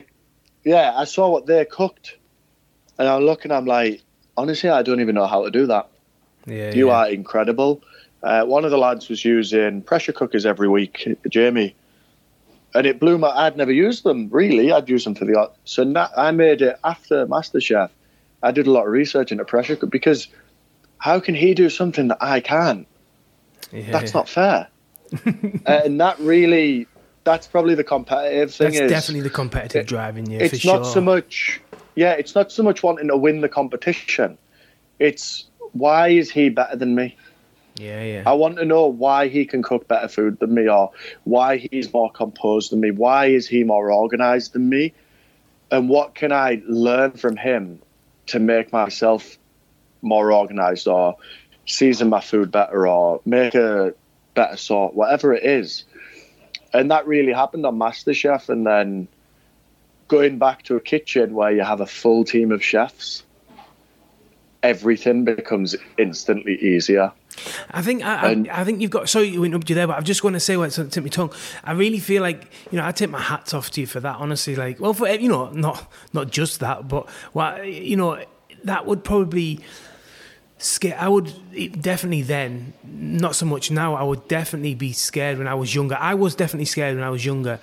[0.65, 2.17] yeah, I saw what they cooked,
[2.97, 3.51] and I'm looking.
[3.51, 4.01] I'm like,
[4.35, 5.89] honestly, I don't even know how to do that.
[6.45, 6.93] Yeah, You yeah.
[6.95, 7.81] are incredible.
[8.21, 11.75] Uh, one of the lads was using pressure cookers every week, Jamie,
[12.73, 13.29] and it blew my.
[13.29, 14.71] I'd never used them really.
[14.71, 15.37] I'd use them for the.
[15.37, 15.53] Art.
[15.65, 17.89] So na I made it after MasterChef.
[18.43, 20.27] I did a lot of research into pressure cooker because
[20.99, 22.87] how can he do something that I can't?
[23.71, 23.91] Yeah.
[23.91, 24.67] That's not fair.
[25.25, 25.31] Uh,
[25.65, 26.87] and that really,
[27.23, 28.73] that's probably the competitive thing.
[28.73, 30.39] That's is definitely the competitive it- drive in you.
[30.39, 30.93] it's not sure.
[30.93, 31.61] so much
[31.97, 34.37] yeah it's not so much wanting to win the competition
[34.99, 37.17] it's why is he better than me
[37.79, 38.23] Yeah, yeah.
[38.25, 40.91] i want to know why he can cook better food than me or
[41.25, 44.93] why he's more composed than me why is he more organized than me
[45.69, 47.79] and what can i learn from him
[48.25, 49.37] to make myself
[50.01, 51.15] more organized or
[51.65, 53.93] season my food better or make a
[54.33, 55.85] better sort whatever it is
[56.73, 59.07] and that really happened on masterchef and then
[60.07, 63.23] going back to a kitchen where you have a full team of chefs,
[64.63, 67.11] everything becomes instantly easier.
[67.71, 69.09] I think I, And- I, I think you've got.
[69.09, 71.05] Sorry to interrupt you there, but I just want to say what's on tip of
[71.05, 71.33] my tongue.
[71.63, 74.15] I really feel like you know I take my hats off to you for that.
[74.17, 78.23] Honestly, like well, for you know, not not just that, but well, you know,
[78.63, 79.59] that would probably
[80.57, 80.97] scare.
[80.99, 81.31] I would
[81.81, 83.93] definitely then, not so much now.
[83.95, 85.95] I would definitely be scared when I was younger.
[85.99, 87.59] I was definitely scared when I was younger.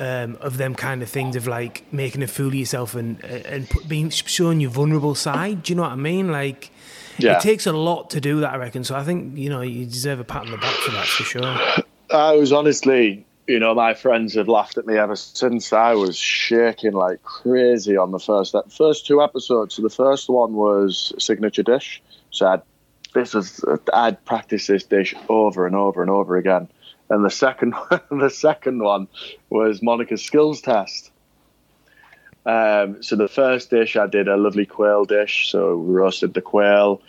[0.00, 3.68] Um, of them kind of things of like making a fool of yourself and and
[3.68, 5.64] put, being showing your vulnerable side.
[5.64, 6.30] Do you know what I mean?
[6.30, 6.70] Like,
[7.18, 7.36] Yeah.
[7.36, 8.84] it takes a lot to do that, I reckon.
[8.84, 11.24] So I think you know you deserve a pat on the back for that for
[11.24, 11.84] sure.
[12.10, 15.72] I was honestly, you know, my friends have laughed at me ever since.
[15.72, 19.74] I was shaking like crazy on the first that first two episodes.
[19.74, 22.02] So the first one was signature dish.
[22.30, 22.62] So I'd,
[23.14, 26.68] this was I'd practiced this dish over and over and over again.
[27.10, 27.74] And the second
[28.10, 29.08] the second one
[29.50, 31.10] was Monica's skills test.
[32.48, 35.50] Um, so the first dish I did a lovely quail dish.
[35.52, 37.02] So roasted the quail,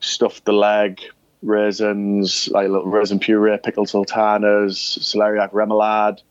[0.00, 1.02] stuffed the leg,
[1.42, 6.22] raisins, like a little raisin puree, pickled sultanas, celeriac remoulade.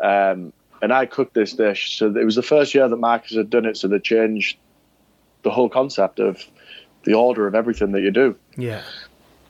[0.00, 1.98] Um, and I cooked this dish.
[1.98, 3.76] So it was the first year that Marcus had done it.
[3.76, 4.56] So they changed
[5.42, 6.44] the whole concept of
[7.02, 8.36] the order of everything that you do.
[8.56, 8.82] Yeah,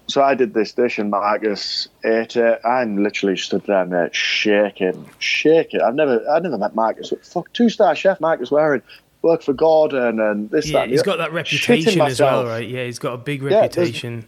[0.08, 2.60] So I did this dish and Marcus ate it.
[2.64, 5.80] I'm literally stood there, mate, shaking, shaking.
[5.80, 7.12] I've never, I've never met Marcus.
[7.22, 8.82] Fuck, two star chef Marcus Wareing
[9.22, 10.82] work for Gordon and this, Yeah, that.
[10.84, 12.68] and he's got that reputation as well, right?
[12.68, 14.24] Yeah, he's got a big reputation.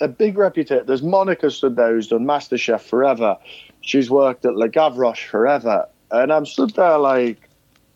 [0.00, 0.84] Yeah, a big reputation.
[0.86, 3.36] There's Monica stood there who's done MasterChef forever.
[3.80, 5.88] She's worked at Le Gavroche forever.
[6.10, 7.48] And I'm stood there like,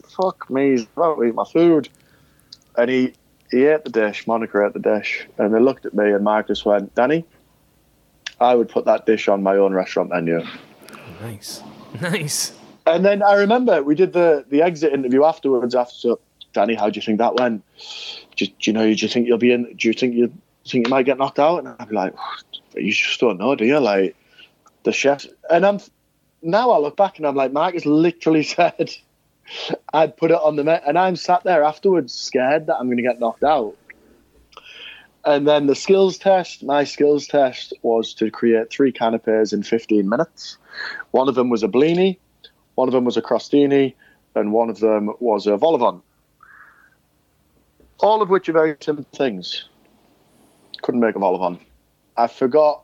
[0.08, 1.88] fuck me, he's about to eat my food.
[2.76, 3.14] And he,
[3.52, 5.26] he ate the dish, Monica ate the dish.
[5.38, 7.24] And they looked at me and Marcus went, Danny,
[8.40, 10.42] I would put that dish on my own restaurant menu.
[11.20, 11.62] Nice,
[12.00, 12.52] nice.
[12.86, 15.74] And then I remember we did the, the exit interview afterwards.
[15.74, 16.20] After, so,
[16.52, 17.62] Danny, how do you think that went?
[18.36, 18.82] Do, do you know?
[18.82, 19.76] Do you think you'll be in?
[19.76, 20.32] Do you think you
[20.66, 21.58] think you might get knocked out?
[21.58, 22.14] And I'd be like,
[22.74, 23.78] you just don't know, do you?
[23.78, 24.16] Like
[24.82, 25.78] the chef And I'm
[26.42, 28.90] now I look back and I'm like, Marcus literally said
[29.92, 32.96] I'd put it on the met, and I'm sat there afterwards scared that I'm going
[32.96, 33.76] to get knocked out.
[35.24, 40.08] And then the skills test, my skills test was to create three canapes in 15
[40.08, 40.56] minutes.
[41.12, 42.18] One of them was a blini,
[42.74, 43.94] one of them was a crostini,
[44.34, 46.02] and one of them was a vol.
[48.00, 49.68] All of which are very simple things.
[50.82, 51.58] Couldn't make a vol.
[52.16, 52.82] I forgot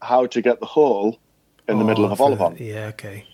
[0.00, 1.18] how to get the hole
[1.68, 2.60] in the oh, middle of Oh, a vol au for- vent.
[2.60, 3.26] Yeah, okay.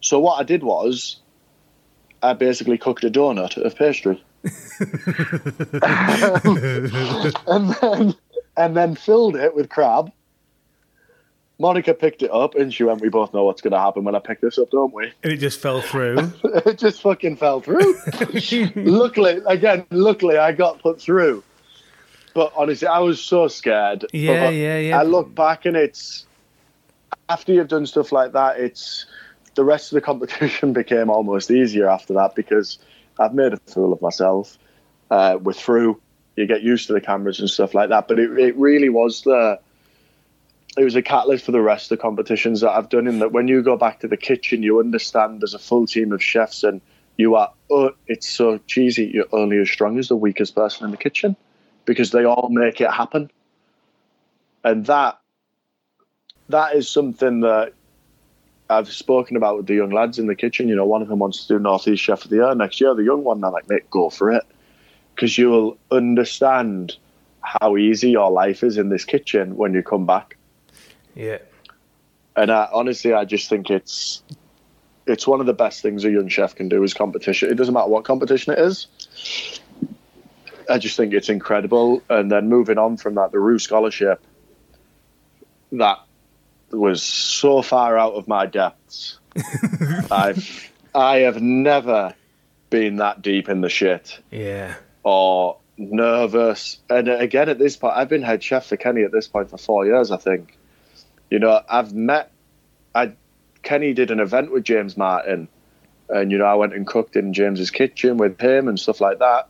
[0.00, 1.18] So what I did was,
[2.22, 4.22] I basically cooked a donut of pastry,
[7.46, 8.14] and then
[8.56, 10.10] and then filled it with crab.
[11.58, 14.14] Monica picked it up and she went, "We both know what's going to happen when
[14.14, 16.32] I pick this up, don't we?" And it just fell through.
[16.44, 17.96] it just fucking fell through.
[18.76, 21.42] luckily, again, luckily I got put through.
[22.34, 24.04] But honestly, I was so scared.
[24.12, 25.00] Yeah, But yeah, yeah.
[25.00, 26.26] I look back and it's
[27.28, 29.06] after you've done stuff like that, it's
[29.56, 32.78] the rest of the competition became almost easier after that because
[33.18, 34.56] I've made a fool of myself.
[35.10, 36.00] Uh, we're through.
[36.36, 38.06] You get used to the cameras and stuff like that.
[38.06, 39.58] But it, it really was the
[40.76, 43.06] it was a catalyst for the rest of the competitions that I've done.
[43.06, 46.12] In that when you go back to the kitchen, you understand there's a full team
[46.12, 46.82] of chefs, and
[47.16, 47.52] you are.
[47.70, 49.06] Oh, it's so cheesy.
[49.06, 51.34] You're only as strong as the weakest person in the kitchen,
[51.86, 53.30] because they all make it happen.
[54.62, 55.18] And that
[56.50, 57.72] that is something that
[58.68, 60.68] I've spoken about with the young lads in the kitchen.
[60.68, 62.94] You know, one of them wants to do Northeast Chef of the Year next year.
[62.94, 64.42] The young one, I'm like, mate, go for it,
[65.14, 66.96] because you will understand
[67.42, 70.36] how easy your life is in this kitchen when you come back.
[71.14, 71.38] yeah.
[72.38, 74.22] And I, honestly, I just think it's
[75.06, 77.50] it's one of the best things a young chef can do is competition.
[77.50, 78.88] It doesn't matter what competition it is.
[80.68, 82.02] I just think it's incredible.
[82.10, 84.20] And then moving on from that, the Roux Scholarship,
[85.72, 85.98] that
[86.70, 89.18] was so far out of my depths.
[90.10, 92.14] I've I have never
[92.70, 94.74] been that deep in the shit Yeah.
[95.02, 96.78] or nervous.
[96.88, 99.58] And again, at this point, I've been head chef for Kenny at this point for
[99.58, 100.56] four years, I think.
[101.30, 102.30] You know, I've met,
[102.94, 103.12] I
[103.62, 105.48] Kenny did an event with James Martin,
[106.08, 109.18] and you know, I went and cooked in James's kitchen with him and stuff like
[109.18, 109.48] that.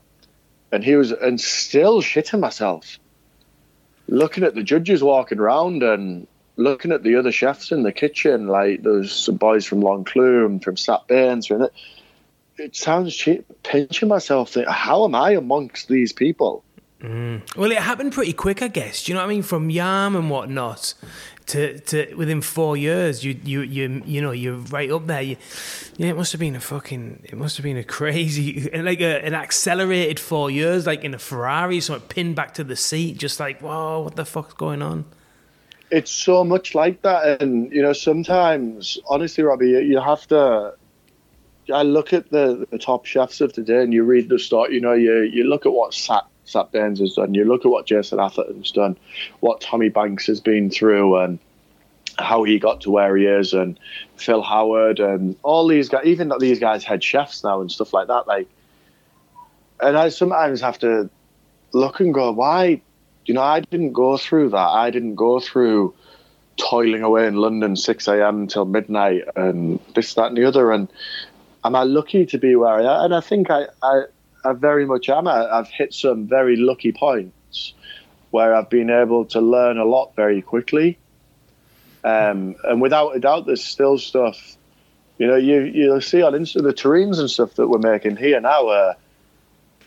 [0.73, 2.99] And he was, and still shitting myself,
[4.09, 6.27] looking at the judges walking around and
[6.57, 10.77] looking at the other chefs in the kitchen, like there's some boys from L'Enclume, from
[10.77, 11.73] Sat Bains, and it,
[12.59, 16.65] it sounds cheap, pinching myself, think, how am I amongst these people?
[17.01, 17.57] Mm.
[17.57, 19.05] Well, it happened pretty quick, I guess.
[19.05, 19.43] Do you know what I mean?
[19.43, 20.95] From Yam and whatnot
[21.47, 25.23] to, to within four years, you you you you know you're right up there.
[25.23, 25.37] You,
[25.97, 27.21] yeah, it must have been a fucking.
[27.25, 31.19] It must have been a crazy, like a, an accelerated four years, like in a
[31.19, 34.83] Ferrari, so it pinned back to the seat, just like whoa, what the fuck's going
[34.83, 35.05] on?
[35.91, 40.75] It's so much like that and you know sometimes honestly robbie you, you have to
[41.73, 44.81] i look at the, the top chefs of today and you read the story you
[44.81, 47.87] know you, you look at what sat sat Bains has done you look at what
[47.87, 48.97] jason atherton's done
[49.41, 51.39] what tommy banks has been through and
[52.19, 53.79] how he got to where he is and
[54.17, 58.09] phil howard and all these guys even these guys head chefs now and stuff like
[58.09, 58.49] that like
[59.81, 61.09] and i sometimes have to
[61.73, 62.81] look and go why
[63.27, 64.57] you know, I didn't go through that.
[64.57, 65.95] I didn't go through
[66.57, 68.43] toiling away in London 6 a.m.
[68.43, 70.73] until midnight and this, that, and the other.
[70.73, 70.89] And
[71.65, 73.05] am I lucky to be where I am?
[73.07, 74.05] And I think I, I,
[74.45, 75.27] I very much am.
[75.29, 77.75] I, I've hit some very lucky points
[78.31, 80.99] where I've been able to learn a lot very quickly.
[82.05, 84.57] Um, and without a doubt, there's still stuff.
[85.19, 88.41] You know, you you'll see on Insta the terrines and stuff that we're making here
[88.41, 88.97] now are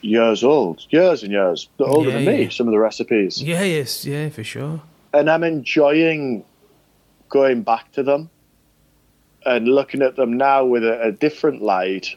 [0.01, 2.43] years old, years and years, They're older Yeah, than me.
[2.43, 2.49] yeah.
[2.49, 4.81] Some of the recipes Yeah, yes, yeah, for sure.
[5.13, 6.43] and I'm enjoying
[7.29, 8.29] going back to them
[9.45, 12.07] and looking at them now with a, a different light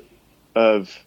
[0.55, 0.99] of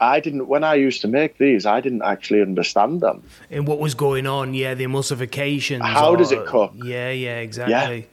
[0.00, 3.78] I didn't when I used to make these I didn't actually understand them And what
[3.78, 4.54] was going on?
[4.54, 5.82] Yeah, the emulsifications.
[5.82, 6.72] How does it cook?
[6.74, 7.98] Yeah, yeah, exactly.
[8.00, 8.06] Yeah.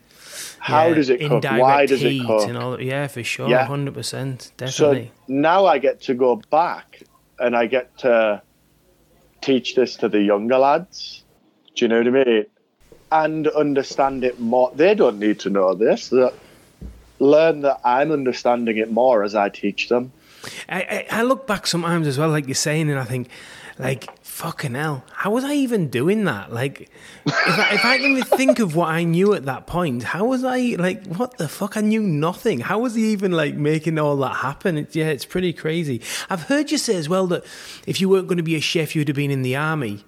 [0.60, 1.43] How Yeah, does it cook?
[1.43, 2.49] Why does it cook?
[2.49, 3.66] And all, yeah, for sure, Yeah.
[3.66, 5.12] hundred percent, So definitely.
[5.30, 7.03] now I get to go back
[7.39, 8.41] and I get to
[9.41, 11.23] teach this to the younger lads.
[11.75, 12.45] Do you know what I mean?
[13.11, 14.71] And understand it more.
[14.75, 16.11] They don't need to know this.
[17.19, 20.11] Learn that I'm understanding it more as I teach them.
[20.69, 23.29] I, I, I look back sometimes as well, like you're saying, and I think,
[23.79, 24.07] like,
[24.38, 26.53] fucking hell, how was I even doing that?
[26.53, 26.91] Like,
[27.25, 30.43] if I, if I can think of what I knew at that point, how was
[30.43, 31.75] I, like, what the fuck?
[31.75, 32.59] I knew nothing.
[32.59, 34.88] How was he even, like, making all that happen?
[34.91, 36.03] Yeah, it's pretty crazy.
[36.29, 37.45] I've heard you say as well that
[37.88, 40.05] if you weren't going to be a chef, you'd have been in the army.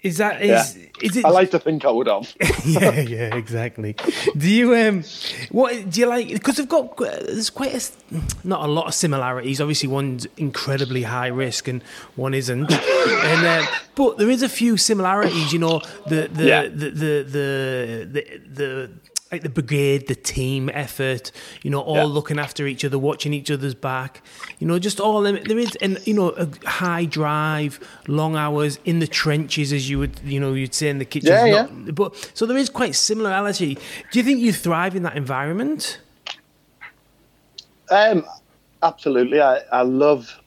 [0.00, 0.86] Is that, is, Yeah.
[1.02, 1.24] is it?
[1.24, 2.32] I like to think I would have.
[2.64, 3.96] yeah, yeah, exactly.
[4.36, 5.02] Do you um,
[5.50, 6.28] what do you like?
[6.28, 9.60] Because they've got there's quite a not a lot of similarities.
[9.60, 11.82] Obviously, one's incredibly high risk and
[12.14, 12.70] one isn't.
[12.70, 15.52] and uh, but there is a few similarities.
[15.52, 16.62] You know, the the Yeah.
[16.62, 18.90] the, the the the the
[19.30, 21.30] like the brigade, the team effort.
[21.62, 22.04] You know, all Yeah.
[22.04, 24.22] looking after each other, watching each other's back.
[24.58, 25.38] You know, just all them.
[25.44, 29.98] There is, and you know, a high drive, long hours in the trenches, as you
[29.98, 31.28] would, you know, you'd say in the kitchen.
[31.30, 31.66] Yeah, yeah.
[31.92, 33.74] But so there is quite similarity.
[34.10, 36.00] Do you think you thrive in that environment?
[37.90, 38.24] Um,
[38.82, 39.40] absolutely.
[39.40, 40.40] I, I love.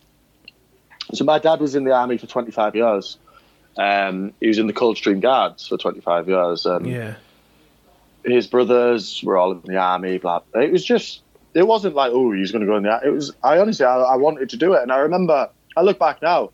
[1.14, 3.18] So my dad was in the army for 25 years.
[3.78, 6.66] Um, he was in the Coldstream Guards for 25 years.
[6.66, 7.16] And Yeah.
[8.24, 10.18] His brothers were all in the army.
[10.18, 10.42] Blah.
[10.56, 11.22] It was just.
[11.54, 12.90] It wasn't like oh he's going to go in the.
[12.90, 13.32] ar-" It was.
[13.44, 15.50] I honestly I, I wanted to do it, and I remember.
[15.76, 16.52] I look back now.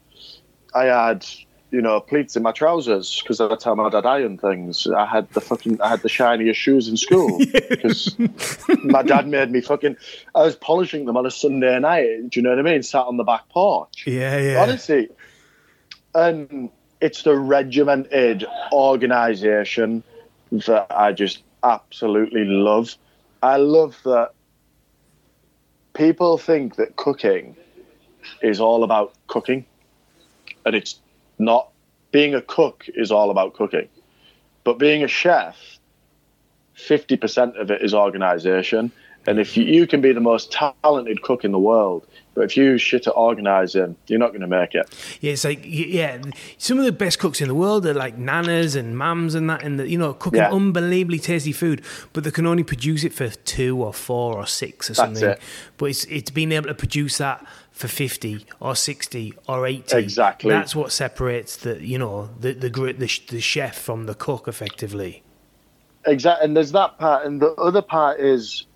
[0.75, 1.25] I had
[1.71, 4.87] you know pleats in my trousers because that's how my dad ironed things.
[4.87, 5.81] I had the fucking.
[5.81, 7.39] I had the shiniest shoes in school
[7.69, 8.17] because
[8.83, 9.97] my dad made me fucking.
[10.33, 12.29] I was polishing them on a Sunday night.
[12.29, 12.83] Do you know what I mean?
[12.83, 14.05] Sat on the back porch.
[14.07, 14.61] Yeah, yeah.
[14.61, 15.09] Honestly,
[16.15, 16.69] and
[17.01, 20.03] it's the regimented organisation
[20.51, 22.95] that I just absolutely love.
[23.41, 24.31] I love that
[25.93, 27.55] people think that cooking
[28.41, 29.65] is all about cooking,
[30.65, 30.99] and it's
[31.39, 31.69] not.
[32.11, 33.89] Being a cook is all about cooking,
[34.63, 35.57] but being a chef,
[36.73, 38.91] fifty percent of it is organisation.
[39.27, 42.07] And if you, you can be the most talented cook in the world,
[42.37, 44.87] but if you shit at organising, you're not going to make it.
[45.21, 46.21] Yeah, it's like yeah,
[46.59, 49.63] some of the best cooks in the world are like nanas and mums and that,
[49.63, 50.51] and the, you know, cooking Yeah.
[50.51, 51.81] unbelievably tasty food,
[52.13, 55.29] but they can only produce it for two or four or six or That's something.
[55.31, 55.41] it.
[55.77, 59.97] But it's it's being able to produce that for fifty or sixty or eighty.
[59.97, 60.51] Exactly.
[60.51, 65.23] That's what separates the you know the the the, the chef from the cook effectively.
[66.05, 68.66] Exactly, and there's that part, and the other part is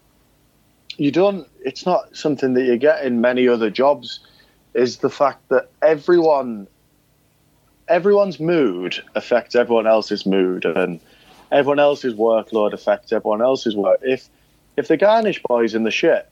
[0.98, 1.48] you don't.
[1.64, 4.20] It's not something that you get in many other jobs.
[4.74, 6.68] Is the fact that everyone,
[7.88, 11.00] everyone's mood affects everyone else's mood, and
[11.52, 14.00] everyone else's workload affects everyone else's work.
[14.02, 14.30] If
[14.78, 16.30] if the garnish boy's in the shit,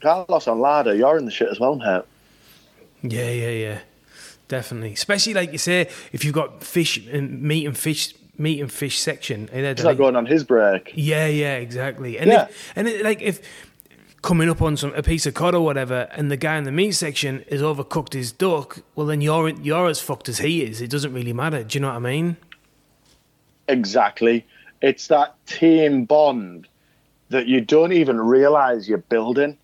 [0.00, 2.04] Carlos on ladder, you're in the shit as well, mate.
[3.02, 3.78] Yeah, yeah, yeah,
[4.48, 4.92] definitely.
[4.92, 8.98] Especially like you say, if you've got fish and meat and fish, meat and fish
[8.98, 10.92] section, It's like going on his break.
[10.94, 12.18] Yeah, yeah, exactly.
[12.18, 12.44] And Yeah.
[12.44, 13.40] if, and it, like if
[14.22, 16.72] coming up on some a piece of cod or whatever, and the guy in the
[16.72, 20.80] meat section has overcooked his duck, well then you're you're as fucked as he is.
[20.80, 21.62] It doesn't really matter.
[21.62, 22.36] Do you know what I mean?
[23.68, 24.46] Exactly.
[24.82, 26.68] It's that team bond
[27.30, 29.56] that you don't even realize you're building,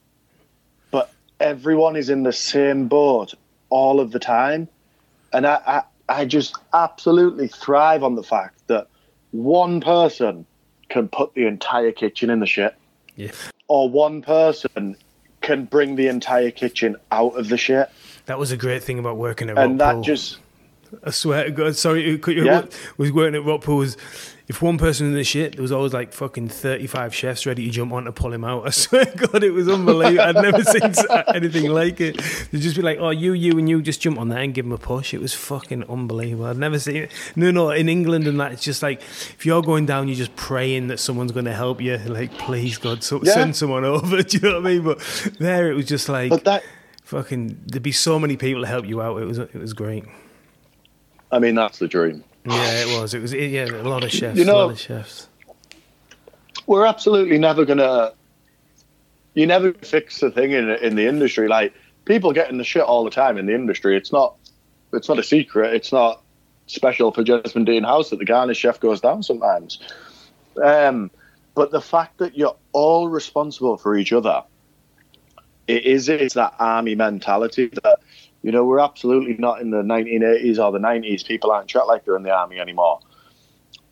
[0.91, 3.35] but everyone is in the same boat
[3.69, 4.69] all of the time.
[5.33, 8.89] And I, I, I just absolutely thrive on the fact that
[9.31, 10.45] one person
[10.89, 12.75] can put the entire kitchen in the shit,
[13.17, 13.31] Yeah.
[13.69, 14.97] or one person
[15.41, 17.89] can bring the entire kitchen out of the shit.
[18.27, 19.65] That was a great thing about working at Rockpool.
[19.65, 19.97] And Rockpool.
[19.99, 20.39] that just,
[21.05, 22.65] I swear to God, sorry, Yeah.
[22.99, 23.97] was working at Rockpool was
[24.51, 27.67] if one person in the shit, there was always like fucking thirty five chefs ready
[27.67, 28.67] to jump on to pull him out.
[28.67, 30.21] I swear to God, it was unbelievable.
[30.23, 30.93] I'd never seen
[31.35, 32.21] anything like it.
[32.51, 34.67] They'd just be like, "Oh, you, you, and you, just jump on there and give
[34.67, 36.47] him a push." It was fucking unbelievable.
[36.47, 37.13] I'd never seen it.
[37.37, 40.35] No, no, in England and that, it's just like if you're going down, you're just
[40.35, 41.97] praying that someone's going to help you.
[41.99, 43.35] Like, please God, so, Yeah.
[43.35, 44.21] send someone over.
[44.25, 44.83] Do you know what I mean?
[44.83, 44.99] But
[45.39, 46.65] there, it was just like but that,
[47.05, 47.67] fucking.
[47.67, 49.23] There'd be so many people to help you out.
[49.23, 50.07] It was, it was great.
[51.31, 52.25] I mean, that's the dream.
[52.45, 53.15] Yeah, it was.
[53.15, 53.33] It was.
[53.33, 54.39] Yeah, a lot of chefs.
[54.39, 55.29] You know- a lot of chefs.
[56.67, 58.13] we're absolutely never gonna.
[59.35, 61.49] You never fix the thing in in the industry.
[61.49, 63.97] Like people get in the shit all the time in the industry.
[63.97, 64.37] It's not.
[64.93, 65.75] It's not a secret.
[65.75, 66.23] It's not
[66.67, 69.79] special for Jesmond Dene House that the garnish chef goes down sometimes.
[70.63, 71.11] Um,
[71.55, 74.43] but the fact that you're all responsible for each other,
[75.69, 78.01] it is it's that army mentality that
[78.43, 81.27] you know we're absolutely not in the 1980s or the 90s.
[81.27, 83.01] People aren't treated like they're in the army anymore.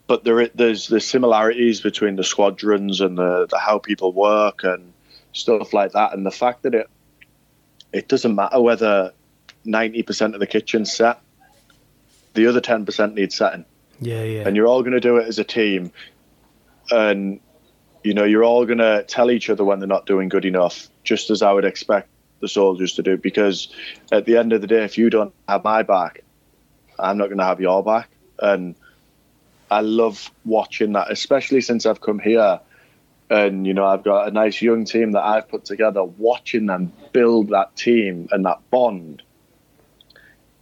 [0.07, 4.93] but there there's the similarities between the squadrons and the, the how people work and
[5.33, 6.89] stuff like that, and the fact that it
[7.93, 9.12] it doesn't matter whether
[9.65, 11.20] ninety percent of the kitchen's set,
[12.35, 13.65] the other ten percent needs setting.
[14.01, 14.47] Yeah, yeah.
[14.47, 15.93] And you're all going to do it as a team,
[16.91, 17.41] and
[18.03, 20.89] you know you're all going to tell each other when they're not doing good enough,
[21.05, 22.09] just as I would expect
[22.40, 23.16] the soldiers to do.
[23.16, 23.69] Because
[24.12, 26.23] at the end of the day, if you don't have my back,
[26.98, 28.10] I'm not going to have your back,
[28.40, 28.74] and
[29.70, 32.60] I love watching that, especially since I've come here
[33.31, 36.02] and you know I've got a nice young team that I've put together.
[36.05, 39.23] Watching them build that team and that bond,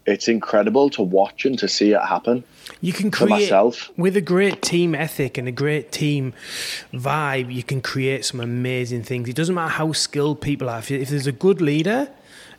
[0.06, 2.44] it's incredible to watch and to see it happen.
[2.80, 3.52] You can create
[3.96, 6.32] with a great team ethic and a great team
[6.92, 7.52] vibe.
[7.52, 9.28] You can create some amazing things.
[9.28, 10.78] It doesn't matter how skilled people are.
[10.78, 12.08] If, if there's a good leader,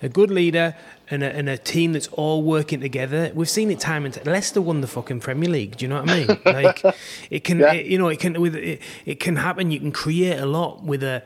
[0.01, 0.75] a good leader
[1.09, 3.31] and a, and a team that's all working together.
[3.33, 4.25] We've seen it time and time.
[4.25, 5.77] Leicester won the fucking Premier League.
[5.77, 6.39] Do you know what I mean?
[6.45, 6.83] Like
[7.29, 7.73] it can, yeah.
[7.73, 9.71] it, you know, it can with it, it can happen.
[9.71, 11.23] You can create a lot with a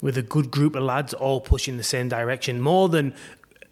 [0.00, 3.14] with a good group of lads all pushing the same direction more than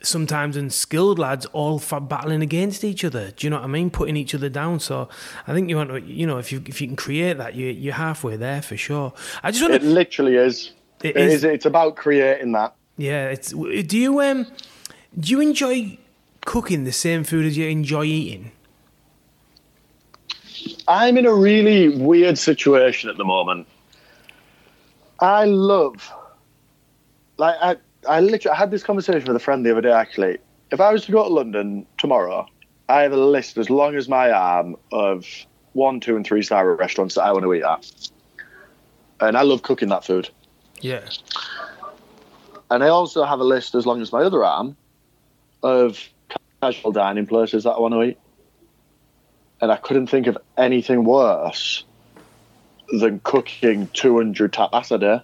[0.02, 3.30] sometimes unskilled lads all battling against each other.
[3.32, 3.90] Do you know what I mean?
[3.90, 4.80] Putting each other down.
[4.80, 5.08] So
[5.46, 7.66] I think you want to, you know, if you if you can create that, you
[7.68, 9.12] you're halfway there for sure.
[9.42, 10.72] I just want to, it literally is.
[11.02, 11.34] It, it is.
[11.34, 11.44] is.
[11.44, 12.74] It's about creating that.
[12.96, 13.28] Yeah.
[13.28, 13.50] It's.
[13.52, 14.46] Do you um
[15.18, 15.98] do you enjoy
[16.44, 18.52] cooking the same food as you enjoy eating?
[20.88, 23.66] I'm in a really weird situation at the moment.
[25.20, 26.12] I love,
[27.36, 27.76] like, I,
[28.08, 29.92] I literally I had this conversation with a friend the other day.
[29.92, 30.38] Actually,
[30.70, 32.46] if I was to go to London tomorrow,
[32.88, 35.26] I have a list as long as my arm of
[35.72, 38.10] one, two, and three star restaurants that I want to eat at,
[39.20, 40.28] and I love cooking that food.
[40.80, 41.08] Yeah.
[42.70, 44.76] And I also have a list as long as my other arm
[45.62, 46.08] of
[46.62, 48.18] casual dining places that I want to eat.
[49.60, 51.84] And I couldn't think of anything worse
[52.98, 55.22] than cooking 200 tapas a day.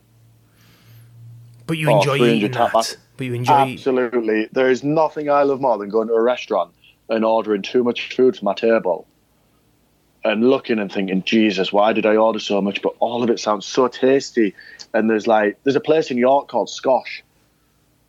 [1.67, 2.91] But you enjoy eating tapas.
[2.91, 2.97] that.
[3.17, 4.41] But you enjoy Absolutely.
[4.41, 4.51] Eating.
[4.53, 6.73] There is nothing I love more than going to a restaurant
[7.09, 9.07] and ordering too much food for my table
[10.25, 12.83] and looking and thinking, Jesus, why did I order so much?
[12.83, 14.55] But all of it sounds so tasty.
[14.93, 17.23] And there's like, there's a place in York called Skosh.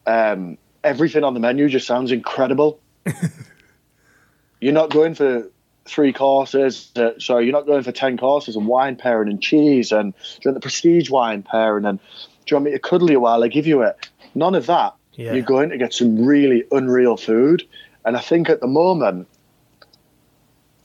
[0.05, 2.79] Um, everything on the menu just sounds incredible.
[4.61, 5.49] you're not going for
[5.85, 6.91] three courses.
[6.95, 10.13] Uh, sorry, you're not going for ten courses and wine pairing and cheese and
[10.43, 11.99] the prestige wine pairing and
[12.48, 14.10] do you want me to cuddle you while I give you it?
[14.36, 14.95] None of that.
[15.14, 15.34] Yeah.
[15.34, 17.68] You're going to get some really unreal food.
[18.06, 19.28] And I think at the moment,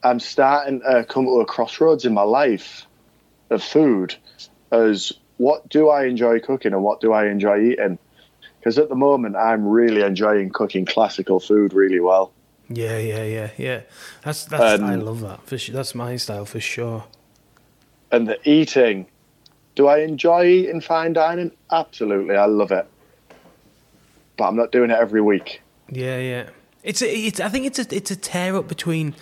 [0.02, 2.86] I'm starting to come to a crossroads in my life
[3.50, 4.14] of food
[4.70, 7.98] as what do I enjoy cooking and what do I enjoy eating?
[8.62, 12.32] because at the moment I'm really enjoying cooking classical food really well.
[12.68, 13.80] Yeah, yeah, yeah, yeah.
[14.22, 15.44] That's that's um, I love that.
[15.46, 15.74] For sure.
[15.74, 17.04] That's my style for sure.
[18.12, 19.06] And the eating,
[19.74, 21.52] do I enjoy eating fine dining?
[21.70, 22.86] Absolutely, I love it.
[24.36, 25.62] But I'm not doing it every week.
[25.88, 26.50] Yeah, yeah.
[26.82, 27.38] It's a, it's.
[27.38, 29.14] I think it's a, it's a tear up between.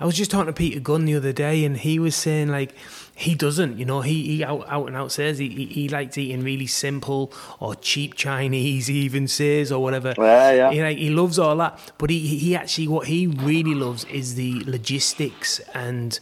[0.00, 2.74] I was just talking to Peter Gunn the other day, and he was saying like
[3.14, 3.78] he doesn't.
[3.78, 6.66] You know, he, he out, out and out says he, he, he likes eating really
[6.66, 8.88] simple or cheap Chinese.
[8.88, 10.14] He even says or whatever.
[10.18, 10.70] Yeah, yeah.
[10.72, 14.34] He, like, he loves all that, but he he actually what he really loves is
[14.34, 16.18] the logistics and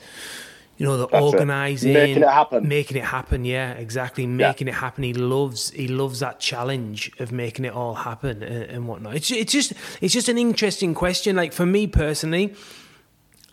[0.82, 1.94] you know the That's organizing, it.
[1.94, 3.44] making it happen, making it happen.
[3.44, 4.74] Yeah, exactly, making yeah.
[4.74, 5.04] it happen.
[5.04, 9.14] He loves he loves that challenge of making it all happen and, and whatnot.
[9.14, 11.36] It's it's just it's just an interesting question.
[11.36, 12.56] Like for me personally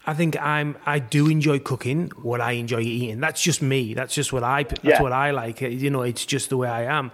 [0.10, 3.19] I think I'm I do enjoy cooking what I enjoy eating.
[3.19, 3.93] That's just me.
[3.93, 5.01] That's just what I that's yeah.
[5.03, 5.61] what I like.
[5.61, 7.11] You know, it's just the way I am.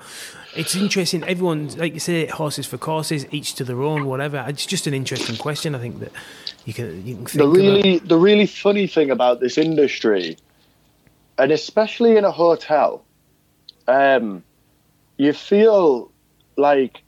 [0.55, 1.21] It's interesting.
[1.25, 4.45] Everyone, like you say, horses for courses, each to their own, whatever.
[4.47, 5.75] It's just an interesting question.
[5.75, 6.13] I think that
[6.65, 8.09] you can you can the really about.
[8.09, 10.37] the really funny thing about this industry,
[11.37, 13.03] and especially in a hotel,
[13.87, 14.43] um,
[15.17, 16.11] you feel
[16.57, 17.01] like.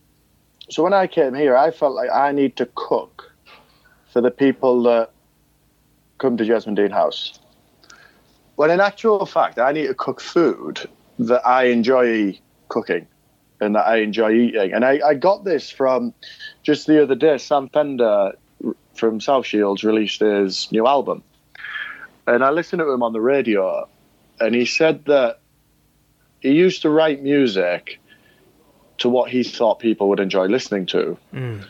[0.70, 3.32] So when I came here, I felt like I need to cook
[4.12, 5.12] for the people that
[6.18, 7.40] come to Jesmond Dene House.
[8.56, 10.90] When in actual fact, I need to cook food
[11.20, 13.08] that I enjoy cooking
[13.62, 14.74] and that I enjoy eating.
[14.74, 16.14] And I, I got this from
[16.64, 17.38] just the other day.
[17.38, 18.34] Sam Fender
[18.98, 21.24] from South Shields released his new album.
[22.26, 23.88] And I listened to him on the radio,
[24.40, 25.40] and he said that
[26.42, 28.00] he used to write music
[29.00, 31.18] to what he thought people would enjoy listening to.
[31.34, 31.66] Mm.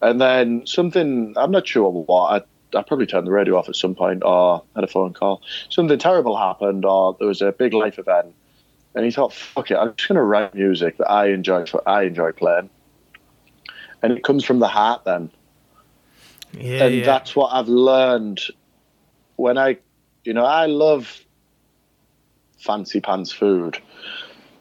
[0.00, 3.94] And then something, I'm not sure what, I probably turned the radio off at some
[3.94, 5.42] point or had a phone call.
[5.68, 8.34] Something terrible happened or there was a big life event.
[8.94, 12.02] And he thought, fuck it, I'm just going to write music that I enjoy, I
[12.02, 12.68] enjoy playing.
[14.02, 15.30] And it comes from the heart then.
[16.52, 17.04] Yeah, and yeah.
[17.04, 18.40] that's what I've learned
[19.36, 19.78] when I,
[20.24, 21.20] you know, I love
[22.58, 23.78] fancy pants food.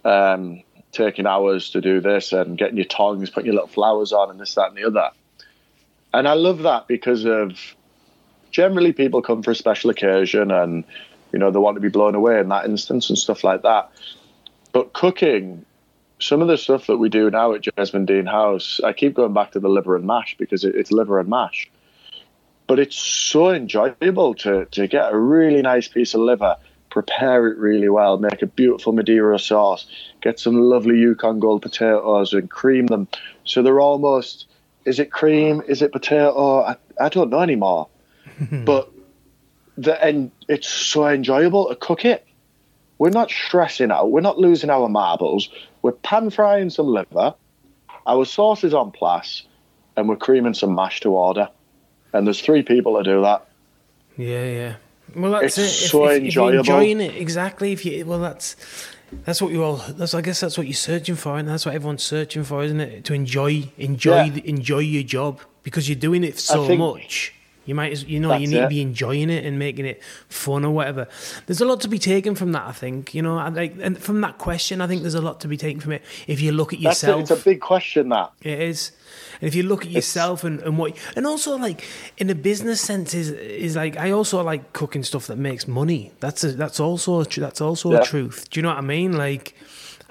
[0.04, 4.30] Um, taking hours to do this and getting your tongs, putting your little flowers on,
[4.30, 5.10] and this, that, and the other.
[6.14, 7.58] And I love that because of
[8.52, 10.84] generally people come for a special occasion and
[11.32, 13.90] you know they want to be blown away in that instance and stuff like that.
[14.74, 15.66] But cooking,
[16.20, 19.34] some of the stuff that we do now at Jesmond Dene House, I keep going
[19.34, 21.70] back to the liver and mash because it, it's liver and mash.
[22.68, 26.58] But it's so enjoyable to to get a really nice piece of liver
[26.92, 29.88] prepare it really well, make a beautiful Madeira sauce,
[30.22, 33.08] get some lovely Yukon Gold potatoes and cream them.
[33.46, 34.46] So they're almost,
[34.86, 35.64] is it cream?
[35.68, 36.62] Is it potato?
[36.62, 37.88] I, I don't know anymore.
[38.52, 38.92] but
[39.78, 42.28] the and it's so enjoyable to cook it.
[42.98, 44.12] We're not stressing out.
[44.12, 45.50] We're not losing our marbles.
[45.82, 47.34] We're pan frying some liver.
[48.06, 49.44] Our sauce is on plus,
[49.96, 51.50] and we're creaming some mash to order.
[52.14, 53.46] And there's three people that do that.
[54.18, 54.76] Yeah, yeah.
[55.16, 55.88] Well, that's It's it.
[55.90, 56.60] so if, enjoyable.
[56.60, 57.72] If you're enjoying it, exactly.
[57.74, 58.56] If you well, that's
[59.26, 59.78] that's what you're all.
[59.90, 62.80] That's I guess that's what you're searching for, and that's what everyone's searching for, isn't
[62.80, 63.04] it?
[63.06, 64.42] To enjoy, enjoy, Yeah.
[64.46, 67.34] enjoy your job because you're doing it so think- much.
[67.66, 70.02] You might, as you know, you That's need to be enjoying it and making it
[70.30, 71.08] fun or whatever.
[71.46, 73.14] There's a lot to be taken from that, I think.
[73.14, 75.80] You know, like, and from that question, I think there's a lot to be taken
[75.80, 76.02] from it.
[76.26, 76.84] If you look at it.
[76.84, 78.32] yourself, It's a big question that.
[78.42, 78.92] it is.
[79.40, 81.84] And if you look at yourself and, and what and also like
[82.18, 86.12] in a business sense is is like I also like cooking stuff that makes money.
[86.20, 88.00] That's a, that's also a, tr- that's also Yeah.
[88.00, 88.50] a truth.
[88.50, 89.14] Do you know what I mean?
[89.18, 89.56] Like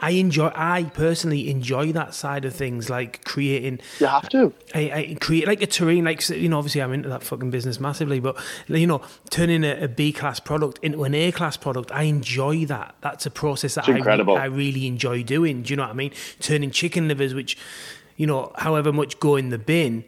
[0.00, 4.52] I enjoy I personally enjoy that side of things like creating You have to.
[4.74, 7.78] I, I create like a terrine, like you know, obviously I'm into that fucking business
[7.80, 8.36] massively, but
[8.68, 12.64] you know, turning a, a B class product into an A class product, I enjoy
[12.66, 12.94] that.
[13.00, 15.62] That's a process that I, I really enjoy doing.
[15.62, 16.12] Do you know what I mean?
[16.40, 17.56] Turning chicken livers, which
[18.16, 20.04] you know, however much go in the bin.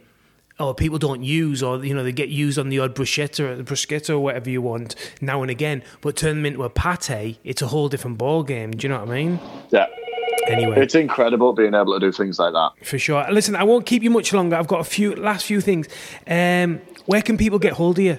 [0.60, 3.56] Or people don't use, or you know, they get used on the odd bruschetta or
[3.56, 5.82] the bruschetta or whatever you want now and again.
[6.00, 8.70] But turn them into a pate, it's a whole different ball game.
[8.72, 9.40] Do you know what I mean?
[9.70, 9.86] Yeah.
[10.48, 12.70] Anyway, It's incredible being able to do things like that.
[12.84, 13.24] for sure.
[13.30, 14.56] Listen, I won't keep you much longer.
[14.56, 15.88] I've got a few last few things.
[16.26, 18.18] Um, where can people get hold of you?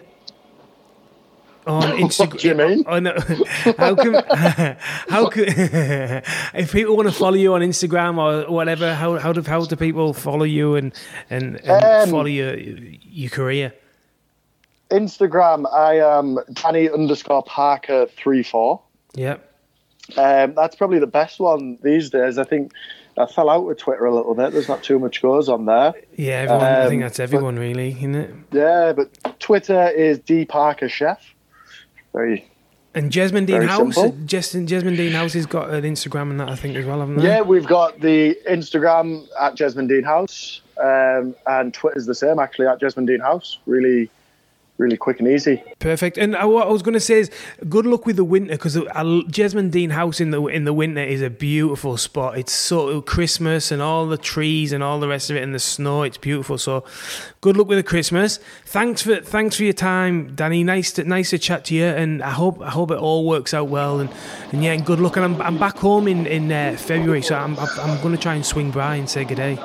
[1.66, 2.30] On Instagram.
[2.34, 2.84] What do you mean?
[2.88, 3.06] On,
[3.78, 4.14] how can
[5.10, 5.46] how can
[6.56, 8.94] if people want to follow you on Instagram or whatever?
[8.94, 10.94] How how do how do people follow you and
[11.30, 13.74] and, and Um, follow your your career?
[14.92, 18.82] Instagram, I am Danny underscore Parker three four.
[19.16, 19.38] Yeah.
[20.18, 22.38] Um, that's probably the best one these days.
[22.38, 22.74] I think
[23.18, 24.52] I fell out with Twitter a little bit.
[24.52, 25.94] There's not too much goes on there.
[26.18, 26.66] Yeah, everyone.
[26.66, 28.36] I think Um, that's everyone, really, isn't it?
[28.52, 31.33] Yeah, but Twitter is D Parker Chef.
[32.14, 32.50] Very.
[32.96, 33.96] And Jesmond Dene House.
[33.96, 37.18] Jesmond Jesmond Dene House has got an Instagram and that I think as well, haven't
[37.18, 37.26] they?
[37.26, 42.68] Yeah, we've got the Instagram at Jesmond Dene House, um, and Twitter's the same actually
[42.68, 43.58] at Jesmond Dene House.
[43.66, 44.12] Really,
[44.78, 45.64] really quick and easy.
[45.80, 46.18] Perfect.
[46.18, 47.30] And uh, what I was going to say is,
[47.70, 51.22] good luck with the winter because Jesmond Dene House in the in the winter is
[51.22, 52.38] a beautiful spot.
[52.38, 55.54] It's sort of Christmas and all the trees and all the rest of it and
[55.54, 56.04] the snow.
[56.04, 56.58] It's beautiful.
[56.58, 56.84] So,
[57.42, 58.40] good luck with the Christmas.
[58.66, 60.64] Thanks for thanks for your time, Danny.
[60.64, 61.86] Nice to nice to chat to you.
[61.86, 64.00] And I hope I hope it all works out well.
[64.00, 64.10] And,
[64.52, 65.18] and yeah, and good luck.
[65.18, 68.36] And I'm, I'm back home in in uh, February, so I'm, I'm going to try
[68.36, 69.60] and swing by and say good day.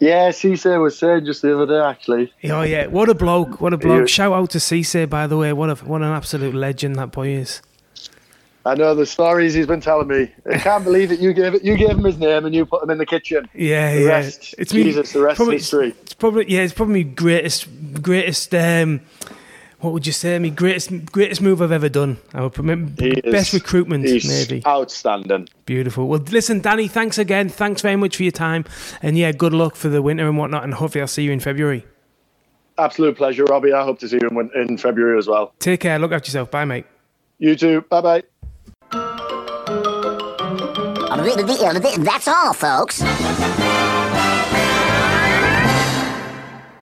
[0.00, 2.32] Yeah, Cisse was saying just the other day actually.
[2.44, 3.60] Oh yeah, what a bloke!
[3.60, 4.00] What a bloke!
[4.00, 4.06] Yeah.
[4.06, 5.52] Shout out to Cisse, by the way.
[5.52, 7.62] What a what an absolute legend that boy is.
[8.64, 10.32] I know the stories he's been telling me.
[10.50, 11.20] I can't believe it.
[11.20, 11.62] You gave it.
[11.62, 13.48] You gave him his name and you put him in the kitchen.
[13.54, 14.06] Yeah, The yeah.
[14.08, 15.94] rest- Jesus, the rest probably, is history.
[16.02, 17.68] It's probably yeah, it's probably greatest
[18.02, 19.00] greatest um
[19.86, 20.36] what would you say?
[20.40, 22.18] My greatest greatest move I've ever done.
[22.34, 22.64] I would put
[22.98, 24.66] He is- best recruitment He's maybe.
[24.66, 25.48] outstanding.
[25.64, 26.08] Beautiful.
[26.08, 27.48] Well, listen, Danny, thanks again.
[27.48, 28.64] Thanks very much for your time,
[29.00, 30.64] and yeah, good luck for the winter and whatnot.
[30.64, 31.86] And hopefully, I'll see you in February.
[32.78, 33.72] Absolute pleasure, Robbie.
[33.72, 35.54] I hope to see you in, in February as well.
[35.60, 36.00] Take care.
[36.00, 36.50] Look after yourself.
[36.50, 36.84] Bye, mate.
[37.38, 37.82] You too.
[37.82, 38.22] Bye bye.
[41.98, 43.02] That's all, folks.